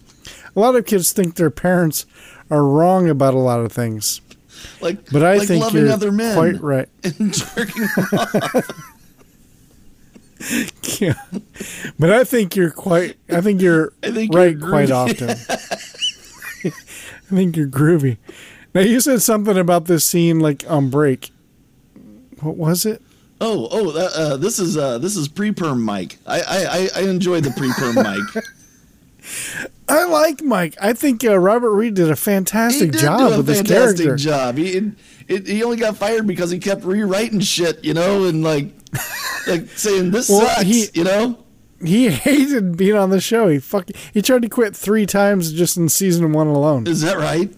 a 0.55 0.59
lot 0.59 0.75
of 0.75 0.85
kids 0.85 1.11
think 1.11 1.35
their 1.35 1.49
parents 1.49 2.05
are 2.49 2.63
wrong 2.63 3.09
about 3.09 3.33
a 3.33 3.39
lot 3.39 3.59
of 3.59 3.71
things. 3.71 4.21
Like, 4.81 5.09
But 5.11 5.23
I 5.23 5.37
like 5.37 5.47
think 5.47 5.63
loving 5.63 5.83
you're 5.83 5.91
other 5.91 6.11
men 6.11 6.35
quite 6.35 6.61
right. 6.61 6.89
and 7.03 7.33
jerking 7.33 7.83
off. 7.83 8.91
Yeah. 10.99 11.13
But 11.97 12.11
I 12.11 12.23
think 12.23 12.55
you're 12.55 12.71
quite, 12.71 13.17
I 13.29 13.41
think 13.41 13.61
you're 13.61 13.93
I 14.03 14.11
think 14.11 14.33
you're 14.33 14.41
right 14.41 14.59
quite 14.59 14.91
often. 14.91 15.29
I 15.29 15.35
think 17.29 17.55
you're 17.55 17.67
groovy. 17.67 18.17
Now, 18.73 18.81
you 18.81 18.99
said 18.99 19.21
something 19.21 19.57
about 19.57 19.85
this 19.85 20.03
scene 20.05 20.39
like 20.39 20.69
on 20.69 20.89
break. 20.89 21.31
What 22.41 22.57
was 22.57 22.85
it? 22.85 23.01
Oh, 23.41 23.67
oh, 23.69 23.89
uh, 23.89 24.09
uh, 24.15 24.37
this 24.37 24.59
is 24.59 24.77
uh, 24.77 24.97
this 24.97 25.15
is 25.17 25.27
pre-perm 25.27 25.81
Mike. 25.81 26.17
I 26.25 26.89
I, 26.95 27.01
I, 27.01 27.01
enjoy 27.09 27.41
the 27.41 27.51
pre-perm 27.51 27.95
Mike. 28.03 28.45
I 29.89 30.05
like 30.05 30.41
Mike. 30.41 30.75
I 30.81 30.93
think 30.93 31.23
uh, 31.23 31.37
Robert 31.37 31.71
Reed 31.73 31.95
did 31.95 32.09
a 32.09 32.15
fantastic 32.15 32.85
he 32.87 32.91
did 32.91 33.01
job 33.01 33.33
a 33.33 33.37
with 33.37 33.47
his 33.47 33.57
fantastic 33.57 34.05
character. 34.05 34.15
job. 34.15 34.57
He 34.57 34.69
it, 34.77 34.83
it, 35.27 35.47
he 35.47 35.63
only 35.63 35.77
got 35.77 35.97
fired 35.97 36.25
because 36.27 36.49
he 36.49 36.59
kept 36.59 36.83
rewriting 36.85 37.39
shit, 37.41 37.83
you 37.83 37.93
know, 37.93 38.25
and 38.25 38.43
like 38.43 38.69
like 39.47 39.67
saying 39.69 40.11
this 40.11 40.29
Well, 40.29 40.47
sucks, 40.47 40.61
he- 40.63 40.87
you 40.93 41.03
know. 41.03 41.39
He 41.83 42.09
hated 42.09 42.77
being 42.77 42.95
on 42.95 43.09
the 43.09 43.19
show. 43.19 43.49
He 43.49 43.59
fuck. 43.59 43.89
He 44.13 44.21
tried 44.21 44.43
to 44.43 44.49
quit 44.49 44.75
three 44.75 45.05
times 45.05 45.51
just 45.51 45.75
in 45.75 45.89
season 45.89 46.31
one 46.31 46.47
alone. 46.47 46.87
Is 46.87 47.01
that 47.01 47.17
right? 47.17 47.53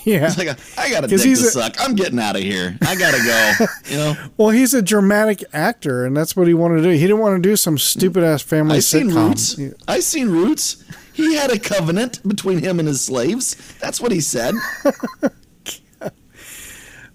Yeah. 0.04 0.26
It's 0.26 0.38
like 0.38 0.48
I 0.78 0.90
got 0.90 1.04
a 1.04 1.06
dick 1.08 1.20
to 1.20 1.32
a- 1.32 1.36
suck. 1.36 1.74
I'm 1.80 1.94
getting 1.94 2.18
out 2.18 2.36
of 2.36 2.42
here. 2.42 2.76
I 2.82 2.94
gotta 2.96 3.18
go. 3.18 3.66
you 3.90 3.96
know. 3.96 4.14
Well, 4.36 4.50
he's 4.50 4.74
a 4.74 4.82
dramatic 4.82 5.42
actor, 5.52 6.04
and 6.04 6.16
that's 6.16 6.36
what 6.36 6.46
he 6.46 6.54
wanted 6.54 6.76
to 6.76 6.82
do. 6.82 6.90
He 6.90 7.00
didn't 7.00 7.18
want 7.18 7.42
to 7.42 7.48
do 7.48 7.56
some 7.56 7.78
stupid 7.78 8.22
ass 8.22 8.42
family 8.42 8.76
I 8.76 8.80
seen. 8.80 9.08
Roots. 9.12 9.58
Yeah. 9.58 9.70
I 9.88 10.00
seen 10.00 10.28
Roots. 10.28 10.84
He 11.12 11.34
had 11.34 11.50
a 11.50 11.58
covenant 11.58 12.26
between 12.28 12.58
him 12.58 12.78
and 12.78 12.86
his 12.86 13.00
slaves. 13.00 13.56
That's 13.80 14.00
what 14.00 14.12
he 14.12 14.20
said. 14.20 14.54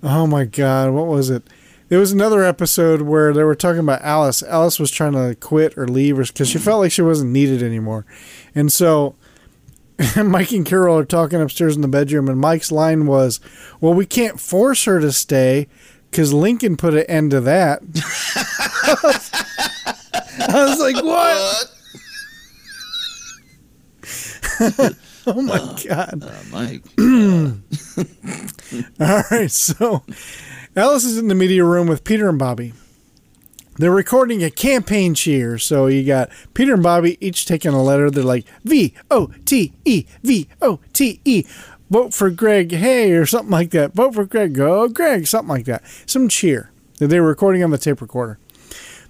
Oh 0.04 0.26
my 0.26 0.46
god, 0.46 0.92
what 0.94 1.06
was 1.08 1.30
it? 1.30 1.44
There 1.90 2.00
was 2.00 2.12
another 2.12 2.44
episode 2.44 3.02
where 3.04 3.34
they 3.34 3.44
were 3.44 3.54
talking 3.54 3.82
about 3.82 4.02
Alice. 4.02 4.42
Alice 4.42 4.80
was 4.80 4.90
trying 4.90 5.14
to 5.14 5.36
quit 5.40 5.78
or 5.78 5.88
leave 5.88 6.18
because 6.18 6.50
she 6.50 6.58
felt 6.58 6.80
like 6.80 6.92
she 6.92 7.02
wasn't 7.02 7.32
needed 7.32 7.62
anymore, 7.62 8.06
and 8.56 8.72
so 8.72 9.16
Mike 10.24 10.52
and 10.52 10.66
Carol 10.66 10.98
are 10.98 11.06
talking 11.06 11.42
upstairs 11.42 11.76
in 11.76 11.82
the 11.82 11.88
bedroom, 11.88 12.28
and 12.28 12.40
Mike's 12.40 12.72
line 12.72 13.06
was, 13.06 13.40
"Well, 13.80 13.94
we 13.94 14.06
can't 14.06 14.40
force 14.40 14.86
her 14.86 15.00
to 15.00 15.12
stay." 15.12 15.68
Because 16.10 16.34
Lincoln 16.34 16.76
put 16.76 16.94
an 16.94 17.04
end 17.04 17.32
to 17.32 17.40
that. 17.42 17.82
I 20.50 20.66
was 20.66 20.80
like, 20.80 21.04
"What? 21.04 21.72
Oh 25.28 25.40
my 25.40 25.60
god!" 25.88 26.24
Uh, 26.24 26.32
Mike. 26.52 26.82
All 29.00 29.24
right, 29.30 29.52
so 29.52 30.04
Alice 30.76 31.04
is 31.04 31.20
in 31.20 31.28
the 31.28 31.36
media 31.36 31.64
room 31.64 31.86
with 31.88 32.04
Peter 32.04 32.28
and 32.28 32.40
Bobby. 32.40 32.74
They're 33.82 33.90
recording 33.90 34.44
a 34.44 34.52
campaign 34.52 35.16
cheer, 35.16 35.58
so 35.58 35.88
you 35.88 36.06
got 36.06 36.30
Peter 36.54 36.76
and 36.76 36.84
Bobby 36.84 37.18
each 37.20 37.48
taking 37.48 37.74
a 37.74 37.82
letter. 37.82 38.12
They're 38.12 38.24
like 38.24 38.46
V 38.64 38.94
O 39.10 39.34
T 39.44 39.74
E 39.86 40.06
V 40.22 40.48
O 40.62 40.80
T 40.94 41.20
E. 41.26 41.46
vote 41.90 42.14
for 42.14 42.30
Greg, 42.30 42.72
hey, 42.74 43.12
or 43.14 43.26
something 43.26 43.50
like 43.50 43.72
that. 43.72 43.96
Vote 43.96 44.14
for 44.14 44.26
Greg, 44.26 44.54
go 44.54 44.88
Greg, 44.88 45.26
something 45.26 45.50
like 45.50 45.66
that. 45.66 45.82
Some 46.06 46.30
cheer 46.30 46.70
they 47.00 47.20
were 47.20 47.26
recording 47.26 47.64
on 47.64 47.72
the 47.72 47.80
tape 47.80 48.02
recorder. 48.02 48.38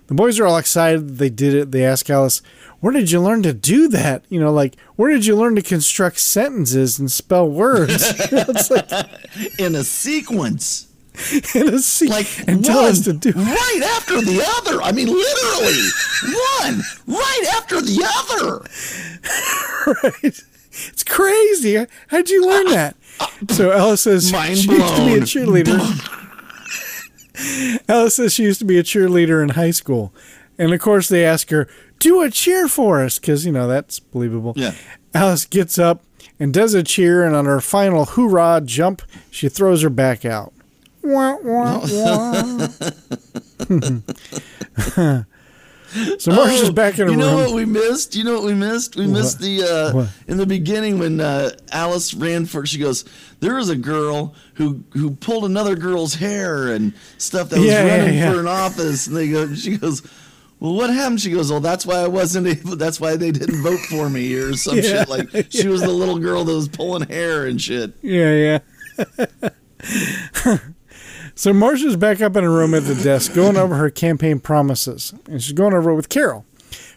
The 0.08 0.14
boys 0.14 0.40
are 0.40 0.48
all 0.48 0.58
excited. 0.58 1.18
They 1.18 1.30
did 1.30 1.54
it. 1.54 1.72
They 1.72 1.84
ask 1.84 2.10
Alice, 2.10 2.42
where 2.80 2.94
did 2.94 3.12
you 3.12 3.20
learn 3.20 3.44
to 3.44 3.52
do 3.52 3.90
that? 3.90 4.24
You 4.30 4.40
know, 4.40 4.54
like, 4.54 4.78
where 4.96 5.12
did 5.12 5.26
you 5.26 5.36
learn 5.36 5.56
to 5.56 5.62
construct 5.62 6.18
sentences 6.22 6.98
and 6.98 7.12
spell 7.12 7.50
words? 7.50 8.14
Like 8.70 8.90
In 9.60 9.76
a 9.76 9.84
sequence. 9.84 10.88
in 11.56 11.74
a 11.74 11.80
se- 11.80 12.08
Like 12.08 12.48
and 12.48 12.64
tell 12.64 12.86
us 12.86 13.02
to 13.02 13.14
do 13.14 13.32
right 13.32 13.82
after 13.98 14.22
the 14.22 14.44
other. 14.58 14.82
I 14.82 14.92
mean, 14.92 15.08
literally 15.08 15.88
one 16.24 16.82
right 17.08 17.44
after 17.56 17.82
the 17.82 18.04
other. 18.18 18.64
right. 20.04 20.42
It's 20.88 21.04
crazy. 21.04 21.86
How'd 22.08 22.30
you 22.30 22.46
learn 22.48 22.68
uh, 22.68 22.72
that? 22.72 22.96
Uh, 23.20 23.28
so 23.50 23.72
Alice 23.72 24.02
says 24.02 24.32
Mind 24.32 24.58
she 24.58 24.72
used 24.72 24.96
to 24.96 25.06
be 25.06 25.14
a 25.16 25.22
cheerleader. 25.22 25.80
Alice 27.90 28.16
says 28.18 28.34
she 28.34 28.44
used 28.44 28.60
to 28.60 28.66
be 28.66 28.78
a 28.78 28.84
cheerleader 28.84 29.44
in 29.44 29.50
high 29.50 29.72
school. 29.72 30.14
And 30.58 30.74
of 30.74 30.80
course, 30.80 31.10
they 31.10 31.26
ask 31.26 31.50
her, 31.50 31.68
do 32.00 32.22
a 32.22 32.30
cheer 32.30 32.68
for 32.68 33.04
us, 33.04 33.20
because, 33.20 33.46
you 33.46 33.52
know, 33.52 33.68
that's 33.68 34.00
believable. 34.00 34.54
Yeah. 34.56 34.74
Alice 35.14 35.46
gets 35.46 35.78
up 35.78 36.04
and 36.40 36.54
does 36.54 36.74
a 36.74 36.84
cheer, 36.84 37.24
and 37.24 37.36
on 37.36 37.46
her 37.46 37.62
final 37.62 38.06
hoorah 38.06 38.62
jump, 38.64 39.02
she 39.30 39.50
throws 39.50 39.82
her 39.82 39.90
back 39.90 40.24
out. 40.24 40.54
Wah, 41.04 41.38
wah, 41.44 41.80
wah. 41.92 42.68
so 46.18 46.32
Marcia's 46.32 46.70
back 46.72 46.98
in 47.00 47.08
her 47.08 47.10
Oh, 47.10 47.12
You 47.12 47.18
know 47.18 47.36
what 47.38 47.54
we 47.54 47.66
missed? 47.66 48.16
You 48.16 48.24
know 48.24 48.34
what 48.36 48.44
we 48.44 48.54
missed? 48.54 48.96
We 48.96 49.08
missed 49.08 49.40
the 49.40 49.64
uh, 49.64 49.94
What? 49.96 50.10
in 50.28 50.38
the 50.38 50.46
beginning 50.46 51.00
when 51.00 51.20
uh, 51.20 51.52
Alice 51.72 52.14
ran 52.14 52.46
for. 52.46 52.66
She 52.66 52.78
goes, 52.78 53.04
"There 53.40 53.56
was 53.56 53.70
a 53.70 53.76
girl 53.76 54.36
who 54.56 54.84
who 54.92 55.12
pulled 55.12 55.46
another 55.46 55.76
girl's 55.76 56.14
hair 56.16 56.68
and 56.74 56.94
stuff 57.18 57.50
that 57.50 57.58
was 57.60 57.68
Yeah, 57.68 57.86
yeah, 57.86 57.98
running 57.98 58.16
yeah. 58.18 58.32
for 58.34 58.40
an 58.40 58.48
office." 58.48 59.08
And 59.08 59.16
they 59.16 59.30
go, 59.30 59.54
she 59.54 59.78
goes. 59.78 60.02
Well, 60.60 60.76
what 60.76 60.92
happened? 60.92 61.20
She 61.20 61.32
goes, 61.32 61.50
"Well, 61.50 61.60
that's 61.60 61.88
why 61.88 61.96
I 62.02 62.08
wasn't 62.08 62.46
able. 62.46 62.76
That's 62.78 63.00
why 63.02 63.16
they 63.16 63.32
didn't 63.32 63.64
vote 63.64 63.80
for 63.90 64.08
me, 64.12 64.32
or 64.36 64.54
some 64.56 64.76
Yeah, 64.76 64.84
shit 64.84 65.10
like 65.10 65.48
she 65.50 65.68
was 65.68 65.82
the 65.82 65.88
little 65.90 66.20
girl 66.20 66.44
that 66.44 66.54
was 66.54 66.68
pulling 66.68 67.10
hair 67.10 67.48
and 67.48 67.60
shit." 67.60 67.94
Yeah, 68.04 68.60
yeah. 69.00 70.60
so 71.42 71.52
Marcia's 71.54 71.98
back 71.98 72.22
up 72.22 72.36
in 72.36 72.44
her 72.44 72.52
room 72.52 72.76
at 72.76 72.84
the 72.84 72.94
desk 72.94 73.34
going 73.34 73.58
over 73.58 73.74
her 73.74 73.90
campaign 73.90 74.40
promises. 74.40 75.12
And 75.26 75.42
she's 75.42 75.54
going 75.54 75.74
over 75.74 75.90
it 75.90 75.96
with 75.96 76.08
Carol. 76.08 76.46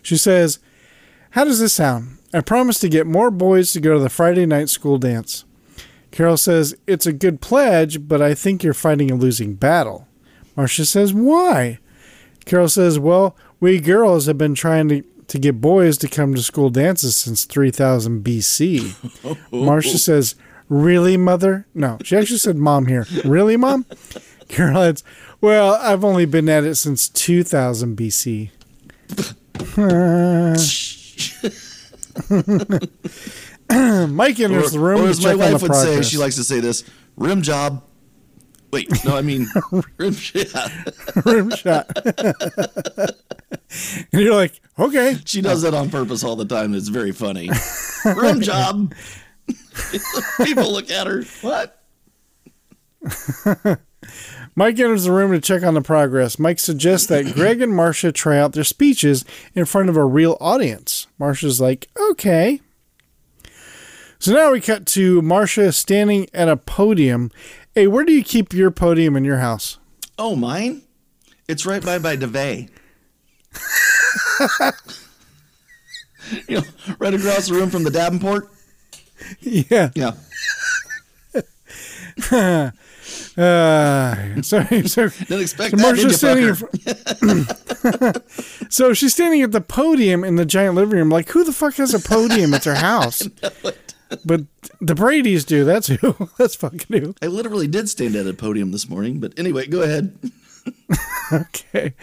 She 0.03 0.19
says, 0.19 0.59
How 1.31 1.45
does 1.45 1.61
this 1.61 1.73
sound? 1.73 2.19
I 2.35 2.43
promised 2.43 2.83
to 2.83 2.91
get 2.91 3.07
more 3.07 3.31
boys 3.31 3.73
to 3.73 3.81
go 3.81 3.95
to 3.95 4.01
the 4.01 4.11
Friday 4.11 4.45
night 4.45 4.69
school 4.69 4.99
dance. 4.99 5.47
Carol 6.11 6.37
says, 6.37 6.77
It's 6.87 7.07
a 7.07 7.13
good 7.15 7.41
pledge, 7.41 8.07
but 8.07 8.21
I 8.21 8.35
think 8.35 8.63
you're 8.63 8.75
fighting 8.75 9.11
a 9.11 9.15
losing 9.15 9.55
battle. 9.55 10.07
Marcia 10.57 10.85
says, 10.85 11.15
Why? 11.15 11.79
Carol 12.45 12.69
says, 12.69 12.99
Well, 12.99 13.35
we 13.61 13.81
girls 13.81 14.27
have 14.27 14.37
been 14.37 14.55
trying 14.55 14.91
to, 14.91 15.03
to 15.27 15.39
get 15.39 15.63
boys 15.63 15.97
to 15.97 16.07
come 16.07 16.35
to 16.35 16.43
school 16.43 16.69
dances 16.69 17.17
since 17.17 17.47
3000 17.47 18.23
BC. 18.23 19.39
Marcia 19.51 19.97
says, 19.97 20.35
Really, 20.69 21.17
mother? 21.17 21.67
No, 21.75 21.97
she 22.05 22.15
actually 22.15 22.39
said 22.39 22.57
mom 22.57 22.87
here. 22.87 23.07
Really, 23.25 23.57
mom? 23.57 23.87
Carol 24.55 24.83
adds, 24.83 25.03
Well, 25.41 25.75
I've 25.75 26.05
only 26.05 26.27
been 26.27 26.49
at 26.49 26.63
it 26.63 26.77
since 26.77 27.09
2000 27.09 27.97
BC. 27.97 28.51
Mike 34.09 34.39
enters 34.39 34.73
the 34.73 34.79
room 34.79 35.03
or 35.03 35.09
as 35.09 35.21
my 35.21 35.33
check 35.33 35.33
on 35.33 35.39
the 35.39 35.53
wife 35.55 35.63
would 35.63 35.75
say, 35.75 36.03
she 36.03 36.19
likes 36.19 36.37
to 36.37 36.45
say 36.45 36.61
this: 36.61 36.85
rim 37.17 37.43
job. 37.43 37.83
Wait, 38.73 38.89
no, 39.05 39.17
I 39.17 39.23
mean 39.23 39.49
rim. 39.99 40.15
Yeah. 40.35 40.83
rim 41.25 41.51
shot. 41.51 41.91
and 42.07 43.13
you're 44.13 44.35
like, 44.35 44.61
okay. 44.79 45.17
She 45.25 45.41
does 45.41 45.63
that 45.63 45.75
on 45.75 45.91
purpose 45.91 46.23
all 46.23 46.37
the 46.37 46.45
time. 46.45 46.75
It's 46.75 46.89
very 46.89 47.13
funny. 47.13 47.51
Rim 48.05 48.41
job. 48.41 48.95
People 50.45 50.73
look 50.73 50.91
at 50.91 51.09
her. 51.09 51.25
What? 51.43 51.81
Mike 54.55 54.79
enters 54.79 55.05
the 55.05 55.13
room 55.13 55.33
to 55.33 55.41
check 55.41 55.63
on 55.63 55.75
the 55.75 55.83
progress. 55.83 56.39
Mike 56.39 56.59
suggests 56.59 57.07
that 57.09 57.33
Greg 57.35 57.61
and 57.61 57.75
Marcia 57.75 58.13
try 58.13 58.39
out 58.39 58.53
their 58.53 58.65
speeches 58.65 59.25
in 59.55 59.65
front 59.65 59.89
of 59.89 59.97
a 59.97 60.05
real 60.05 60.37
audience. 60.41 61.07
Marcia's 61.19 61.61
like, 61.61 61.89
okay. 62.11 62.61
So 64.19 64.33
now 64.33 64.53
we 64.53 64.61
cut 64.61 64.87
to 64.87 65.21
Marcia 65.23 65.73
standing 65.73 66.29
at 66.33 66.49
a 66.49 66.57
podium. 66.57 67.31
Hey, 67.75 67.87
where 67.87 68.05
do 68.05 68.13
you 68.13 68.23
keep 68.23 68.53
your 68.55 68.71
podium 68.71 69.17
in 69.17 69.25
your 69.25 69.39
house? 69.39 69.79
Oh, 70.19 70.37
mine? 70.37 70.83
It's 71.49 71.67
right 71.67 71.85
by 71.85 71.99
by 71.99 72.17
DeVay. 72.17 72.71
you 76.49 76.59
know, 76.59 76.65
right 76.99 77.13
across 77.13 77.49
the 77.49 77.55
room 77.55 77.69
from 77.71 77.85
the 77.85 77.91
Davenport. 77.91 78.49
Yeah. 79.41 79.91
Yeah. 79.95 80.13
Uh, 83.37 84.43
sorry, 84.43 84.83
so, 84.89 85.09
Didn't 85.09 85.41
expect 85.41 85.71
so 85.71 85.77
that, 85.77 85.83
Marcia's 85.83 86.19
standing. 86.19 86.55
Fr- 86.55 86.67
so 88.71 88.93
she's 88.93 89.13
standing 89.13 89.43
at 89.43 89.53
the 89.53 89.61
podium 89.61 90.23
in 90.23 90.37
the 90.37 90.45
giant 90.45 90.77
living 90.77 90.99
room. 90.99 91.11
Like, 91.11 91.29
who 91.31 91.45
the 91.45 91.53
fuck 91.53 91.75
has 91.75 91.95
a 91.95 91.99
podium 91.99 92.55
at 92.55 92.63
their 92.63 92.77
house? 92.77 93.27
But 94.25 94.43
the 94.81 94.95
Brady's 94.95 95.45
do. 95.45 95.65
That's 95.65 95.89
who. 95.89 96.29
That's 96.39 96.55
fucking 96.55 97.01
who. 97.01 97.15
I 97.21 97.27
literally 97.27 97.67
did 97.67 97.89
stand 97.89 98.15
at 98.15 98.27
a 98.27 98.35
podium 98.35 98.71
this 98.71 98.89
morning, 98.89 99.19
but 99.19 99.33
anyway, 99.37 99.67
go 99.67 99.83
ahead. 99.83 100.17
Okay. 101.33 101.95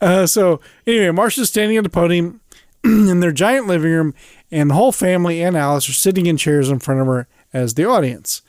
Uh, 0.00 0.26
so 0.26 0.60
anyway, 0.86 1.10
Marcia's 1.10 1.48
standing 1.48 1.76
at 1.76 1.84
the 1.84 1.90
podium 1.90 2.40
in 2.84 3.20
their 3.20 3.32
giant 3.32 3.66
living 3.66 3.92
room, 3.92 4.14
and 4.50 4.70
the 4.70 4.74
whole 4.74 4.92
family 4.92 5.42
and 5.42 5.56
Alice 5.56 5.88
are 5.88 5.92
sitting 5.92 6.26
in 6.26 6.36
chairs 6.36 6.68
in 6.68 6.80
front 6.80 7.00
of 7.00 7.06
her 7.06 7.28
as 7.52 7.74
the 7.74 7.84
audience. 7.84 8.42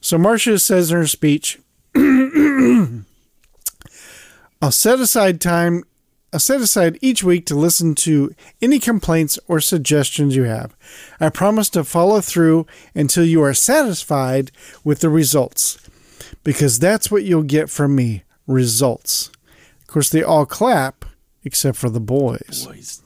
So 0.00 0.18
Marcia 0.18 0.58
says 0.58 0.90
in 0.90 0.96
her 0.96 1.06
speech, 1.06 1.58
I'll 1.96 3.02
set 4.70 5.00
aside 5.00 5.40
time 5.40 5.84
I'll 6.32 6.38
set 6.38 6.60
aside 6.60 6.98
each 7.00 7.24
week 7.24 7.44
to 7.46 7.56
listen 7.56 7.94
to 7.96 8.32
any 8.62 8.78
complaints 8.78 9.38
or 9.48 9.60
suggestions 9.60 10.36
you 10.36 10.44
have. 10.44 10.76
I 11.18 11.28
promise 11.28 11.68
to 11.70 11.82
follow 11.82 12.20
through 12.20 12.66
until 12.94 13.24
you 13.24 13.42
are 13.42 13.54
satisfied 13.54 14.52
with 14.84 15.00
the 15.00 15.08
results. 15.08 15.78
Because 16.44 16.78
that's 16.78 17.10
what 17.10 17.24
you'll 17.24 17.42
get 17.42 17.68
from 17.68 17.96
me 17.96 18.22
results. 18.46 19.30
Of 19.80 19.88
course, 19.88 20.08
they 20.08 20.22
all 20.22 20.46
clap 20.46 21.04
except 21.42 21.76
for 21.76 21.90
the 21.90 22.00
boys. 22.00 22.66
Boys. 22.66 23.02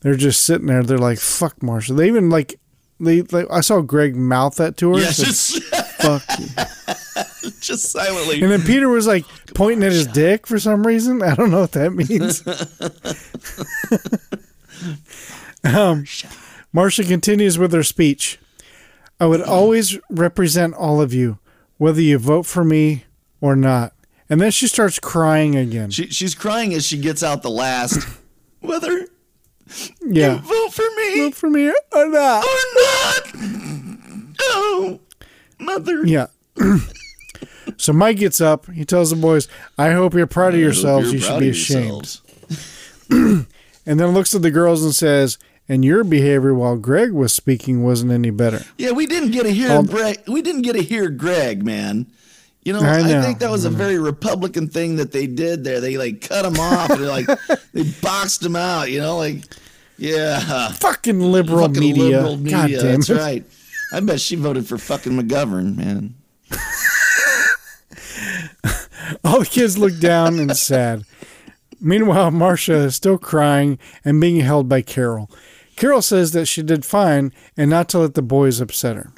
They're 0.00 0.14
just 0.14 0.42
sitting 0.42 0.66
there. 0.66 0.82
They're 0.82 0.98
like, 0.98 1.18
"Fuck, 1.18 1.62
Marcia." 1.62 1.94
They 1.94 2.08
even 2.08 2.30
like, 2.30 2.60
they. 2.98 3.22
Like, 3.22 3.46
I 3.50 3.60
saw 3.60 3.80
Greg 3.80 4.16
mouth 4.16 4.56
that 4.56 4.76
to 4.78 4.94
her. 4.94 5.00
Said, 5.00 5.24
just, 5.26 5.62
"Fuck 6.00 6.22
you." 6.38 6.46
just 7.60 7.90
silently. 7.90 8.42
And 8.42 8.50
then 8.50 8.62
Peter 8.62 8.88
was 8.88 9.06
like 9.06 9.24
pointing 9.54 9.84
at 9.84 9.92
his 9.92 10.06
dick 10.06 10.46
for 10.46 10.58
some 10.58 10.86
reason. 10.86 11.22
I 11.22 11.34
don't 11.34 11.50
know 11.50 11.60
what 11.60 11.72
that 11.72 11.90
means. 11.92 12.42
um, 15.64 16.04
Marcia 16.72 17.04
continues 17.04 17.58
with 17.58 17.72
her 17.72 17.82
speech. 17.82 18.38
I 19.18 19.26
would 19.26 19.42
always 19.42 19.98
represent 20.08 20.74
all 20.74 21.00
of 21.00 21.12
you, 21.12 21.38
whether 21.76 22.00
you 22.00 22.18
vote 22.18 22.46
for 22.46 22.64
me 22.64 23.04
or 23.40 23.54
not. 23.54 23.92
And 24.30 24.40
then 24.40 24.50
she 24.50 24.66
starts 24.66 24.98
crying 24.98 25.56
again. 25.56 25.90
She, 25.90 26.06
she's 26.08 26.34
crying 26.34 26.72
as 26.72 26.86
she 26.86 26.96
gets 26.98 27.22
out 27.22 27.42
the 27.42 27.50
last. 27.50 28.06
Whether 28.60 29.08
yeah. 30.06 30.36
vote 30.40 30.72
for 30.72 30.84
me 30.96 31.20
Vote 31.20 31.34
for 31.34 31.50
me 31.50 31.68
or 31.68 32.08
not. 32.08 32.44
or 32.44 32.58
not. 32.74 33.69
Oh, 35.70 35.78
mother. 35.78 36.06
Yeah. 36.06 36.26
so 37.76 37.92
Mike 37.92 38.18
gets 38.18 38.40
up. 38.40 38.70
He 38.70 38.84
tells 38.84 39.10
the 39.10 39.16
boys, 39.16 39.48
I 39.78 39.92
hope 39.92 40.14
you're 40.14 40.26
proud 40.26 40.54
of 40.54 40.60
oh, 40.60 40.62
yourselves. 40.62 41.12
You're 41.12 41.22
should 41.22 41.40
be 41.40 41.50
ashamed. 41.50 42.20
And 43.86 43.98
then 43.98 44.10
looks 44.10 44.34
at 44.34 44.42
the 44.42 44.50
girls 44.50 44.84
and 44.84 44.94
says, 44.94 45.38
and 45.68 45.84
your 45.84 46.04
behavior 46.04 46.54
while 46.54 46.76
Greg 46.76 47.12
was 47.12 47.32
speaking 47.32 47.82
wasn't 47.82 48.12
any 48.12 48.30
better. 48.30 48.64
Yeah, 48.76 48.90
we 48.92 49.06
didn't 49.06 49.30
get 49.30 49.44
to 49.44 49.50
hear 49.50 49.72
All- 49.72 49.82
Greg. 49.82 50.20
We 50.28 50.42
didn't 50.42 50.62
get 50.62 50.74
to 50.74 50.82
hear 50.82 51.08
Greg, 51.08 51.64
man. 51.64 52.06
You 52.62 52.74
know, 52.74 52.80
I 52.80 52.98
I, 52.98 53.22
think 53.22 53.38
that 53.38 53.50
was 53.50 53.64
a 53.64 53.70
very 53.70 53.98
Republican 53.98 54.68
thing 54.68 54.96
that 54.96 55.12
they 55.12 55.26
did 55.26 55.64
there. 55.64 55.80
They 55.80 55.96
like 55.96 56.20
cut 56.20 56.44
him 56.44 56.60
off 56.60 56.90
and 56.90 57.06
like 57.06 57.26
they 57.72 57.84
boxed 58.02 58.44
him 58.44 58.54
out. 58.54 58.90
You 58.90 59.00
know, 59.00 59.16
like 59.16 59.44
yeah, 59.96 60.68
Fucking 60.72 61.20
liberal 61.20 61.68
fucking 61.68 61.80
media. 61.80 62.02
liberal 62.02 62.36
media. 62.36 62.52
God 62.52 62.70
damn 62.70 63.00
That's 63.00 63.10
right. 63.10 63.44
I 63.92 64.00
bet 64.00 64.20
she 64.20 64.36
voted 64.36 64.66
for 64.66 64.78
fucking 64.78 65.12
McGovern, 65.12 65.76
man. 65.76 66.14
All 69.24 69.40
the 69.40 69.46
kids 69.46 69.76
look 69.76 69.98
down 69.98 70.38
and 70.38 70.56
sad. 70.56 71.04
Meanwhile, 71.80 72.30
Marcia 72.30 72.74
is 72.74 72.94
still 72.94 73.18
crying 73.18 73.78
and 74.04 74.20
being 74.20 74.40
held 74.40 74.68
by 74.68 74.82
Carol. 74.82 75.30
Carol 75.76 76.02
says 76.02 76.32
that 76.32 76.46
she 76.46 76.62
did 76.62 76.84
fine 76.84 77.32
and 77.56 77.70
not 77.70 77.88
to 77.88 77.98
let 77.98 78.14
the 78.14 78.22
boys 78.22 78.60
upset 78.60 78.96
her. 78.96 79.12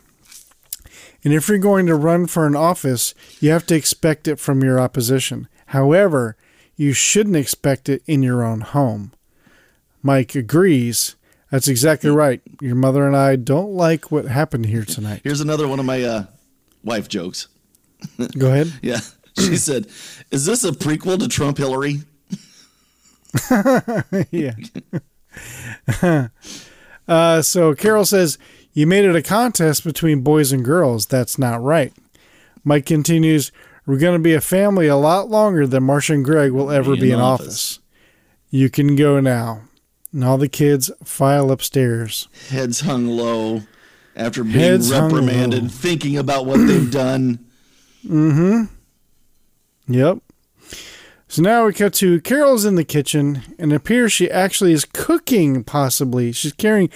And 1.25 1.33
if 1.33 1.49
you're 1.49 1.59
going 1.59 1.87
to 1.87 1.95
run 1.95 2.27
for 2.27 2.47
an 2.47 2.57
office, 2.57 3.15
you 3.41 3.51
have 3.51 3.67
to 3.67 3.75
expect 3.75 4.27
it 4.29 4.39
from 4.41 4.63
your 4.63 4.81
opposition. 4.81 5.49
However, 5.67 6.37
you 6.77 6.93
shouldn't 6.93 7.37
expect 7.37 7.89
it 7.89 8.03
in 8.07 8.23
your 8.23 8.43
own 8.43 8.61
home. 8.61 9.13
Mike 10.03 10.35
agrees. 10.35 11.17
That's 11.53 11.69
exactly 11.69 12.09
right. 12.09 12.41
Your 12.63 12.75
mother 12.75 13.07
and 13.07 13.15
I 13.15 13.37
don't 13.37 13.73
like 13.73 14.11
what 14.11 14.25
happened 14.25 14.65
here 14.65 14.87
tonight. 14.87 15.21
Here's 15.23 15.43
another 15.43 15.69
one 15.69 15.79
of 15.79 15.85
my 15.85 16.03
uh, 16.03 16.25
wife 16.83 17.09
jokes. 17.09 17.49
Go 18.39 18.47
ahead. 18.47 18.73
Yeah. 18.81 19.01
She 19.39 19.59
said, 19.59 19.87
Is 20.31 20.47
this 20.47 20.65
a 20.65 20.73
prequel 20.73 21.19
to 21.19 21.29
Trump 21.29 21.59
Hillary? 21.59 21.97
yeah. 24.31 24.55
uh, 27.07 27.43
so 27.43 27.75
Carol 27.75 28.07
says, 28.07 28.39
You 28.73 28.87
made 28.87 29.05
it 29.05 29.15
a 29.15 29.23
contest 29.23 29.85
between 29.85 30.23
boys 30.23 30.53
and 30.53 30.65
girls. 30.65 31.05
That's 31.05 31.37
not 31.37 31.63
right. 31.63 31.93
Mike 32.65 32.87
continues, 32.87 33.53
We're 33.85 33.99
going 33.99 34.19
to 34.19 34.23
be 34.25 34.33
a 34.33 34.41
family 34.41 34.87
a 34.87 34.97
lot 34.97 35.29
longer 35.29 35.67
than 35.67 35.83
Marcia 35.83 36.15
and 36.15 36.25
Greg 36.25 36.53
will 36.53 36.71
ever 36.71 36.97
be, 36.97 37.11
in 37.11 37.21
office. 37.21 37.79
You 38.49 38.71
can 38.71 38.97
go 38.97 39.21
now. 39.21 39.65
And 40.13 40.25
all 40.25 40.39
the 40.39 40.49
kids 40.49 40.91
file 41.03 41.51
upstairs. 41.51 42.29
Heads 42.51 42.81
hung 42.81 43.07
low 43.07 43.63
after 44.15 44.45
being 44.45 44.59
Heads 44.59 44.91
reprimanded, 44.93 45.71
thinking 45.71 46.17
about 46.17 46.47
what 46.47 46.59
they've 46.67 46.91
done. 46.91 47.39
Mm 48.07 48.33
hmm. 48.67 49.93
Yep. 49.93 50.19
So 51.29 51.41
now 51.41 51.65
we 51.65 51.73
cut 51.73 51.95
to 51.95 52.21
Carol's 52.21 52.67
in 52.67 52.75
the 52.75 52.85
kitchen, 52.85 53.43
and 53.59 53.73
it 53.73 53.77
appears 53.77 54.13
she 54.13 54.31
actually 54.31 54.73
is 54.73 54.85
cooking, 54.85 55.65
possibly. 55.65 56.31
She's 56.33 56.53
carrying. 56.53 56.91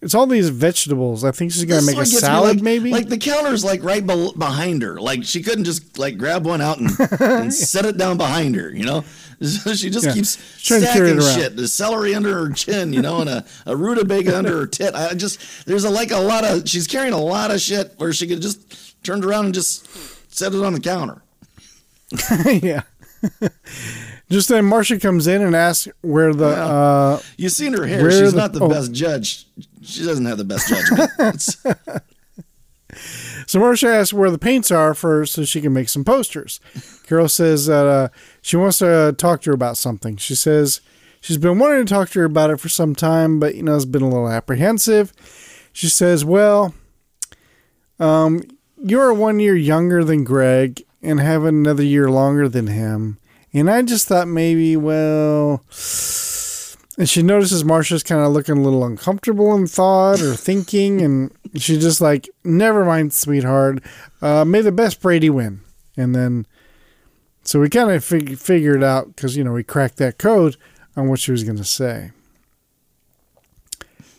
It's 0.00 0.14
all 0.14 0.26
these 0.26 0.48
vegetables. 0.50 1.24
I 1.24 1.32
think 1.32 1.50
she's 1.52 1.64
going 1.64 1.80
to 1.80 1.86
This 1.86 1.86
make 1.86 1.96
a 1.96 1.98
one 1.98 2.04
gets 2.04 2.14
me, 2.14 2.20
salad, 2.20 2.56
like, 2.56 2.62
maybe? 2.62 2.90
Like 2.90 3.08
the 3.08 3.18
counter's 3.18 3.64
like 3.64 3.82
right 3.82 4.06
bel 4.06 4.32
behind 4.32 4.82
her. 4.82 5.00
Like 5.00 5.24
she 5.24 5.42
couldn't 5.42 5.64
just 5.64 5.98
like 5.98 6.18
grab 6.18 6.46
one 6.46 6.60
out 6.60 6.78
and, 6.78 6.90
and 7.20 7.52
set 7.52 7.84
it 7.84 7.96
down 7.98 8.16
behind 8.16 8.54
her. 8.54 8.70
You 8.70 8.84
know, 8.84 9.04
So 9.42 9.74
she 9.74 9.90
just 9.90 10.06
Yeah. 10.06 10.12
keeps 10.14 10.36
Trying 10.66 10.82
to 10.82 10.86
carry 10.88 11.10
it 11.10 11.20
stacking 11.20 11.42
shit. 11.42 11.56
The 11.56 11.66
celery 11.68 12.14
under 12.14 12.32
her 12.34 12.52
chin, 12.52 12.92
you 12.92 13.02
know, 13.02 13.20
and 13.20 13.28
a, 13.30 13.44
a 13.66 13.76
rutabaga 13.76 14.36
under 14.38 14.56
her 14.58 14.66
tit. 14.66 14.94
I 14.94 15.14
just 15.14 15.66
there's 15.66 15.84
a 15.84 15.90
like 15.90 16.10
a 16.12 16.18
lot 16.18 16.44
of 16.44 16.68
she's 16.68 16.86
carrying 16.86 17.12
a 17.14 17.20
lot 17.20 17.50
of 17.50 17.60
shit 17.60 17.94
where 17.96 18.12
she 18.12 18.26
could 18.26 18.40
just 18.42 19.02
turn 19.04 19.24
around 19.24 19.46
and 19.46 19.54
just 19.54 19.88
set 20.32 20.54
it 20.54 20.62
on 20.62 20.74
the 20.74 20.80
counter. 20.80 21.22
yeah. 22.62 22.82
Just 24.30 24.48
then, 24.48 24.64
Marcia 24.66 24.98
comes 25.00 25.26
in 25.26 25.42
and 25.42 25.56
asks 25.56 25.88
where 26.02 26.32
the. 26.34 26.46
Uh, 26.48 27.20
You 27.36 27.48
seen 27.48 27.72
her 27.72 27.86
hair? 27.86 28.10
She's 28.10 28.32
the- 28.32 28.38
not 28.38 28.52
the 28.52 28.60
oh. 28.60 28.68
best 28.68 28.92
judge. 28.92 29.46
She 29.82 30.04
doesn't 30.04 30.24
have 30.26 30.38
the 30.38 30.44
best 30.44 30.68
judgment. 30.68 32.02
So 33.46 33.58
Marcia 33.60 33.88
asks 33.88 34.12
where 34.12 34.30
the 34.30 34.38
paints 34.38 34.70
are 34.70 34.92
for 34.92 35.24
so 35.24 35.44
she 35.44 35.60
can 35.60 35.72
make 35.72 35.88
some 35.88 36.04
posters. 36.04 36.60
Carol 37.06 37.28
says 37.28 37.66
that 37.66 37.86
uh, 37.86 38.08
she 38.42 38.56
wants 38.56 38.78
to 38.78 39.14
talk 39.16 39.42
to 39.42 39.50
her 39.50 39.54
about 39.54 39.76
something. 39.76 40.16
She 40.16 40.34
says 40.34 40.80
she's 41.20 41.38
been 41.38 41.58
wanting 41.58 41.86
to 41.86 41.92
talk 41.92 42.10
to 42.10 42.18
her 42.20 42.24
about 42.24 42.50
it 42.50 42.60
for 42.60 42.68
some 42.68 42.94
time, 42.94 43.40
but 43.40 43.54
you 43.54 43.62
know 43.62 43.74
has 43.74 43.86
been 43.86 44.02
a 44.02 44.08
little 44.08 44.28
apprehensive. 44.28 45.12
She 45.72 45.88
says, 45.88 46.24
"Well, 46.24 46.74
um, 47.98 48.42
you're 48.76 49.14
one 49.14 49.38
year 49.40 49.56
younger 49.56 50.04
than 50.04 50.24
Greg 50.24 50.82
and 51.00 51.20
have 51.20 51.44
another 51.44 51.84
year 51.84 52.10
longer 52.10 52.48
than 52.48 52.66
him, 52.66 53.18
and 53.52 53.70
I 53.70 53.82
just 53.82 54.08
thought 54.08 54.28
maybe, 54.28 54.76
well." 54.76 55.64
And 56.98 57.08
she 57.08 57.22
notices 57.22 57.64
Marcia's 57.64 58.02
kind 58.02 58.20
of 58.22 58.32
looking 58.32 58.58
a 58.58 58.60
little 58.60 58.84
uncomfortable 58.84 59.54
in 59.54 59.68
thought 59.68 60.20
or 60.20 60.34
thinking, 60.34 61.00
and 61.00 61.30
she's 61.54 61.80
just 61.80 62.00
like, 62.00 62.28
"Never 62.44 62.84
mind, 62.84 63.12
sweetheart. 63.12 63.78
Uh, 64.20 64.44
may 64.44 64.60
the 64.62 64.72
best 64.72 65.00
Brady 65.00 65.30
win." 65.30 65.60
And 65.96 66.12
then, 66.14 66.44
so 67.44 67.60
we 67.60 67.68
kind 67.70 67.90
of 67.92 68.04
fig- 68.04 68.36
figured 68.38 68.82
out 68.82 69.14
because 69.14 69.36
you 69.36 69.44
know 69.44 69.52
we 69.52 69.62
cracked 69.62 69.98
that 69.98 70.18
code 70.18 70.56
on 70.96 71.08
what 71.08 71.20
she 71.20 71.30
was 71.30 71.44
going 71.44 71.56
to 71.58 71.64
say. 71.64 72.10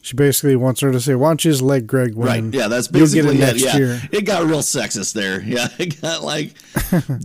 She 0.02 0.16
basically 0.16 0.56
wants 0.56 0.80
her 0.80 0.94
to 0.94 1.02
say, 1.02 1.16
"Why 1.16 1.32
don't 1.32 1.44
you 1.44 1.52
just 1.52 1.62
let 1.62 1.86
Greg 1.86 2.16
win? 2.16 2.28
Right. 2.46 2.54
Yeah, 2.54 2.70
that's 2.70 2.88
basically 2.88 3.42
it 3.42 3.58
Yeah. 3.58 3.76
year." 3.78 4.02
It 4.14 4.22
got 4.24 4.46
real 4.46 4.62
sexist 4.62 5.12
there. 5.14 5.42
Yeah. 5.46 5.68
It 5.78 6.02
got 6.02 6.24
like, 6.24 6.54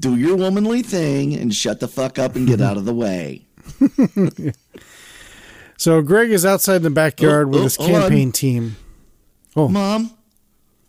do 0.01 0.17
your 0.17 0.35
womanly 0.37 0.83
thing 0.83 1.33
and 1.35 1.55
shut 1.55 1.79
the 1.79 1.87
fuck 1.87 2.19
up 2.19 2.35
and 2.35 2.45
get 2.49 2.61
out 2.69 2.77
of 2.77 2.85
the 2.87 2.95
way. 2.95 3.45
So 5.85 6.01
Greg 6.01 6.31
is 6.31 6.47
outside 6.47 6.77
in 6.77 6.83
the 6.83 6.89
backyard 6.89 7.49
Oh, 7.49 7.51
with 7.51 7.61
oh, 7.61 7.65
his 7.65 7.77
hold 7.77 7.91
on. 7.91 8.01
campaign 8.01 8.33
team. 8.33 8.77
Oh. 9.55 9.69
Mom, 9.69 10.11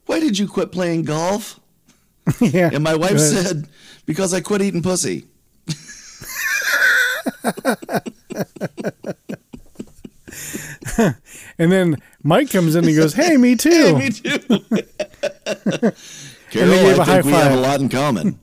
why 0.06 0.22
did 0.22 0.40
you 0.40 0.48
quit 0.48 0.72
playing 0.72 1.04
golf? 1.04 1.60
yeah, 2.40 2.70
And 2.72 2.82
my 2.82 2.96
wife 2.96 3.20
said, 3.20 3.68
because 4.06 4.34
I 4.34 4.40
quit 4.40 4.62
eating 4.62 4.82
pussy. 4.82 5.26
and 11.58 11.72
then 11.74 11.98
Mike 12.24 12.50
comes 12.50 12.76
in 12.76 12.86
and 12.86 12.90
he 12.90 12.96
goes, 12.96 13.14
"Hey, 13.14 13.36
me 13.36 13.56
too." 13.58 13.98
Me 13.98 14.10
too. 14.12 14.40
And 14.50 14.64
Carol, 16.52 16.74
I 16.74 16.92
a 16.92 16.96
think 16.96 17.06
high 17.06 17.22
we 17.22 17.32
have 17.34 17.44
five. 17.44 17.52
a 17.52 17.58
lot 17.58 17.82
in 17.82 17.90
common. 17.90 18.40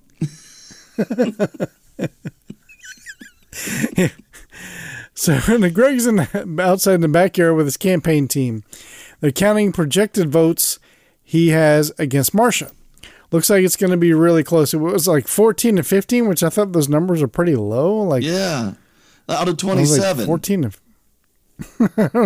So 5.23 5.70
Greg's 5.70 6.07
in 6.07 6.16
the, 6.16 6.57
outside 6.61 6.95
in 6.97 7.01
the 7.01 7.09
backyard 7.09 7.55
with 7.57 7.66
his 7.66 7.77
campaign 7.77 8.27
team. 8.27 8.64
They're 9.20 9.31
counting 9.31 9.70
projected 9.73 10.31
votes 10.33 10.81
he 11.23 11.49
has 11.51 11.93
against 11.99 12.35
Marcia. 12.35 12.73
Looks 13.31 13.49
like 13.49 13.62
it's 13.64 13.77
going 13.77 13.93
to 13.93 13.97
be 13.97 14.12
really 14.12 14.43
close. 14.43 14.75
It 14.75 14.79
was 14.79 15.07
like 15.07 15.29
14 15.29 15.77
to 15.77 15.83
15, 15.85 16.27
which 16.29 16.43
I 16.43 16.49
thought 16.49 16.73
those 16.73 16.89
numbers 16.89 17.23
are 17.23 17.29
pretty 17.29 17.55
low. 17.55 17.99
Like, 18.03 18.25
Yeah. 18.25 18.75
Out 19.29 19.49
of 19.49 19.64
I 19.64 19.75
was 19.75 19.97
like 19.97 20.16
27. 20.16 20.27
14 20.27 20.62
to. 20.62 20.70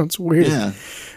it's 0.04 0.18
weird. 0.18 0.46
Yeah. 0.46 0.72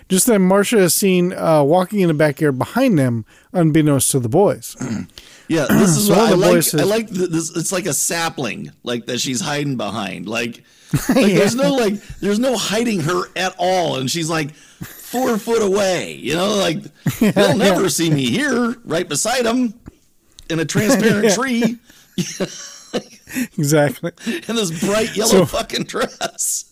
Just 0.10 0.26
then, 0.28 0.42
Marcia 0.42 0.80
is 0.80 0.94
seen 0.94 1.32
uh, 1.34 1.64
walking 1.64 2.02
in 2.02 2.08
the 2.10 2.14
backyard 2.14 2.58
behind 2.58 3.00
them, 3.00 3.26
unbeknownst 3.54 4.12
to 4.12 4.20
the 4.20 4.30
boys. 4.30 4.76
Yeah, 5.52 5.66
this 5.68 5.98
is 5.98 6.06
So 6.06 6.14
what 6.16 6.30
I 6.30 6.34
like. 6.36 6.62
says- 6.62 6.80
I 6.80 6.84
like 6.84 7.08
th- 7.10 7.32
this. 7.32 7.58
It's 7.58 7.72
like 7.72 7.88
a 7.88 7.94
sapling, 7.94 8.72
like 8.84 9.08
that 9.08 9.20
she's 9.20 9.42
hiding 9.42 9.78
behind. 9.78 10.28
Like, 10.30 10.64
like 11.10 11.34
there's 11.34 11.56
no 11.56 11.74
like, 11.74 11.94
there's 12.20 12.40
no 12.40 12.58
hiding 12.58 13.02
her 13.02 13.24
at 13.36 13.56
all, 13.58 13.98
and 13.98 14.10
she's 14.10 14.30
like 14.30 14.54
four 14.56 15.38
foot 15.38 15.62
away. 15.62 16.14
You 16.14 16.36
know, 16.36 16.56
like 16.56 16.80
they'll 17.20 17.58
never 17.58 17.90
see 17.90 18.10
me 18.10 18.26
here, 18.30 18.76
right 18.86 19.08
beside 19.08 19.44
them, 19.46 19.74
in 20.50 20.60
a 20.60 20.66
transparent 20.66 21.34
tree, 21.36 21.78
exactly. 23.58 24.12
in 24.48 24.56
this 24.56 24.84
bright 24.84 25.16
yellow 25.16 25.30
So- 25.32 25.46
fucking 25.46 25.84
dress. 25.84 26.66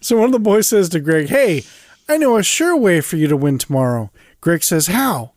So 0.00 0.16
one 0.16 0.26
of 0.26 0.32
the 0.32 0.38
boys 0.38 0.68
says 0.68 0.88
to 0.90 1.00
Greg, 1.00 1.28
Hey, 1.28 1.64
I 2.08 2.16
know 2.16 2.36
a 2.36 2.42
sure 2.44 2.76
way 2.76 3.00
for 3.00 3.16
you 3.16 3.26
to 3.26 3.36
win 3.36 3.58
tomorrow. 3.58 4.10
Greg 4.40 4.62
says, 4.62 4.86
How? 4.86 5.32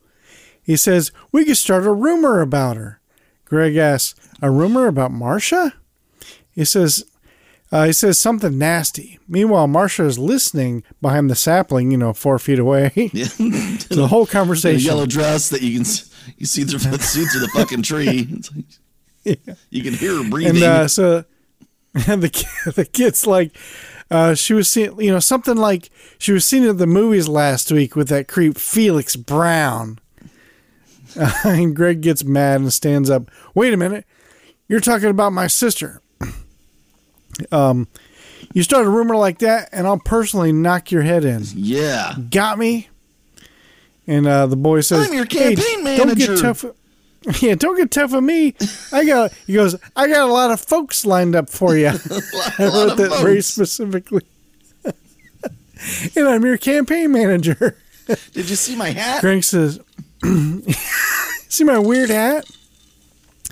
He 0.61 0.77
says, 0.77 1.11
We 1.32 1.43
could 1.43 1.57
start 1.57 1.86
a 1.88 1.91
rumor 1.91 2.39
about 2.39 2.77
her. 2.77 3.01
Greg 3.45 3.75
asks, 3.77 4.13
A 4.41 4.51
rumor 4.51 4.86
about 4.88 5.11
Marcia? 5.11 5.73
He 6.54 6.66
says, 6.66 7.06
uh, 7.72 7.86
he 7.86 7.93
says 7.93 8.20
something 8.20 8.58
nasty. 8.58 9.18
Meanwhile, 9.28 9.68
Marcia 9.68 10.06
is 10.06 10.20
listening 10.20 10.84
behind 11.02 11.30
the 11.30 11.36
sapling, 11.36 11.91
you 11.91 11.97
know, 11.97 12.12
four 12.14 12.38
feet 12.39 12.60
away. 12.60 12.91
Yeah, 12.95 13.26
the 13.89 14.08
whole 14.10 14.26
conversation. 14.26 14.78
the 14.80 14.84
yellow 14.84 15.06
dress 15.06 15.49
that 15.49 15.62
you 15.62 15.80
can 15.80 15.86
you 16.38 16.45
see 16.45 16.64
through 16.66 16.80
the 16.80 16.99
see 16.99 17.24
through 17.26 17.41
the 17.41 17.47
fucking 17.49 17.84
tree. 17.84 18.28
Like- 19.26 19.39
You 19.70 19.84
can 19.84 19.93
hear 19.93 20.22
her 20.24 20.30
breathing. 20.30 20.56
And 20.56 20.64
uh, 20.64 20.88
so 20.88 21.24
and 22.08 22.22
the 22.24 22.30
kid, 22.30 22.47
the 22.76 22.86
kid's 22.86 23.26
like, 23.26 23.56
uh, 24.10 24.34
she 24.36 24.54
was 24.54 24.70
seeing, 24.70 24.99
you 24.99 25.12
know, 25.12 25.20
something 25.20 25.56
like 25.56 25.89
she 26.18 26.34
was 26.34 26.45
seeing 26.45 26.66
at 26.66 26.78
the 26.78 26.88
movies 26.88 27.28
last 27.30 27.72
week 27.72 27.95
with 27.95 28.10
that 28.10 28.28
creep 28.28 28.58
Felix 28.58 29.16
Brown. 29.16 29.99
Uh, 31.18 31.32
and 31.45 31.76
Greg 31.76 32.02
gets 32.02 32.24
mad 32.24 32.62
and 32.62 32.72
stands 32.74 33.10
up. 33.10 33.30
Wait 33.54 33.74
a 33.74 33.78
minute, 33.78 34.06
you're 34.68 34.80
talking 34.80 35.10
about 35.10 35.32
my 35.34 35.47
sister. 35.47 36.01
Um, 37.51 37.88
you 38.53 38.63
start 38.63 38.86
a 38.86 38.89
rumor 38.89 39.15
like 39.15 39.39
that, 39.39 39.69
and 39.71 39.88
I'll 39.88 39.99
personally 39.99 40.51
knock 40.51 40.91
your 40.91 41.01
head 41.03 41.23
in. 41.25 41.43
yeah. 41.55 42.15
Got 42.29 42.59
me? 42.59 42.89
And 44.07 44.27
uh, 44.27 44.47
the 44.47 44.55
boy 44.55 44.82
says, 44.82 45.07
I'm 45.07 45.13
your 45.13 45.25
"Hey, 45.29 45.55
campaign 45.55 45.97
Don't 45.97 46.17
get 46.17 46.39
tough. 46.39 46.65
Yeah, 47.39 47.53
don't 47.53 47.77
get 47.77 47.91
tough 47.91 48.15
on 48.15 48.25
me. 48.25 48.55
I 48.91 49.05
got. 49.05 49.32
He 49.45 49.53
goes. 49.53 49.75
I 49.95 50.07
got 50.07 50.27
a 50.27 50.34
lot 50.34 50.49
of 50.49 50.59
folks 50.59 51.05
lined 51.05 51.36
up 51.36 51.51
for 51.51 51.77
you. 51.77 51.89
I 51.89 51.91
wrote 52.59 52.97
that 52.97 53.19
very 53.21 53.41
specifically. 53.43 54.23
and 54.84 56.27
I'm 56.27 56.43
your 56.43 56.57
campaign 56.57 57.11
manager. 57.11 57.77
Did 58.34 58.49
you 58.49 58.55
see 58.55 58.75
my 58.75 58.89
hat? 58.89 59.21
Greg 59.21 59.43
says, 59.43 59.79
"See 61.47 61.63
my 61.63 61.77
weird 61.77 62.09
hat? 62.09 62.45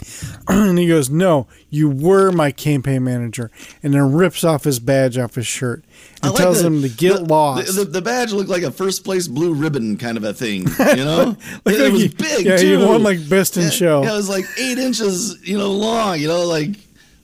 and 0.47 0.77
he 0.79 0.87
goes, 0.87 1.09
"No, 1.09 1.47
you 1.69 1.89
were 1.89 2.31
my 2.31 2.51
campaign 2.51 3.03
manager," 3.03 3.51
and 3.83 3.93
then 3.93 4.13
rips 4.13 4.43
off 4.43 4.63
his 4.63 4.79
badge 4.79 5.17
off 5.17 5.35
his 5.35 5.47
shirt 5.47 5.83
and 6.23 6.31
like 6.33 6.41
tells 6.41 6.61
the- 6.61 6.67
him 6.67 6.81
to 6.81 6.89
get 6.89 7.15
the- 7.17 7.23
lost. 7.25 7.75
The, 7.75 7.85
the, 7.85 8.01
badge 8.01 8.31
looked 8.31 8.49
like 8.49 8.63
a 8.63 8.71
first 8.71 9.03
place 9.03 9.27
blue 9.27 9.53
ribbon 9.53 9.97
kind 9.97 10.17
of 10.17 10.23
a 10.23 10.33
thing, 10.33 10.67
you 10.95 11.05
know? 11.05 11.35
Like- 11.65 11.75
it, 11.75 11.81
like 11.83 11.91
was 11.93 12.01
he- 12.01 12.07
big 12.09 12.45
yeah, 12.45 12.57
too. 12.57 12.79
he 12.79 12.85
won, 12.85 13.03
like, 13.03 13.27
best 13.29 13.57
in 13.57 13.63
yeah, 13.63 13.69
show. 13.69 14.03
Yeah, 14.03 14.13
it 14.13 14.17
was 14.17 14.29
like 14.29 14.45
eight 14.57 14.77
inches, 14.77 15.37
you 15.47 15.57
know, 15.57 15.71
long. 15.71 16.19
You 16.19 16.27
know, 16.29 16.45
like 16.45 16.71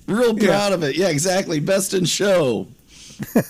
real 0.08 0.38
Yeah. 0.38 0.48
proud 0.50 0.74
of 0.74 0.84
it. 0.84 0.96
Yeah, 0.96 1.08
exactly. 1.10 1.60
Best 1.60 1.94
in 1.94 2.06
show. 2.06 2.68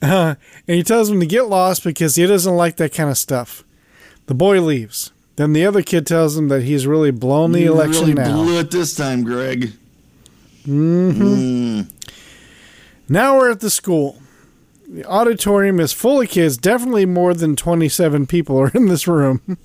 Uh, 0.00 0.36
and 0.68 0.76
he 0.76 0.82
tells 0.84 1.10
him 1.10 1.18
to 1.18 1.26
get 1.26 1.48
lost 1.48 1.82
because 1.82 2.14
he 2.14 2.24
doesn't 2.24 2.54
like 2.54 2.76
that 2.76 2.94
kind 2.94 3.10
of 3.10 3.18
stuff. 3.18 3.64
The 4.26 4.34
boy 4.34 4.60
leaves. 4.60 5.10
Then 5.38 5.52
the 5.52 5.64
other 5.64 5.82
kid 5.82 6.04
tells 6.04 6.36
him 6.36 6.48
that 6.48 6.64
he's 6.64 6.84
really 6.84 7.12
blown 7.12 7.52
the 7.52 7.60
You 7.60 7.72
election 7.72 8.00
really 8.08 8.14
now. 8.14 8.34
blew 8.42 8.58
it 8.58 8.72
this 8.72 8.96
time, 8.96 9.22
Greg. 9.22 9.72
Hmm. 10.64 11.82
Now 13.08 13.36
we're 13.38 13.52
at 13.52 13.60
the 13.60 13.70
school. 13.70 14.16
The 14.88 15.04
auditorium 15.04 15.78
is 15.78 15.92
full 15.92 16.20
of 16.20 16.28
kids. 16.28 16.56
Definitely 16.58 17.06
more 17.06 17.34
than 17.34 17.54
27 17.54 18.26
people 18.26 18.58
are 18.60 18.70
in 18.74 18.86
this 18.86 19.06
room. 19.06 19.40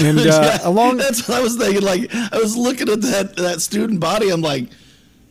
And 0.00 0.16
uh, 0.20 0.22
Yeah, 0.22 0.58
along, 0.62 0.98
That's 0.98 1.26
what 1.28 1.38
I 1.38 1.42
was 1.42 1.56
thinking. 1.56 1.82
Like 1.82 2.14
I 2.14 2.38
was 2.38 2.56
looking 2.56 2.88
at 2.88 3.00
that 3.02 3.34
that 3.34 3.60
student 3.60 3.98
body. 3.98 4.30
I'm 4.30 4.42
like, 4.42 4.68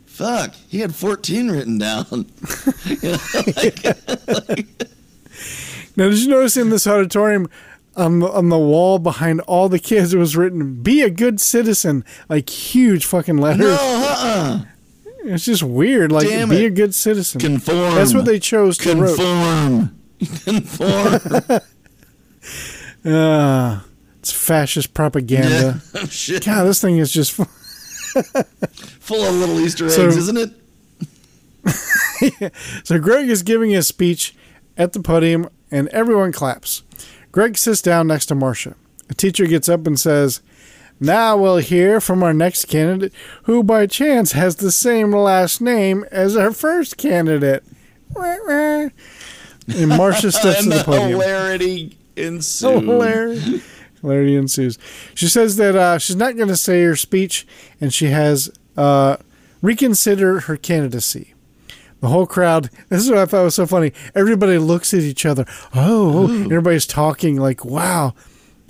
fuck. 0.07 0.53
He 0.67 0.79
had 0.81 0.93
14 0.93 1.49
written 1.49 1.77
down. 1.77 2.05
you 2.85 2.97
know, 3.13 3.17
like, 4.49 4.65
now 5.95 6.09
did 6.09 6.17
you 6.19 6.27
notice 6.27 6.57
in 6.57 6.69
this 6.69 6.85
auditorium, 6.85 7.49
on 7.97 8.19
the, 8.19 8.29
on 8.29 8.49
the 8.49 8.57
wall 8.57 8.99
behind 8.99 9.41
all 9.41 9.67
the 9.69 9.79
kids, 9.79 10.13
it 10.13 10.17
was 10.17 10.37
written 10.37 10.81
"Be 10.81 11.01
a 11.01 11.09
good 11.09 11.39
citizen," 11.41 12.05
like 12.29 12.49
huge 12.49 13.05
fucking 13.05 13.37
letters. 13.37 13.65
no, 13.65 13.73
uh-uh. 13.75 14.63
It's 15.25 15.43
just 15.45 15.63
weird. 15.63 16.11
Like, 16.11 16.27
Damn 16.29 16.47
be 16.49 16.63
it. 16.63 16.67
a 16.67 16.69
good 16.69 16.95
citizen. 16.95 17.41
Conform. 17.41 17.95
That's 17.95 18.13
what 18.13 18.23
they 18.25 18.39
chose 18.39 18.77
to 18.77 18.95
wrote. 18.95 19.17
Conform. 19.17 19.99
Conform. 20.45 21.61
Uh, 23.05 23.79
it's 24.19 24.31
fascist 24.31 24.93
propaganda. 24.93 25.81
Yeah. 25.93 26.05
Shit. 26.09 26.45
God, 26.45 26.63
this 26.65 26.79
thing 26.81 26.97
is 26.97 27.11
just. 27.11 27.31
Full 29.01 29.23
of 29.23 29.35
little 29.35 29.59
Easter 29.59 29.85
eggs, 29.85 29.95
So- 29.95 30.07
isn't 30.07 30.37
it? 30.37 30.51
So 32.85 32.97
Greg 32.99 33.29
is 33.29 33.43
giving 33.43 33.75
a 33.75 33.83
speech 33.83 34.33
at 34.77 34.93
the 34.93 34.99
podium, 35.01 35.49
and 35.69 35.87
everyone 35.89 36.31
claps. 36.31 36.83
Greg 37.37 37.55
sits 37.55 37.83
down 37.83 38.07
next 38.07 38.25
to 38.25 38.33
Marcia. 38.33 38.73
A 39.11 39.13
teacher 39.13 39.45
gets 39.45 39.69
up 39.69 39.85
and 39.85 39.99
says, 39.99 40.41
"Now 40.99 41.37
we'll 41.37 41.57
hear 41.57 42.01
from 42.01 42.23
our 42.23 42.33
next 42.33 42.65
candidate, 42.65 43.13
who 43.43 43.61
by 43.61 43.85
chance 43.85 44.31
has 44.31 44.55
the 44.55 44.71
same 44.71 45.11
last 45.11 45.61
name 45.61 46.03
as 46.11 46.35
our 46.35 46.51
first 46.51 46.97
candidate." 46.97 47.63
And 49.67 49.89
Marcia 49.89 50.31
steps 50.31 50.57
to 50.57 50.63
and 50.63 50.71
the 50.71 50.77
the 50.77 50.83
podium. 50.83 51.09
hilarity 51.09 51.97
ensued. 52.15 52.83
Hilarity. 52.85 53.61
Hilarity 54.01 54.35
ensues. 54.35 54.79
She 55.13 55.27
says 55.27 55.57
that 55.57 55.75
uh, 55.75 55.99
she's 55.99 56.15
not 56.15 56.37
going 56.37 56.47
to 56.47 56.57
say 56.57 56.81
her 56.85 56.95
speech, 56.95 57.45
and 57.79 57.93
she 57.93 58.07
has 58.07 58.49
uh, 58.75 59.17
reconsidered 59.61 60.45
her 60.45 60.57
candidacy. 60.57 61.35
The 61.99 62.07
whole 62.09 62.27
crowd. 62.27 62.69
This 62.89 63.03
is 63.03 63.09
what 63.09 63.17
I 63.19 63.25
thought 63.25 63.43
was 63.43 63.55
so 63.55 63.65
funny. 63.65 63.91
Everybody 64.13 64.57
looks 64.59 64.93
at 64.93 64.99
each 65.01 65.25
other. 65.25 65.45
Oh, 65.73 66.25
everybody's 66.45 66.85
talking 66.85 67.37
like, 67.37 67.65
"Wow!" 67.65 68.13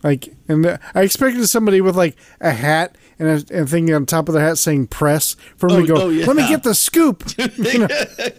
Like, 0.03 0.34
and 0.47 0.65
uh, 0.65 0.78
I 0.95 1.01
expected 1.01 1.45
somebody 1.47 1.82
with 1.82 1.97
like 1.97 2.15
a 2.39 2.51
hat 2.51 2.97
and 3.19 3.28
a, 3.28 3.53
and 3.57 3.67
thing 3.69 3.93
on 3.93 4.05
top 4.05 4.30
of 4.30 4.34
their 4.34 4.43
hat 4.45 4.57
saying 4.57 4.88
"press" 4.88 5.36
for 5.57 5.67
them 5.69 5.80
Oh, 5.80 5.82
to 5.82 5.88
go. 5.88 6.01
oh, 6.03 6.09
yeah. 6.09 6.25
Let 6.25 6.36
me 6.38 6.47
get 6.47 6.63
the 6.63 6.73
scoop. 6.75 7.23
You 7.38 7.80
know, 7.80 7.88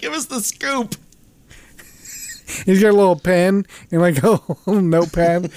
Give 0.01 0.13
us 0.15 0.27
the 0.27 0.41
scoop. 0.41 0.95
he's 2.65 2.81
got 2.81 2.91
a 2.91 2.97
little 2.97 3.19
pen 3.19 3.67
and 3.91 4.01
like 4.01 4.17
a 4.23 4.31
little 4.67 4.81
notepad. 4.83 5.51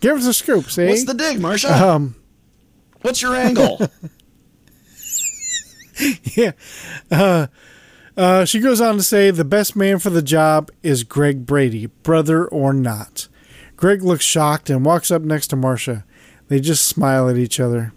Give 0.00 0.16
us 0.16 0.26
a 0.26 0.34
scoop. 0.34 0.68
See, 0.70 0.88
What's 0.88 1.04
the 1.04 1.14
dig, 1.14 1.40
Marcia? 1.40 1.72
um. 1.72 2.16
What's 3.02 3.22
your 3.22 3.34
angle? 3.36 3.80
yeah. 6.36 6.52
Uh, 7.10 7.46
uh, 8.16 8.44
she 8.44 8.60
goes 8.60 8.80
on 8.80 8.96
to 8.96 9.02
say 9.02 9.30
the 9.30 9.44
best 9.44 9.74
man 9.76 9.98
for 9.98 10.10
the 10.10 10.22
job 10.22 10.70
is 10.82 11.02
Greg 11.04 11.46
Brady, 11.46 11.86
brother 11.86 12.46
or 12.46 12.72
not. 12.72 13.28
Greg 13.76 14.02
looks 14.02 14.24
shocked 14.24 14.70
and 14.70 14.84
walks 14.84 15.10
up 15.10 15.22
next 15.22 15.48
to 15.48 15.56
Marcia. 15.56 16.04
They 16.48 16.60
just 16.60 16.86
smile 16.86 17.28
at 17.28 17.36
each 17.36 17.58
other. 17.58 17.92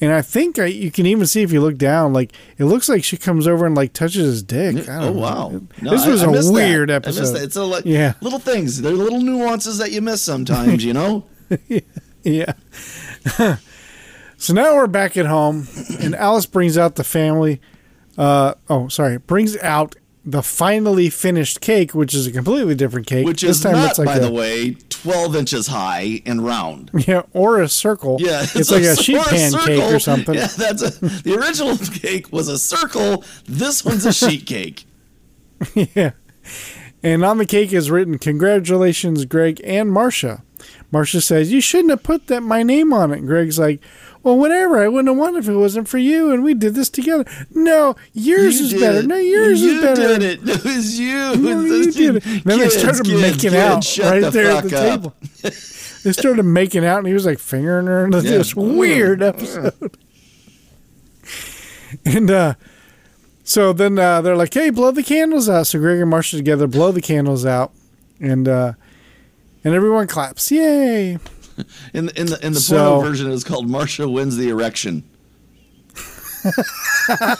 And 0.00 0.12
I 0.12 0.22
think 0.22 0.58
I, 0.60 0.66
you 0.66 0.90
can 0.92 1.06
even 1.06 1.26
see 1.26 1.42
if 1.42 1.52
you 1.52 1.60
look 1.60 1.76
down, 1.76 2.12
like 2.12 2.32
it 2.56 2.64
looks 2.66 2.88
like 2.88 3.02
she 3.02 3.16
comes 3.16 3.48
over 3.48 3.66
and 3.66 3.76
like 3.76 3.92
touches 3.92 4.24
his 4.26 4.42
dick. 4.44 4.88
I 4.88 5.00
don't 5.00 5.02
oh 5.02 5.12
know. 5.12 5.20
wow! 5.20 5.60
No, 5.82 5.90
this 5.90 6.06
was 6.06 6.22
I 6.22 6.26
a 6.26 6.30
missed 6.30 6.46
that. 6.48 6.52
weird 6.54 6.90
I 6.90 6.94
episode. 6.94 7.32
that. 7.34 7.42
It's 7.42 7.56
a 7.56 7.64
li- 7.64 7.82
Yeah. 7.84 8.14
little 8.20 8.38
things. 8.38 8.80
They're 8.80 8.92
little 8.92 9.20
nuances 9.20 9.78
that 9.78 9.90
you 9.90 10.00
miss 10.00 10.22
sometimes. 10.22 10.84
You 10.84 10.92
know. 10.94 11.24
Yeah. 12.24 12.52
So 14.38 14.54
now 14.54 14.74
we're 14.76 14.86
back 14.86 15.16
at 15.16 15.26
home, 15.26 15.68
and 16.00 16.14
Alice 16.14 16.46
brings 16.46 16.78
out 16.78 16.94
the 16.96 17.04
family. 17.04 17.60
Uh, 18.16 18.54
oh, 18.70 18.88
sorry, 18.88 19.18
brings 19.18 19.56
out 19.58 19.94
the 20.24 20.42
finally 20.42 21.08
finished 21.10 21.60
cake, 21.60 21.94
which 21.94 22.12
is 22.14 22.26
a 22.26 22.32
completely 22.32 22.74
different 22.74 23.06
cake. 23.06 23.26
Which 23.26 23.42
This 23.42 23.58
is 23.58 23.62
time 23.62 23.72
not, 23.72 23.90
it's 23.90 23.98
like 23.98 24.06
by 24.06 24.16
a- 24.16 24.20
the 24.20 24.30
way, 24.32 24.76
12 24.90 25.36
inches 25.36 25.66
high 25.68 26.22
and 26.26 26.44
round. 26.44 26.90
Yeah, 27.06 27.22
or 27.32 27.60
a 27.62 27.68
circle. 27.68 28.16
Yeah, 28.20 28.42
it's, 28.54 28.70
like 28.70 28.82
a, 28.82 28.96
sheet 28.96 29.16
a 29.16 29.58
cake 29.64 29.82
or 29.92 29.98
something. 30.00 30.34
Yeah, 30.34 30.48
that's 30.48 30.82
a, 30.82 30.90
the 31.22 31.36
original 31.38 31.76
cake 32.00 32.32
was 32.32 32.48
a 32.48 32.58
circle. 32.58 33.24
This 33.44 33.84
one's 33.84 34.04
a 34.06 34.12
sheet 34.12 34.46
cake. 34.46 34.84
yeah. 35.74 36.12
And 37.02 37.24
on 37.24 37.38
the 37.38 37.46
cake 37.46 37.72
is 37.72 37.90
written, 37.90 38.18
"Congratulations, 38.18 39.24
Greg 39.24 39.60
and 39.64 39.90
Marcia." 39.92 40.42
Marcia 40.90 41.20
says, 41.20 41.52
"You 41.52 41.60
shouldn't 41.60 41.90
have 41.90 42.02
put 42.02 42.26
that 42.26 42.42
my 42.42 42.62
name 42.64 42.92
on 42.92 43.12
it." 43.12 43.18
And 43.18 43.28
Greg's 43.28 43.58
like, 43.58 43.80
"Well, 44.28 44.38
whatever. 44.38 44.78
I 44.78 44.88
wouldn't 44.88 45.08
have 45.08 45.16
won 45.16 45.36
if 45.36 45.48
it 45.48 45.56
wasn't 45.56 45.88
for 45.88 45.98
you, 45.98 46.30
and 46.32 46.42
we 46.44 46.54
did 46.54 46.74
this 46.74 46.90
together." 46.90 47.24
No, 47.54 47.96
yours 48.12 48.60
You 48.60 48.66
is 48.66 48.74
better. 48.82 48.98
it. 48.98 49.06
No, 49.06 49.16
yours 49.16 49.60
you 49.62 49.76
is 49.76 49.82
better. 49.82 50.02
You 50.12 50.18
did 50.18 50.22
it. 50.22 50.48
It 50.48 50.64
was 50.64 50.98
you. 51.00 51.36
No, 51.36 51.60
you 51.62 51.90
did 51.92 52.16
it. 52.16 52.44
Then 52.44 52.58
they 52.58 52.68
started 52.68 53.04
kids, 53.06 53.20
making 53.22 53.56
out 53.58 53.98
right 53.98 54.20
the 54.22 54.30
there 54.30 54.50
at 54.50 54.64
the 54.64 54.76
up. 54.78 55.00
table. 55.00 55.14
they 56.04 56.12
started 56.12 56.42
making 56.44 56.84
out, 56.84 56.98
and 56.98 57.06
he 57.06 57.14
was 57.14 57.26
like 57.26 57.38
fingering 57.38 57.86
her 57.86 58.04
into 58.04 58.18
Yeah. 58.22 58.30
this 58.38 58.54
weird 58.54 59.22
episode. 59.22 59.74
and 62.04 62.30
uh, 62.30 62.54
so 63.44 63.72
then 63.72 63.98
uh, 63.98 64.20
they're 64.20 64.36
like, 64.36 64.52
"Hey, 64.54 64.70
blow 64.70 64.90
the 64.90 65.02
candles 65.02 65.48
out." 65.48 65.66
So 65.66 65.78
Greg 65.78 66.00
and 66.00 66.10
Marcia 66.10 66.36
together 66.36 66.66
blow 66.66 66.92
the 66.92 67.00
candles 67.02 67.46
out, 67.46 67.72
and 68.20 68.46
uh, 68.48 68.72
and 69.64 69.74
everyone 69.74 70.06
claps, 70.06 70.50
"Yay!" 70.50 71.18
In, 71.94 72.06
the 72.06 72.20
in 72.20 72.26
the 72.26 72.46
in 72.46 72.52
the 72.52 72.60
So- 72.60 72.96
porno 72.96 73.08
version, 73.08 73.32
it's 73.32 73.44
called 73.44 73.68
Marcia 73.68 74.08
wins 74.08 74.36
the 74.36 74.48
erection. 74.48 75.04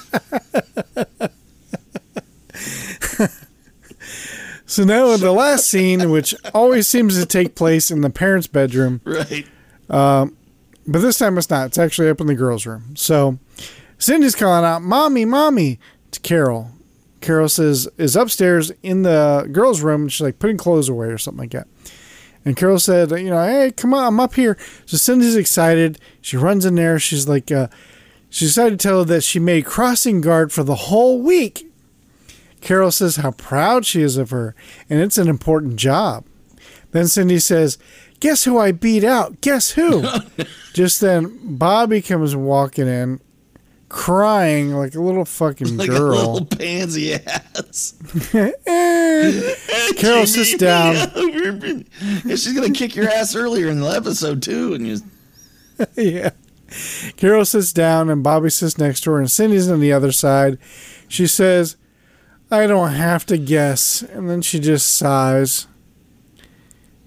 So 4.66 4.84
now 4.84 5.12
in 5.12 5.20
the 5.20 5.32
last 5.32 5.66
scene, 5.68 6.10
which 6.10 6.34
always 6.52 6.86
seems 6.86 7.18
to 7.18 7.24
take 7.24 7.54
place 7.54 7.90
in 7.90 8.02
the 8.02 8.10
parents' 8.10 8.46
bedroom, 8.46 9.00
Right. 9.04 9.46
Um, 9.88 10.36
but 10.86 11.00
this 11.00 11.16
time 11.18 11.38
it's 11.38 11.48
not. 11.48 11.68
It's 11.68 11.78
actually 11.78 12.10
up 12.10 12.20
in 12.20 12.26
the 12.26 12.34
girls' 12.34 12.66
room. 12.66 12.94
So 12.94 13.38
Cindy's 13.98 14.34
calling 14.36 14.64
out, 14.66 14.82
"Mommy, 14.82 15.24
mommy!" 15.24 15.78
to 16.10 16.20
Carol. 16.20 16.70
Carol 17.22 17.48
says 17.48 17.88
is 17.96 18.14
upstairs 18.14 18.70
in 18.82 19.02
the 19.02 19.48
girls' 19.50 19.80
room. 19.80 20.08
She's 20.08 20.20
like 20.20 20.38
putting 20.38 20.58
clothes 20.58 20.90
away 20.90 21.06
or 21.08 21.16
something 21.18 21.40
like 21.40 21.50
that. 21.52 21.66
And 22.44 22.56
Carol 22.56 22.78
said, 22.78 23.10
"You 23.10 23.30
know, 23.30 23.44
hey, 23.44 23.72
come 23.72 23.92
on, 23.92 24.06
I'm 24.06 24.20
up 24.20 24.34
here." 24.34 24.56
So 24.86 24.96
Cindy's 24.96 25.36
excited. 25.36 25.98
She 26.20 26.36
runs 26.36 26.64
in 26.64 26.76
there. 26.76 26.98
She's 26.98 27.28
like, 27.28 27.50
uh, 27.50 27.68
she 28.30 28.46
decided 28.46 28.78
to 28.78 28.88
tell 28.88 28.98
her 28.98 29.04
that 29.04 29.24
she 29.24 29.38
made 29.38 29.64
crossing 29.64 30.20
guard 30.20 30.52
for 30.52 30.62
the 30.62 30.74
whole 30.74 31.20
week. 31.20 31.70
Carol 32.60 32.90
says 32.90 33.16
how 33.16 33.30
proud 33.32 33.86
she 33.86 34.02
is 34.02 34.16
of 34.16 34.30
her, 34.30 34.54
and 34.90 35.00
it's 35.00 35.18
an 35.18 35.28
important 35.28 35.76
job. 35.76 36.24
Then 36.90 37.06
Cindy 37.06 37.38
says, 37.38 37.78
Guess 38.20 38.44
who 38.44 38.58
I 38.58 38.72
beat 38.72 39.04
out? 39.04 39.40
Guess 39.40 39.72
who? 39.72 40.04
Just 40.74 41.00
then, 41.00 41.38
Bobby 41.56 42.02
comes 42.02 42.34
walking 42.34 42.88
in, 42.88 43.20
crying 43.88 44.72
like 44.74 44.94
a 44.94 45.00
little 45.00 45.24
fucking 45.24 45.76
Like 45.76 45.88
a 45.88 45.92
girl. 45.92 46.10
little 46.34 46.44
pansy 46.46 47.14
ass. 47.14 47.94
Carol 49.96 50.26
sits 50.26 50.56
down. 50.56 50.96
and 50.96 51.84
she's 52.30 52.52
gonna 52.54 52.70
kick 52.70 52.94
your 52.96 53.08
ass 53.08 53.34
earlier 53.34 53.68
in 53.68 53.80
the 53.80 53.88
episode 53.88 54.42
too, 54.42 54.74
and 54.74 54.86
you. 54.86 54.98
yeah. 55.96 56.30
Carol 57.16 57.44
sits 57.44 57.72
down, 57.72 58.10
and 58.10 58.22
Bobby 58.22 58.50
sits 58.50 58.76
next 58.78 59.00
to 59.02 59.10
her, 59.12 59.18
and 59.18 59.30
Cindy's 59.30 59.70
on 59.70 59.80
the 59.80 59.92
other 59.92 60.12
side. 60.12 60.58
She 61.08 61.26
says, 61.26 61.76
I 62.50 62.66
don't 62.66 62.92
have 62.92 63.24
to 63.26 63.38
guess. 63.38 64.02
And 64.02 64.28
then 64.28 64.42
she 64.42 64.58
just 64.60 64.94
sighs. 64.94 65.66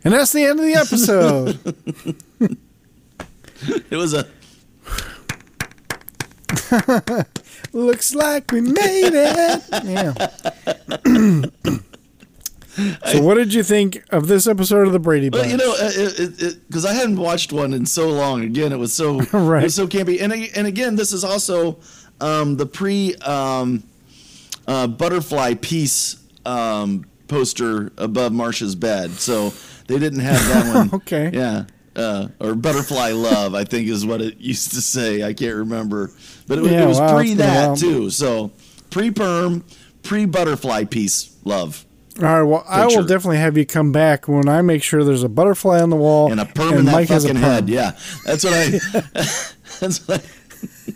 And 0.04 0.14
that's 0.16 0.32
the 0.34 0.44
end 0.46 0.60
of 0.60 0.66
the 0.66 0.74
episode. 0.74 1.60
It 3.92 3.96
was 3.96 4.16
a 4.16 4.26
Looks 7.74 8.14
like 8.16 8.52
we 8.52 8.62
made 8.62 9.14
it. 9.14 9.62
Yeah. 9.84 10.14
so, 13.12 13.22
what 13.22 13.36
did 13.36 13.54
you 13.54 13.64
think 13.64 14.04
of 14.10 14.28
this 14.28 14.48
episode 14.48 14.88
of 14.88 14.94
the 14.94 15.00
Brady 15.00 15.30
Bunch? 15.30 15.44
Well, 15.44 15.52
you 15.52 15.58
know, 15.58 15.74
because 16.68 16.86
I 16.86 16.94
hadn't 16.94 17.18
watched 17.18 17.52
one 17.54 17.74
in 17.74 17.86
so 17.86 18.10
long. 18.10 18.44
Again, 18.44 18.72
it 18.72 18.78
was 18.78 18.94
so 18.94 19.20
Right. 19.32 19.60
it 19.62 19.66
was 19.66 19.76
so 19.76 19.88
campy. 19.88 20.22
And 20.22 20.34
and 20.34 20.68
again, 20.68 20.96
this 20.96 21.12
is 21.12 21.24
also 21.24 21.80
um, 22.20 22.58
the 22.58 22.66
pre 22.66 23.16
um, 23.18 23.84
uh, 24.68 24.88
butterfly 24.88 25.54
piece 25.56 26.18
um, 26.46 27.06
poster 27.28 27.92
above 27.98 28.32
Marcia's 28.34 28.76
bed. 28.76 29.12
So 29.12 29.54
they 29.88 30.00
didn't 30.00 30.20
have 30.22 30.48
that 30.48 30.76
one. 30.76 30.90
Okay. 31.02 31.30
Yeah. 31.34 31.66
Uh, 31.94 32.30
or 32.40 32.56
butterfly 32.56 33.12
love, 33.12 33.54
I 33.54 33.66
think 33.66 33.90
is 33.90 34.06
what 34.06 34.22
it 34.22 34.38
used 34.38 34.72
to 34.76 34.82
say. 34.82 35.24
I 35.24 35.34
can't 35.34 35.56
remember, 35.56 36.12
but 36.48 36.58
it, 36.58 36.62
was- 36.62 36.72
Yeah, 36.72 36.84
it 36.84 36.88
was 36.88 37.00
wow, 37.02 37.16
pre 37.18 37.32
it's 37.32 37.38
been 37.38 37.50
a 37.50 37.54
while. 37.54 37.76
that 37.76 37.82
too. 37.82 38.10
So 38.10 38.52
pre 38.90 39.12
perm, 39.12 39.66
pre 40.02 40.26
butterfly 40.26 40.86
piece 40.86 41.36
love. 41.44 41.86
All 42.20 42.26
right. 42.26 42.42
Well, 42.44 42.64
I 42.68 42.86
will 42.88 43.04
definitely 43.04 43.38
have 43.38 43.58
you 43.58 43.66
come 43.66 43.92
back 43.92 44.28
when 44.28 44.48
I 44.48 44.62
make 44.62 44.84
sure 44.84 45.04
there's 45.04 45.24
a 45.24 45.30
butterfly 45.30 45.82
on 45.82 45.90
the 45.90 45.96
wall 45.98 46.32
and 46.32 46.40
a 46.40 46.46
perm 46.46 46.76
in 46.76 46.86
that 46.86 46.92
Mike 46.94 47.10
has 47.10 47.26
a 47.26 47.30
fucking 47.30 47.42
perm. 47.42 47.52
head. 47.52 47.70
Yeah, 47.70 47.92
that's 48.26 48.44
what 48.46 48.54
I. 48.54 48.70
that's 49.80 50.08
what 50.08 50.24
I, 50.26 50.94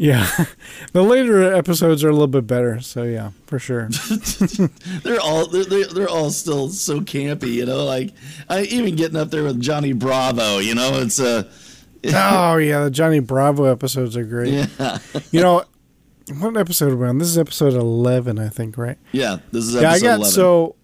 Yeah. 0.00 0.26
the 0.94 1.02
later 1.02 1.52
episodes 1.52 2.02
are 2.02 2.08
a 2.08 2.12
little 2.12 2.26
bit 2.26 2.46
better. 2.46 2.80
So 2.80 3.02
yeah, 3.02 3.32
for 3.44 3.58
sure. 3.58 3.90
they're 5.02 5.20
all 5.20 5.46
they're, 5.46 5.84
they're, 5.84 6.08
all 6.08 6.30
still 6.30 6.70
so 6.70 7.00
campy, 7.00 7.52
you 7.52 7.66
know. 7.66 7.84
Like 7.84 8.14
I 8.48 8.62
even 8.62 8.96
getting 8.96 9.18
up 9.18 9.30
there 9.30 9.44
with 9.44 9.60
Johnny 9.60 9.92
Bravo, 9.92 10.56
you 10.56 10.74
know. 10.74 10.94
It's 10.94 11.20
uh, 11.20 11.42
oh 12.14 12.56
yeah, 12.56 12.84
the 12.84 12.90
Johnny 12.90 13.20
Bravo 13.20 13.64
episodes 13.64 14.16
are 14.16 14.24
great. 14.24 14.54
yeah, 14.54 14.98
You 15.32 15.42
know, 15.42 15.64
what 16.38 16.56
episode 16.56 16.92
are 16.92 16.96
we 16.96 17.06
on? 17.06 17.18
This 17.18 17.28
is 17.28 17.36
episode 17.36 17.74
eleven, 17.74 18.38
I 18.38 18.48
think, 18.48 18.78
right? 18.78 18.96
yeah. 19.12 19.40
This 19.52 19.64
is 19.66 19.74
yeah, 19.74 19.90
I 19.90 20.00
got 20.00 20.20
11. 20.20 20.24
so. 20.24 20.76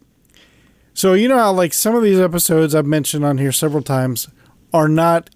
So 0.93 1.15
you 1.15 1.29
know 1.29 1.39
how 1.39 1.53
like 1.53 1.73
some 1.73 1.95
of 1.95 2.03
these 2.03 2.21
episodes 2.21 2.75
I've 2.75 2.87
mentioned 2.87 3.25
on 3.25 3.39
here 3.39 3.53
several 3.53 3.83
times 3.83 4.29
are 4.75 4.89
not 4.89 5.31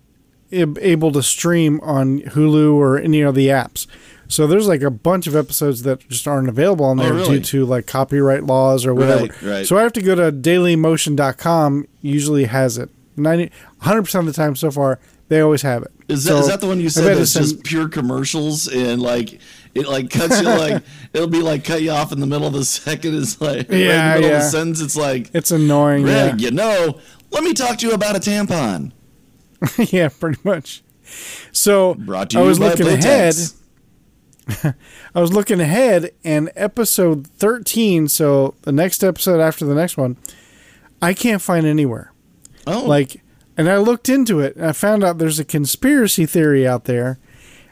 able 0.52 1.12
to 1.12 1.22
stream 1.22 1.80
on 1.82 2.20
Hulu 2.20 2.74
or 2.74 2.98
any 2.98 3.20
of 3.20 3.34
the 3.34 3.48
apps. 3.48 3.86
So 4.28 4.46
there's 4.46 4.68
like 4.68 4.82
a 4.82 4.90
bunch 4.90 5.26
of 5.26 5.34
episodes 5.34 5.82
that 5.82 6.08
just 6.08 6.28
aren't 6.28 6.48
available 6.48 6.84
on 6.86 7.00
Oh, 7.00 7.02
there 7.02 7.14
really? 7.14 7.38
due 7.38 7.44
to 7.44 7.64
like 7.66 7.86
copyright 7.86 8.44
laws 8.44 8.86
or 8.86 8.94
whatever. 8.94 9.22
Right, 9.24 9.42
right. 9.42 9.66
So 9.66 9.76
I 9.76 9.82
have 9.82 9.92
to 9.94 10.02
go 10.02 10.14
to 10.14 10.30
dailymotion.com. 10.30 11.86
Usually 12.00 12.44
has 12.44 12.78
it. 12.78 12.90
90, 13.16 13.50
100% 13.82 14.18
of 14.20 14.26
the 14.26 14.32
time 14.32 14.56
so 14.56 14.70
far, 14.70 14.98
they 15.28 15.40
always 15.40 15.62
have 15.62 15.82
it. 15.82 15.90
Is 16.08 16.24
that, 16.24 16.30
So 16.30 16.38
is 16.38 16.48
that 16.48 16.60
the 16.60 16.66
one 16.68 16.80
you 16.80 16.88
said 16.88 17.16
that's 17.16 17.34
just 17.34 17.62
pure 17.64 17.88
commercials 17.88 18.66
and 18.68 19.00
like 19.02 19.40
it 19.74 19.86
like 19.88 20.10
cuts 20.10 20.40
you 20.40 20.48
like 20.48 20.82
it'll 21.12 21.28
be 21.28 21.42
like 21.42 21.64
cut 21.64 21.82
you 21.82 21.90
off 21.92 22.10
in 22.12 22.18
the 22.20 22.26
middle 22.26 22.46
of 22.46 22.52
the 22.52 22.64
second. 22.64 23.16
It's 23.16 23.40
like 23.40 23.68
yeah, 23.70 24.10
right 24.12 24.16
in 24.16 24.22
the 24.22 24.28
middle 24.28 24.36
of 24.36 24.42
the 24.42 24.48
sentence. 24.50 24.80
It's 24.80 24.96
like 24.96 25.30
It's 25.34 25.50
annoying. 25.50 26.06
yeah. 26.06 26.34
You 26.36 26.50
know, 26.50 26.98
let 27.30 27.44
me 27.44 27.52
talk 27.52 27.78
to 27.78 27.86
you 27.88 27.92
about 27.94 28.16
a 28.16 28.20
tampon. 28.20 28.92
yeah, 29.78 30.08
pretty 30.08 30.40
much. 30.44 30.82
So 31.52 31.94
Brought 31.94 32.30
to 32.30 32.40
I 32.40 32.42
was 32.42 32.58
looking 32.58 32.86
ahead. 32.86 33.34
I 35.14 35.20
was 35.20 35.32
looking 35.32 35.60
ahead, 35.60 36.12
and 36.24 36.50
episode 36.56 37.26
thirteen. 37.26 38.08
So 38.08 38.54
the 38.62 38.72
next 38.72 39.04
episode 39.04 39.40
after 39.40 39.64
the 39.64 39.74
next 39.74 39.96
one, 39.96 40.16
I 41.02 41.14
can't 41.14 41.42
find 41.42 41.66
anywhere. 41.66 42.12
Oh, 42.66 42.84
Like, 42.84 43.22
and 43.56 43.68
I 43.68 43.78
looked 43.78 44.08
into 44.08 44.40
it, 44.40 44.56
and 44.56 44.66
I 44.66 44.72
found 44.72 45.04
out 45.04 45.18
there's 45.18 45.38
a 45.38 45.44
conspiracy 45.44 46.26
theory 46.26 46.66
out 46.66 46.84
there 46.84 47.18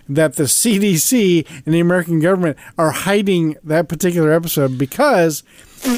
that 0.09 0.37
the 0.37 0.45
CDC 0.45 1.47
and 1.67 1.75
the 1.75 1.81
American 1.81 2.19
government 2.21 2.57
are 2.79 2.91
hiding 2.91 3.57
that 3.63 3.89
particular 3.89 4.33
episode 4.33 4.79
because 4.79 5.43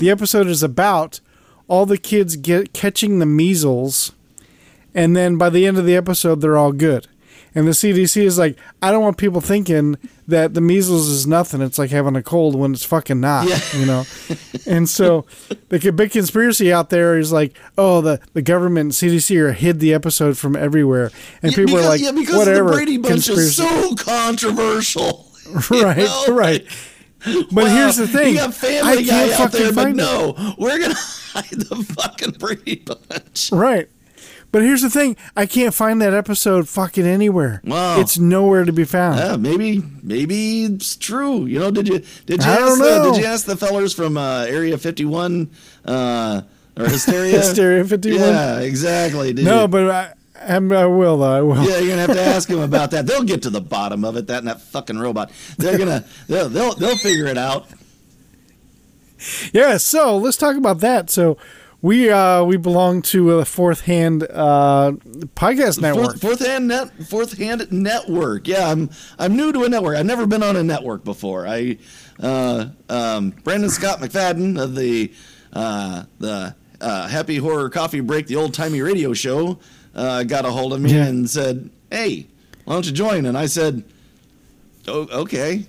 the 0.01 0.11
episode 0.11 0.49
is 0.49 0.63
about 0.63 1.21
all 1.69 1.87
the 1.87 1.99
kids 1.99 2.37
get 2.37 2.73
catching 2.73 3.21
the 3.21 3.27
measles, 3.27 4.13
and 4.95 5.17
then 5.17 5.37
by 5.37 5.51
the 5.51 5.67
end 5.67 5.79
of 5.79 5.87
the 5.87 5.97
episode, 5.97 6.41
they're 6.41 6.57
all 6.59 6.73
good. 6.73 7.07
And 7.53 7.67
the 7.67 7.73
CDC 7.73 8.23
is 8.23 8.39
like, 8.39 8.57
I 8.81 8.93
don't 8.93 9.03
want 9.03 9.17
people 9.17 9.41
thinking 9.41 9.97
that 10.29 10.55
the 10.55 10.61
measles 10.61 11.09
is 11.09 11.27
nothing. 11.27 11.61
It's 11.61 11.79
like 11.79 11.91
having 11.91 12.15
a 12.15 12.23
cold 12.23 12.55
when 12.55 12.73
it's 12.73 12.85
fucking 12.85 13.19
not, 13.21 13.49
Yeah. 13.49 13.59
you 13.77 13.87
know? 13.87 14.05
and 14.69 14.89
so 14.89 15.27
the 15.69 15.91
big 15.91 16.13
conspiracy 16.13 16.73
out 16.73 16.91
there 16.91 17.19
is 17.19 17.33
like, 17.33 17.57
oh, 17.77 18.03
the, 18.03 18.21
the 18.35 18.43
government 18.43 18.81
and 18.85 18.93
CDC 18.93 19.37
are 19.41 19.53
hid 19.53 19.81
the 19.81 19.93
episode 19.93 20.39
from 20.39 20.55
everywhere. 20.55 21.11
And 21.43 21.51
Yeah, 21.51 21.57
people 21.57 21.75
because, 21.75 21.87
are 21.87 21.89
like, 21.89 22.01
yeah, 22.01 22.13
because 22.13 22.37
whatever. 22.37 22.69
the 22.71 22.75
Brady 22.77 22.97
Bunch 22.99 23.29
is 23.29 23.57
so 23.57 23.97
controversial. 23.97 25.27
right, 25.73 25.97
know? 25.97 26.27
right. 26.29 26.65
But 27.51 27.71
here's 27.73 27.97
the 27.97 28.07
thing. 28.07 28.35
You 28.35 28.41
got 28.41 28.55
Family 28.55 28.93
I 28.93 28.97
Guy 29.03 29.03
can't 29.03 29.33
out 29.33 29.39
fucking 29.53 29.61
there, 29.61 29.73
but 29.73 29.89
it. 29.89 29.97
no, 29.97 30.55
we're 30.57 30.79
gonna 30.79 30.95
hide 30.95 31.51
the 31.51 31.85
fucking 31.97 32.31
Brady 32.39 32.77
Bunch. 32.77 33.51
Right. 33.53 33.89
But 34.53 34.63
here's 34.63 34.83
the 34.83 34.91
thing. 34.91 35.17
I 35.37 35.47
can't 35.47 35.73
find 35.73 36.03
that 36.03 36.13
episode 36.13 36.69
fucking 36.69 37.07
anywhere. 37.07 37.61
Wow. 37.65 38.01
It's 38.01 38.19
nowhere 38.19 38.65
to 38.65 38.73
be 38.73 38.85
found. 38.85 39.19
Yeah, 39.19 39.37
maybe 39.37 39.83
maybe 40.03 40.65
it's 40.65 40.97
true. 40.97 41.47
You 41.47 41.61
know, 41.61 41.71
did 41.71 41.87
you 41.87 42.01
did 42.27 42.43
you 42.43 42.51
I 42.51 42.55
ask 42.55 42.65
don't 42.65 42.79
the, 42.79 43.11
did 43.13 43.21
you 43.21 43.27
ask 43.27 43.47
the 43.47 43.57
fellers 43.57 43.95
from 43.95 44.17
uh, 44.17 44.43
Area 44.45 44.77
51 44.77 45.51
uh, 45.85 46.43
or 46.77 46.85
Hysteria? 46.89 47.33
Hysteria 47.39 47.85
51? 47.85 48.21
Yeah, 48.21 48.59
exactly. 48.61 49.33
Did 49.33 49.45
no, 49.45 49.63
you? 49.63 49.69
but 49.69 49.89
I, 49.91 50.15
I'm- 50.49 50.73
I 50.73 50.87
will, 50.87 51.19
though. 51.19 51.33
I 51.33 51.43
will. 51.43 51.63
Yeah, 51.63 51.79
you're 51.79 51.91
gonna 51.91 52.01
have 52.01 52.17
to 52.17 52.21
ask 52.21 52.49
them 52.49 52.61
about 52.61 52.91
that. 52.91 53.07
They'll 53.09 53.23
get 53.25 53.43
to 53.43 53.51
the 53.51 53.61
bottom 53.61 54.05
of 54.05 54.17
it. 54.17 54.27
That 54.27 54.39
and 54.39 54.49
that 54.49 54.61
fucking 54.63 54.99
robot. 54.99 55.31
They're 55.59 55.79
gonna 55.79 56.05
they'll 56.27 56.49
they'll, 56.49 56.75
they'll 56.75 56.97
figure 56.97 57.27
it 57.27 57.39
out. 57.39 57.67
Yeah, 59.53 59.77
so 59.77 60.17
let's 60.17 60.39
talk 60.39 60.57
about 60.57 60.81
that. 60.81 61.11
So 61.11 61.37
we 61.83 62.11
uh 62.11 62.45
we 62.45 62.57
belong 62.57 63.03
to 63.03 63.39
a 63.39 63.45
fourth 63.45 63.83
hand 63.83 64.23
uh 64.31 64.93
podcast 65.35 65.81
network. 65.81 66.19
Fourth, 66.19 66.21
fourth 66.21 66.47
hand 66.47 66.69
net 66.69 66.91
fourth 67.09 67.39
hand 67.39 67.67
network. 67.73 68.47
Yeah, 68.49 68.69
I'm 68.71 68.91
I'm 69.19 69.37
new 69.37 69.53
to 69.53 69.65
a 69.65 69.69
network. 69.69 69.97
I've 69.97 70.07
never 70.07 70.27
been 70.27 70.43
on 70.43 70.57
a 70.57 70.63
network 70.63 71.05
before. 71.05 71.47
I 71.47 71.79
uh, 72.23 72.67
um, 72.89 73.31
Brandon 73.31 73.71
Scott 73.71 74.01
McFadden 74.01 74.63
of 74.63 74.75
the 74.75 75.13
uh, 75.53 76.05
the 76.19 76.55
uh, 76.81 77.09
Happy 77.09 77.37
Horror 77.39 77.71
Coffee 77.71 78.01
Break, 78.01 78.27
the 78.27 78.37
old 78.37 78.53
timey 78.55 78.81
radio 78.83 79.13
show, 79.15 79.59
uh, 79.95 80.23
got 80.25 80.45
a 80.45 80.51
hold 80.51 80.73
of 80.73 80.81
me 80.81 80.93
Yeah. 80.95 81.07
and 81.07 81.29
said, 81.31 81.71
"Hey, 81.91 82.27
why 82.65 82.75
don't 82.75 82.85
you 82.87 82.93
join?" 82.93 83.25
And 83.27 83.37
I 83.39 83.47
said, 83.47 83.85
oh, 84.87 85.09
"Okay." 85.23 85.67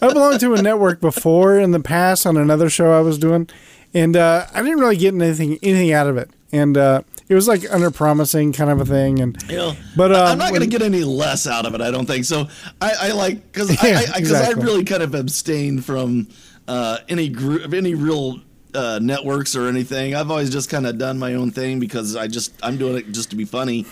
I 0.00 0.08
belonged 0.12 0.40
to 0.40 0.54
a 0.54 0.62
network 0.62 1.00
before 1.00 1.58
in 1.58 1.70
the 1.72 1.80
past 1.80 2.26
on 2.26 2.36
another 2.36 2.68
show 2.70 2.92
I 2.92 3.00
was 3.00 3.18
doing, 3.18 3.48
and 3.92 4.16
uh, 4.16 4.46
I 4.52 4.62
didn't 4.62 4.78
really 4.80 4.96
get 4.96 5.14
anything 5.14 5.58
anything 5.62 5.92
out 5.92 6.06
of 6.06 6.16
it. 6.16 6.30
And 6.52 6.76
uh, 6.76 7.02
it 7.28 7.34
was 7.34 7.48
like 7.48 7.68
under 7.72 7.90
promising 7.90 8.52
kind 8.52 8.70
of 8.70 8.80
a 8.80 8.84
thing. 8.84 9.18
And 9.20 9.36
You 9.50 9.56
know, 9.56 9.76
But, 9.96 10.14
um, 10.14 10.26
I'm 10.26 10.38
not 10.38 10.50
going 10.50 10.60
to 10.60 10.68
get 10.68 10.82
any 10.82 11.02
less 11.02 11.48
out 11.48 11.66
of 11.66 11.74
it. 11.74 11.80
I 11.80 11.90
don't 11.90 12.06
think 12.06 12.24
so. 12.24 12.46
I, 12.80 12.92
I 13.00 13.12
like 13.12 13.50
because 13.52 13.70
Yeah, 13.70 13.78
I, 14.06 14.14
I, 14.14 14.18
exactly. 14.18 14.62
I 14.62 14.64
really 14.64 14.84
kind 14.84 15.02
of 15.02 15.14
abstained 15.16 15.84
from 15.84 16.28
uh, 16.68 16.98
any 17.08 17.28
group, 17.28 17.72
any 17.74 17.94
real 17.96 18.40
uh, 18.72 19.00
networks 19.02 19.56
or 19.56 19.68
anything. 19.68 20.14
I've 20.14 20.30
always 20.30 20.50
just 20.50 20.70
kind 20.70 20.86
of 20.86 20.96
done 20.96 21.18
my 21.18 21.34
own 21.34 21.50
thing 21.50 21.80
because 21.80 22.14
I 22.14 22.28
just 22.28 22.52
I'm 22.62 22.76
doing 22.78 22.98
it 22.98 23.10
just 23.10 23.30
to 23.30 23.36
be 23.36 23.44
funny. 23.44 23.84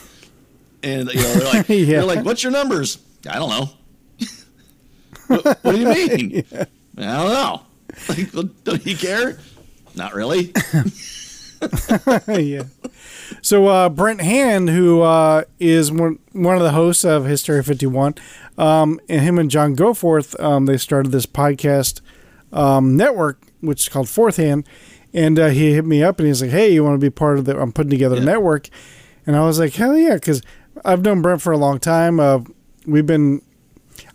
And 0.84 1.08
you 1.12 1.20
know, 1.20 1.34
they're 1.34 1.52
like, 1.52 1.68
Yeah. 1.68 1.84
they're 1.86 2.04
like, 2.04 2.24
"What's 2.24 2.42
your 2.42 2.50
numbers?" 2.52 2.98
I 3.28 3.34
don't 3.36 3.50
know. 3.50 3.68
what, 5.26 5.44
what 5.62 5.72
do 5.74 5.80
you 5.80 5.88
mean? 5.88 6.44
I 6.52 7.16
don't 7.16 7.32
know. 7.32 7.62
Like, 8.08 8.32
well, 8.34 8.48
don't 8.64 8.84
you 8.86 8.96
care? 8.96 9.38
Not 9.94 10.14
really. 10.14 10.52
yeah. 12.28 12.64
So 13.40 13.66
uh, 13.66 13.88
Brent 13.88 14.20
Hand, 14.20 14.70
who 14.70 15.02
uh, 15.02 15.44
is 15.60 15.92
one 15.92 16.18
one 16.32 16.56
of 16.56 16.62
the 16.62 16.72
hosts 16.72 17.04
of 17.04 17.24
Hysteria 17.24 17.62
51, 17.62 18.14
um, 18.58 19.00
and 19.08 19.20
him 19.20 19.38
and 19.38 19.50
John 19.50 19.76
Goforth, 19.76 20.38
um, 20.42 20.66
they 20.66 20.76
started 20.76 21.12
this 21.12 21.26
podcast 21.26 22.00
um, 22.52 22.96
network, 22.96 23.42
which 23.60 23.82
is 23.82 23.88
called 23.88 24.08
Fourth 24.08 24.36
Hand. 24.36 24.66
And 25.14 25.38
uh, 25.38 25.48
he 25.48 25.74
hit 25.74 25.84
me 25.84 26.02
up 26.02 26.18
and 26.18 26.26
he's 26.26 26.40
like, 26.42 26.50
"Hey, 26.50 26.72
you 26.72 26.82
want 26.84 26.98
to 26.98 27.04
be 27.04 27.10
part 27.10 27.38
of 27.38 27.44
the? 27.44 27.60
I'm 27.60 27.72
putting 27.72 27.90
together 27.90 28.16
a 28.16 28.20
network." 28.20 28.68
And 29.26 29.36
I 29.36 29.44
was 29.44 29.58
like, 29.58 29.74
"Hell 29.74 29.96
yeah!" 29.96 30.14
Because 30.14 30.42
I've 30.84 31.02
known 31.02 31.20
Brent 31.22 31.42
for 31.42 31.52
a 31.52 31.58
long 31.58 31.78
time. 31.78 32.18
We've 32.86 33.06
been 33.06 33.42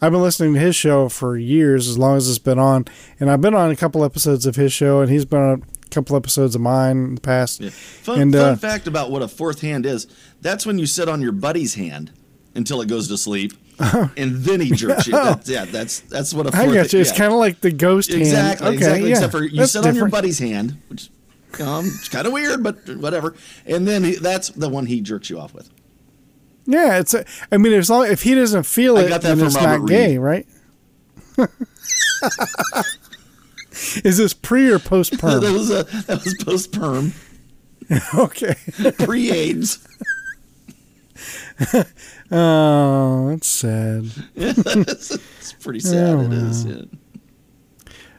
I've 0.02 0.12
been 0.12 0.22
listening 0.22 0.54
to 0.56 0.60
his 0.60 0.76
show 0.76 1.10
for 1.10 1.38
years, 1.38 1.88
as 1.88 1.98
long 1.98 2.18
as 2.18 2.30
it's 2.30 2.40
been 2.40 2.60
on, 2.60 2.86
and 3.20 3.32
I've 3.32 3.42
been 3.42 3.56
on 3.56 3.72
a 3.72 3.76
couple 3.76 4.04
episodes 4.04 4.46
of 4.46 4.56
his 4.56 4.74
show, 4.74 5.02
and 5.02 5.10
he's 5.12 5.26
been 5.26 5.40
on 5.40 5.64
a 5.86 5.90
couple 5.90 6.16
episodes 6.16 6.56
of 6.56 6.62
mine 6.62 6.98
in 6.98 7.16
the 7.16 7.22
past. 7.22 7.62
Yeah. 7.62 7.70
Fun, 7.70 8.22
And, 8.22 8.34
fun 8.34 8.54
uh, 8.54 8.56
fact 8.56 8.88
about 8.88 9.10
what 9.12 9.22
a 9.22 9.28
fourth 9.28 9.62
hand 9.62 9.86
is 9.86 10.08
that's 10.42 10.66
when 10.66 10.78
you 10.80 10.86
sit 10.86 11.08
on 11.10 11.22
your 11.22 11.32
buddy's 11.32 11.76
hand 11.76 12.12
until 12.56 12.82
it 12.82 12.88
goes 12.88 13.08
to 13.08 13.18
sleep, 13.18 13.54
and 13.80 14.38
then 14.38 14.60
he 14.60 14.72
jerks 14.72 15.08
you. 15.08 15.14
That's, 15.24 15.50
yeah, 15.50 15.66
that's 15.66 16.00
that's 16.02 16.34
what 16.34 16.48
a 16.48 16.52
fourth 16.52 16.74
got 16.74 16.94
you. 16.94 17.00
It's 17.00 17.12
yeah. 17.12 17.18
kind 17.18 17.32
of 17.34 17.38
like 17.40 17.62
the 17.62 17.72
ghost 17.72 18.12
Exactly, 18.12 18.66
hand. 18.66 18.76
Okay, 18.76 18.76
exactly. 18.76 19.10
yeah. 19.10 19.16
Except 19.16 19.32
for 19.32 19.44
you 19.44 19.66
sit 19.68 19.86
on 19.86 19.96
your 19.96 20.10
buddy's 20.10 20.40
hand, 20.40 20.82
which 20.90 21.10
Um, 21.60 21.86
it's 21.86 22.10
kind 22.10 22.26
of 22.26 22.34
weird, 22.34 22.64
but 22.64 22.78
whatever. 22.98 23.36
And 23.66 23.88
then 23.88 24.04
he, 24.04 24.16
that's 24.16 24.50
the 24.50 24.70
one 24.70 24.88
he 24.88 25.02
jerks 25.02 25.30
you 25.30 25.40
off 25.40 25.54
with. 25.54 25.70
Yeah, 26.68 27.00
it's. 27.00 27.14
A, 27.14 27.26
I 27.52 27.58
mean, 27.58 27.72
as 27.74 27.90
long 27.90 28.06
if 28.08 28.22
he 28.24 28.36
doesn't 28.36 28.64
feel 28.64 28.98
I 28.98 29.02
it, 29.04 29.10
got 29.10 29.22
that 29.22 29.28
then 29.30 29.38
from 29.38 29.48
it's 29.48 29.56
Robert 29.56 29.80
not 29.80 29.88
gay, 29.88 30.18
Reed. 30.18 30.46
right? 31.38 31.48
Is 34.04 34.18
this 34.18 34.34
pre 34.34 34.70
or 34.72 34.80
post 34.80 35.12
that 35.20 35.20
perm? 35.22 35.54
was 35.54 35.70
a, 35.70 35.84
that 36.08 36.24
was 36.24 36.36
post 36.44 36.72
perm, 36.72 37.14
okay. 38.16 38.56
pre 39.00 39.32
AIDS. 39.32 39.88
Oh, 42.32 43.30
that's 43.30 43.48
sad. 43.48 44.06
it's 44.36 45.54
pretty 45.62 45.80
sad. 45.80 46.16
Oh, 46.16 46.22
it 46.22 46.34
is. 46.34 46.66
Yeah. 46.66 46.82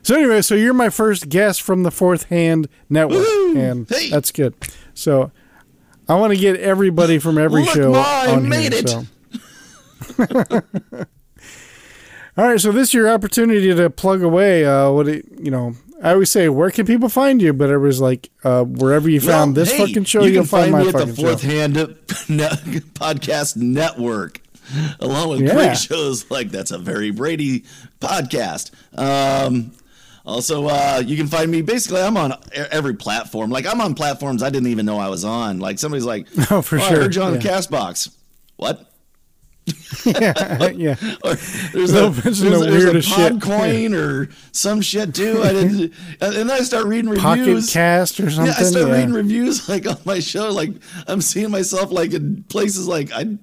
So 0.02 0.14
anyway, 0.16 0.40
so 0.42 0.54
you're 0.54 0.72
my 0.74 0.88
first 0.90 1.28
guest 1.28 1.60
from 1.60 1.82
the 1.82 1.90
Fourth 1.90 2.24
Hand 2.24 2.68
Network, 2.88 3.18
Woohoo! 3.26 3.56
and 3.58 3.88
Hey! 3.88 4.08
that's 4.10 4.30
good. 4.32 4.54
So 4.94 5.32
I 6.08 6.14
want 6.14 6.32
to 6.32 6.38
get 6.38 6.58
everybody 6.60 7.18
from 7.18 7.36
every 7.38 7.62
Look, 7.64 7.74
show 7.74 7.92
Ma, 7.92 7.98
I 8.02 8.32
on 8.32 8.48
made 8.48 8.72
here. 8.72 8.82
it. 8.82 8.88
So. 8.88 9.04
All 12.36 12.44
right, 12.44 12.60
so 12.60 12.70
this 12.70 12.88
is 12.88 12.94
your 12.94 13.08
opportunity 13.10 13.74
to 13.74 13.90
plug 13.90 14.22
away. 14.22 14.64
Uh, 14.64 14.90
what 14.92 15.08
it, 15.08 15.26
you 15.40 15.50
know? 15.50 15.74
I 16.00 16.12
always 16.12 16.30
say, 16.30 16.48
where 16.48 16.70
can 16.70 16.86
people 16.86 17.08
find 17.08 17.42
you? 17.42 17.52
But 17.52 17.70
it 17.70 17.78
was 17.78 18.00
like, 18.00 18.30
uh, 18.44 18.62
wherever 18.62 19.10
you 19.10 19.20
found 19.20 19.56
Well, 19.56 19.64
this 19.64 19.72
hey, 19.72 19.86
fucking 19.86 20.04
show, 20.04 20.22
you 20.22 20.32
can 20.32 20.44
find, 20.44 20.70
find 20.70 20.72
my 20.72 20.82
me 20.82 20.88
at 20.88 20.92
fucking 20.92 21.08
the 21.08 21.14
Fourth 21.20 21.40
show. 21.42 21.48
Hand 21.48 21.76
Podcast 22.94 23.56
Network, 23.56 24.40
along 25.00 25.30
with 25.30 25.40
Yeah. 25.40 25.54
great 25.54 25.76
shows 25.78 26.30
like 26.30 26.50
that's 26.50 26.70
a 26.70 26.78
very 26.78 27.10
Brady 27.10 27.64
podcast. 28.00 28.70
Um, 28.96 29.72
also, 30.28 30.66
uh, 30.68 31.02
you 31.04 31.16
can 31.16 31.26
find 31.26 31.50
me. 31.50 31.62
Basically, 31.62 32.00
I'm 32.02 32.16
on 32.16 32.34
every 32.52 32.94
platform. 32.94 33.50
Like 33.50 33.66
I'm 33.66 33.80
on 33.80 33.94
platforms 33.94 34.42
I 34.42 34.50
didn't 34.50 34.68
even 34.68 34.84
know 34.86 34.98
I 34.98 35.08
was 35.08 35.24
on. 35.24 35.58
Like 35.58 35.78
somebody's 35.78 36.04
like, 36.04 36.26
Oh, 36.50 36.60
for 36.62 36.78
I 36.78 36.88
sure. 36.88 37.00
heard 37.02 37.14
you 37.14 37.22
on 37.22 37.34
Yeah. 37.34 37.40
Castbox." 37.40 38.14
What? 38.56 38.84
yeah, 40.06 40.68
yeah. 40.74 40.94
Or 41.24 41.34
there's 41.34 41.92
a, 41.92 42.10
mention 42.10 42.22
there's, 42.22 42.40
the 42.40 42.46
a- 42.46 42.60
there's 42.70 42.84
a 42.84 42.86
weirdest 42.86 43.08
shit. 43.08 43.32
Podcoin 43.34 43.94
or 43.98 44.30
some 44.52 44.80
shit 44.80 45.14
too. 45.14 45.42
I 45.42 45.52
didn't, 45.52 45.92
and 46.20 46.32
then 46.34 46.50
I 46.50 46.60
start 46.60 46.86
reading 46.86 47.10
reviews. 47.10 47.66
Pocket 47.66 47.72
Cast 47.72 48.20
or 48.20 48.30
something. 48.30 48.46
Yeah, 48.46 48.54
I 48.58 48.62
start 48.64 48.88
yeah. 48.88 48.94
reading 48.94 49.12
reviews 49.12 49.68
like 49.68 49.86
on 49.86 49.96
my 50.04 50.20
show. 50.20 50.50
Like 50.50 50.70
I'm 51.06 51.20
seeing 51.20 51.50
myself 51.50 51.90
like 51.90 52.12
in 52.12 52.42
places 52.44 52.86
like 52.88 53.12
I, 53.12 53.36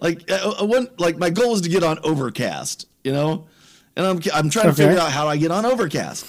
like 0.00 0.30
I, 0.30 0.38
I 0.60 0.62
want 0.62 0.98
like 1.00 1.18
my 1.18 1.30
goal 1.30 1.54
is 1.54 1.60
to 1.62 1.68
get 1.68 1.82
on 1.82 1.98
Overcast, 2.04 2.86
you 3.04 3.12
know, 3.12 3.46
and 3.96 4.06
I'm 4.06 4.20
I'm 4.34 4.50
trying 4.50 4.66
to 4.66 4.74
figure 4.74 4.98
out 4.98 5.10
how 5.12 5.28
I 5.28 5.36
get 5.36 5.50
on 5.50 5.64
Overcast. 5.66 6.26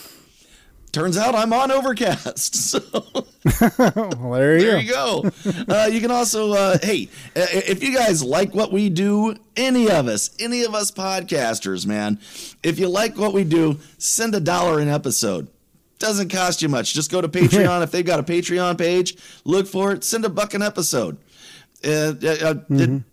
Turns 0.93 1.17
out 1.17 1.35
I'm 1.35 1.51
on 1.53 1.69
Overcast, 1.69 2.55
so 2.71 2.79
Well, 3.69 4.31
there 4.31 4.57
you 4.57 4.65
there 4.65 4.83
go. 4.83 5.23
you 5.23 5.31
go. 5.51 5.73
Uh, 5.73 5.87
you 5.87 5.99
can 6.01 6.11
also, 6.11 6.53
uh, 6.53 6.77
hey, 6.81 7.09
uh, 7.35 7.45
if 7.51 7.83
you 7.83 7.93
guys 7.95 8.23
like 8.23 8.55
what 8.55 8.71
we 8.71 8.89
do, 8.89 9.35
any 9.55 9.89
of 9.91 10.07
us, 10.07 10.31
any 10.39 10.63
of 10.63 10.73
us 10.73 10.89
podcasters, 10.91 11.85
man, 11.85 12.19
if 12.63 12.79
you 12.79 12.87
like 12.87 13.17
what 13.17 13.33
we 13.33 13.43
do, 13.43 13.79
send 13.97 14.33
a 14.33 14.39
dollar 14.39 14.79
an 14.79 14.87
episode. 14.87 15.47
Doesn't 15.99 16.29
cost 16.31 16.61
you 16.61 16.69
much. 16.69 16.93
Just 16.93 17.11
go 17.11 17.21
to 17.21 17.27
Patreon. 17.39 17.83
if 17.83 17.91
they've 17.91 18.05
got 18.05 18.19
a 18.19 18.23
Patreon 18.23 18.77
page, 18.77 19.17
look 19.43 19.67
for 19.67 19.91
it. 19.91 20.03
Send 20.03 20.25
a 20.25 20.29
buck 20.29 20.53
an 20.53 20.61
episode. 20.61 21.17
Uh, 21.85 21.89
uh, 22.23 22.37
uh, 22.41 22.55
it, 22.69 23.03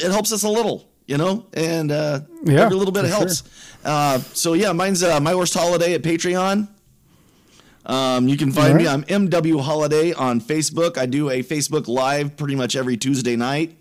it 0.00 0.10
helps 0.10 0.32
us 0.32 0.42
a 0.44 0.48
little, 0.48 0.88
you 1.06 1.16
know, 1.18 1.46
and 1.54 1.90
uh, 1.92 2.20
Yeah, 2.44 2.62
every 2.62 2.76
little 2.76 2.92
bit 2.92 3.04
helps. 3.04 3.42
Uh, 3.84 4.18
so 4.18 4.52
yeah, 4.54 4.72
mine's 4.72 5.02
uh, 5.02 5.20
my 5.20 5.34
worst 5.34 5.54
holiday 5.54 5.94
at 5.94 6.02
Patreon. 6.02 6.68
Um, 7.84 8.28
you 8.28 8.36
can 8.36 8.52
find 8.52 8.76
me. 8.76 8.86
Alright. 8.86 9.10
I'm 9.12 9.28
MW 9.28 9.60
Holiday 9.60 10.12
on 10.12 10.40
Facebook. 10.40 10.96
I 10.96 11.06
do 11.06 11.30
a 11.30 11.42
Facebook 11.42 11.88
Live 11.88 12.36
pretty 12.36 12.54
much 12.54 12.76
every 12.76 12.96
Tuesday 12.96 13.34
night, 13.34 13.76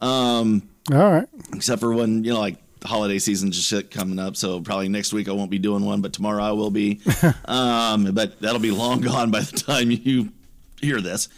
All 0.00 0.60
right. 0.90 1.28
except 1.54 1.80
for 1.80 1.92
when 1.92 2.24
you 2.24 2.32
know 2.32 2.40
like 2.40 2.56
holiday 2.84 3.18
season 3.18 3.50
just 3.50 3.68
shit 3.68 3.90
coming 3.90 4.18
up. 4.18 4.36
So 4.36 4.60
probably 4.60 4.88
next 4.88 5.12
week 5.12 5.28
I 5.28 5.32
won't 5.32 5.50
be 5.50 5.58
doing 5.58 5.84
one, 5.84 6.00
but 6.00 6.12
tomorrow 6.12 6.42
I 6.42 6.52
will 6.52 6.70
be. 6.70 7.00
um, 7.44 8.12
but 8.14 8.40
that'll 8.40 8.60
be 8.60 8.70
long 8.70 9.00
gone 9.02 9.30
by 9.30 9.40
the 9.40 9.56
time 9.56 9.90
you 9.90 10.30
hear 10.80 11.00
this. 11.02 11.28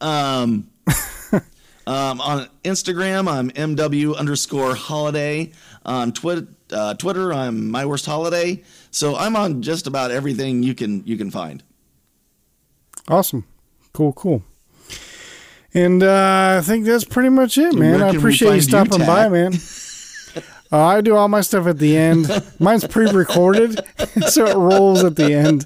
Um, 0.00 0.68
um, 1.88 2.20
on 2.20 2.48
Instagram, 2.64 3.28
I'm 3.28 3.50
MW 3.50 4.14
underscore 4.14 4.74
holiday. 4.74 5.52
On 5.86 6.12
Twitter, 6.12 6.46
uh, 6.70 6.92
Twitter, 6.94 7.32
I'm 7.32 7.70
my 7.70 7.86
worst 7.86 8.04
holiday. 8.04 8.62
So 8.90 9.16
I'm 9.16 9.34
on 9.36 9.62
just 9.62 9.86
about 9.86 10.10
everything 10.10 10.62
you 10.62 10.74
can 10.74 11.02
you 11.06 11.16
can 11.16 11.30
find. 11.30 11.62
Awesome. 13.08 13.46
Cool, 13.94 14.12
cool. 14.12 14.42
And 15.72 16.02
uh, 16.02 16.58
I 16.58 16.62
think 16.62 16.84
that's 16.84 17.04
pretty 17.04 17.30
much 17.30 17.56
it, 17.56 17.74
man. 17.74 18.02
I 18.02 18.10
appreciate 18.10 18.48
you 18.48 18.52
find 18.52 18.62
you, 18.62 18.68
stopping 18.68 19.06
by, 19.06 19.28
man. 19.28 19.52
Uh, 20.70 20.84
I 20.84 21.00
do 21.00 21.16
all 21.16 21.28
my 21.28 21.40
stuff 21.40 21.66
at 21.66 21.78
the 21.78 21.96
end. 21.96 22.28
Mine's 22.58 22.86
pre-recorded, 22.86 23.80
so 24.28 24.44
it 24.44 24.54
rolls 24.54 25.02
at 25.02 25.16
the 25.16 25.32
end. 25.32 25.64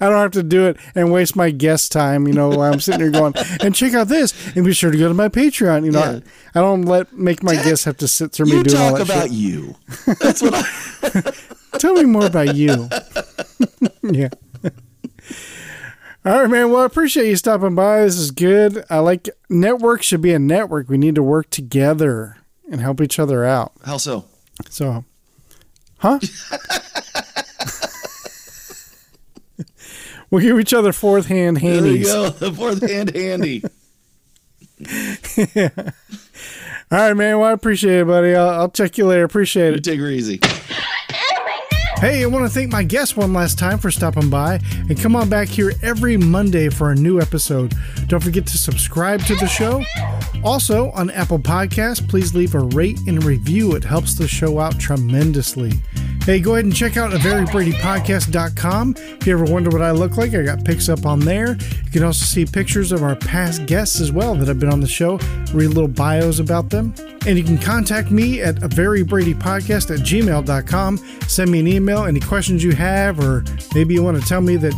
I 0.00 0.08
don't 0.08 0.18
have 0.20 0.30
to 0.32 0.42
do 0.42 0.66
it 0.66 0.76
and 0.94 1.12
waste 1.12 1.36
my 1.36 1.50
guest 1.50 1.92
time. 1.92 2.26
You 2.26 2.34
know, 2.34 2.48
while 2.50 2.72
I'm 2.72 2.80
sitting 2.80 3.00
here 3.00 3.10
going 3.10 3.34
and 3.60 3.74
check 3.74 3.94
out 3.94 4.08
this, 4.08 4.32
and 4.56 4.64
be 4.64 4.72
sure 4.72 4.90
to 4.90 4.98
go 4.98 5.08
to 5.08 5.14
my 5.14 5.28
Patreon. 5.28 5.84
You 5.84 5.92
know, 5.92 6.00
Yeah. 6.00 6.20
I, 6.54 6.58
I 6.58 6.62
don't 6.62 6.82
let 6.82 7.12
make 7.12 7.42
my 7.42 7.54
guests 7.54 7.84
have 7.84 7.96
to 7.98 8.08
sit 8.08 8.32
through 8.32 8.46
me 8.46 8.52
You 8.58 8.62
doing 8.64 8.80
all 8.80 8.90
talk 8.96 9.06
that 9.06 9.10
about 9.14 9.24
shit. 9.28 9.32
you. 9.32 9.76
That's 10.20 10.42
what 10.42 10.54
I. 10.54 11.32
Tell 11.78 11.94
me 11.94 12.04
more 12.04 12.26
about 12.26 12.54
you. 12.56 12.88
yeah. 14.02 14.28
All 16.24 16.40
right, 16.40 16.50
man. 16.50 16.70
Well, 16.72 16.80
I 16.82 16.86
appreciate 16.86 17.28
you 17.28 17.36
stopping 17.36 17.74
by. 17.76 18.00
This 18.00 18.16
is 18.18 18.30
good. 18.32 18.84
I 18.90 18.98
like 18.98 19.28
network 19.48 20.02
should 20.02 20.22
be 20.22 20.32
a 20.32 20.38
network. 20.40 20.88
We 20.88 20.98
need 20.98 21.14
to 21.14 21.22
work 21.22 21.50
together 21.50 22.38
and 22.70 22.80
help 22.80 23.00
each 23.00 23.18
other 23.20 23.44
out. 23.44 23.72
How 23.84 23.96
so? 23.98 24.24
So, 24.68 25.04
huh? 25.98 26.18
We'll 30.30 30.42
give 30.42 30.58
each 30.60 30.74
other 30.74 30.92
fourth 30.92 31.26
hand 31.26 31.58
handies. 31.58 32.12
There 32.12 32.24
you 32.24 32.30
go. 32.30 32.30
The 32.30 32.52
fourth 32.56 32.88
hand 32.88 33.14
handy. 33.14 33.62
All 36.92 36.98
right, 36.98 37.14
man. 37.14 37.38
Well, 37.38 37.48
I 37.48 37.52
appreciate 37.52 38.00
it, 38.00 38.06
buddy. 38.06 38.34
I'll, 38.34 38.48
I'll 38.50 38.68
check 38.70 38.96
you 38.98 39.06
later. 39.06 39.24
Appreciate 39.24 39.70
You 39.70 39.74
it. 39.76 39.84
take 39.84 39.98
her 40.00 40.08
easy. 40.08 40.38
Hey, 41.98 42.22
I 42.22 42.26
want 42.26 42.44
to 42.44 42.50
thank 42.50 42.70
my 42.70 42.82
guest 42.82 43.16
one 43.16 43.32
last 43.32 43.58
time 43.58 43.78
for 43.78 43.90
stopping 43.90 44.28
by 44.28 44.60
and 44.90 45.00
come 45.00 45.16
on 45.16 45.30
back 45.30 45.48
here 45.48 45.72
every 45.82 46.18
Monday 46.18 46.68
for 46.68 46.90
a 46.90 46.94
new 46.94 47.18
episode. 47.22 47.74
Don't 48.06 48.22
forget 48.22 48.46
to 48.48 48.58
subscribe 48.58 49.22
to 49.22 49.34
the 49.36 49.46
show. 49.46 49.82
Also, 50.44 50.90
on 50.90 51.08
Apple 51.10 51.38
Podcasts, 51.38 52.06
please 52.06 52.34
leave 52.34 52.54
a 52.54 52.60
rate 52.60 52.98
and 53.06 53.24
review. 53.24 53.74
It 53.74 53.82
helps 53.82 54.14
the 54.14 54.28
show 54.28 54.58
out 54.58 54.78
tremendously. 54.78 55.72
Hey, 56.26 56.40
go 56.40 56.54
ahead 56.54 56.64
and 56.64 56.74
check 56.74 56.96
out 56.96 57.12
averybradypodcast.com. 57.12 58.96
If 58.98 59.26
you 59.28 59.32
ever 59.32 59.44
wonder 59.44 59.70
what 59.70 59.80
I 59.80 59.92
look 59.92 60.16
like, 60.16 60.34
I 60.34 60.42
got 60.42 60.64
pics 60.64 60.88
up 60.88 61.06
on 61.06 61.20
there. 61.20 61.52
You 61.52 61.90
can 61.92 62.02
also 62.02 62.24
see 62.24 62.44
pictures 62.44 62.90
of 62.90 63.04
our 63.04 63.14
past 63.14 63.64
guests 63.66 64.00
as 64.00 64.10
well 64.10 64.34
that 64.34 64.48
have 64.48 64.58
been 64.58 64.72
on 64.72 64.80
the 64.80 64.88
show, 64.88 65.18
read 65.54 65.68
little 65.68 65.86
bios 65.86 66.40
about 66.40 66.68
them. 66.68 66.92
And 67.28 67.38
you 67.38 67.44
can 67.44 67.58
contact 67.58 68.10
me 68.10 68.40
at 68.42 68.60
a 68.64 68.68
verybradypodcast 68.68 69.94
at 69.94 70.00
gmail.com. 70.04 70.98
Send 71.28 71.48
me 71.48 71.60
an 71.60 71.68
email, 71.68 72.06
any 72.06 72.18
questions 72.18 72.64
you 72.64 72.72
have, 72.72 73.20
or 73.20 73.44
maybe 73.72 73.94
you 73.94 74.02
want 74.02 74.20
to 74.20 74.28
tell 74.28 74.40
me 74.40 74.56
that 74.56 74.74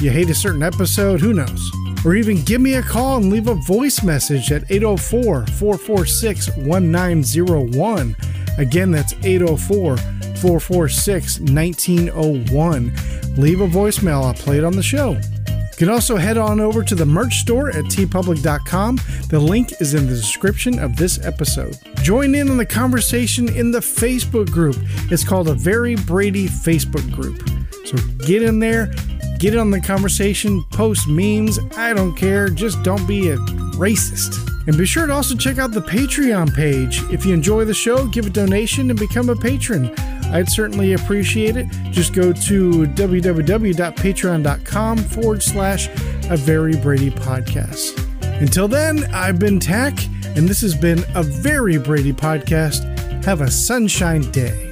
you 0.00 0.12
hate 0.12 0.30
a 0.30 0.34
certain 0.36 0.62
episode, 0.62 1.20
who 1.20 1.32
knows? 1.32 1.68
Or 2.04 2.14
even 2.14 2.44
give 2.44 2.60
me 2.60 2.74
a 2.74 2.82
call 2.82 3.16
and 3.16 3.28
leave 3.28 3.48
a 3.48 3.56
voice 3.56 4.04
message 4.04 4.52
at 4.52 4.70
804 4.70 5.46
446 5.48 6.56
1901. 6.58 8.16
Again, 8.58 8.90
that's 8.90 9.14
804 9.22 9.96
446 9.96 11.40
1901. 11.40 12.92
Leave 13.36 13.60
a 13.60 13.66
voicemail, 13.66 14.24
I'll 14.24 14.34
play 14.34 14.58
it 14.58 14.64
on 14.64 14.76
the 14.76 14.82
show. 14.82 15.12
You 15.12 15.78
can 15.78 15.88
also 15.88 16.16
head 16.16 16.36
on 16.36 16.60
over 16.60 16.82
to 16.84 16.94
the 16.94 17.06
merch 17.06 17.36
store 17.36 17.70
at 17.70 17.84
teepublic.com. 17.86 19.00
The 19.28 19.38
link 19.38 19.72
is 19.80 19.94
in 19.94 20.06
the 20.06 20.14
description 20.14 20.78
of 20.78 20.96
this 20.96 21.24
episode. 21.24 21.76
Join 22.02 22.34
in 22.34 22.50
on 22.50 22.58
the 22.58 22.66
conversation 22.66 23.48
in 23.48 23.70
the 23.70 23.80
Facebook 23.80 24.50
group. 24.50 24.76
It's 25.10 25.24
called 25.24 25.48
a 25.48 25.54
Very 25.54 25.96
Brady 25.96 26.46
Facebook 26.46 27.10
group. 27.10 27.48
So 27.86 27.96
get 28.26 28.42
in 28.42 28.58
there, 28.58 28.92
get 29.38 29.56
on 29.56 29.70
the 29.70 29.80
conversation, 29.80 30.62
post 30.72 31.08
memes. 31.08 31.58
I 31.76 31.94
don't 31.94 32.14
care. 32.14 32.48
Just 32.48 32.82
don't 32.82 33.06
be 33.06 33.30
a 33.30 33.36
racist. 33.76 34.51
And 34.66 34.78
be 34.78 34.86
sure 34.86 35.06
to 35.06 35.12
also 35.12 35.34
check 35.34 35.58
out 35.58 35.72
the 35.72 35.82
Patreon 35.82 36.54
page. 36.54 37.02
If 37.12 37.26
you 37.26 37.34
enjoy 37.34 37.64
the 37.64 37.74
show, 37.74 38.06
give 38.06 38.26
a 38.26 38.30
donation 38.30 38.90
and 38.90 38.98
become 38.98 39.28
a 39.28 39.36
patron. 39.36 39.92
I'd 40.32 40.48
certainly 40.48 40.94
appreciate 40.94 41.56
it. 41.56 41.66
Just 41.90 42.14
go 42.14 42.32
to 42.32 42.86
www.patreon.com 42.86 44.98
forward 44.98 45.42
slash 45.42 45.88
a 46.30 46.36
very 46.36 46.76
Brady 46.76 47.10
podcast. 47.10 48.40
Until 48.40 48.68
then, 48.68 49.04
I've 49.12 49.38
been 49.38 49.60
Tach, 49.60 49.94
and 50.36 50.48
this 50.48 50.60
has 50.62 50.74
been 50.74 51.04
a 51.14 51.22
very 51.22 51.78
Brady 51.78 52.12
podcast. 52.12 52.88
Have 53.24 53.40
a 53.40 53.50
sunshine 53.50 54.30
day. 54.30 54.71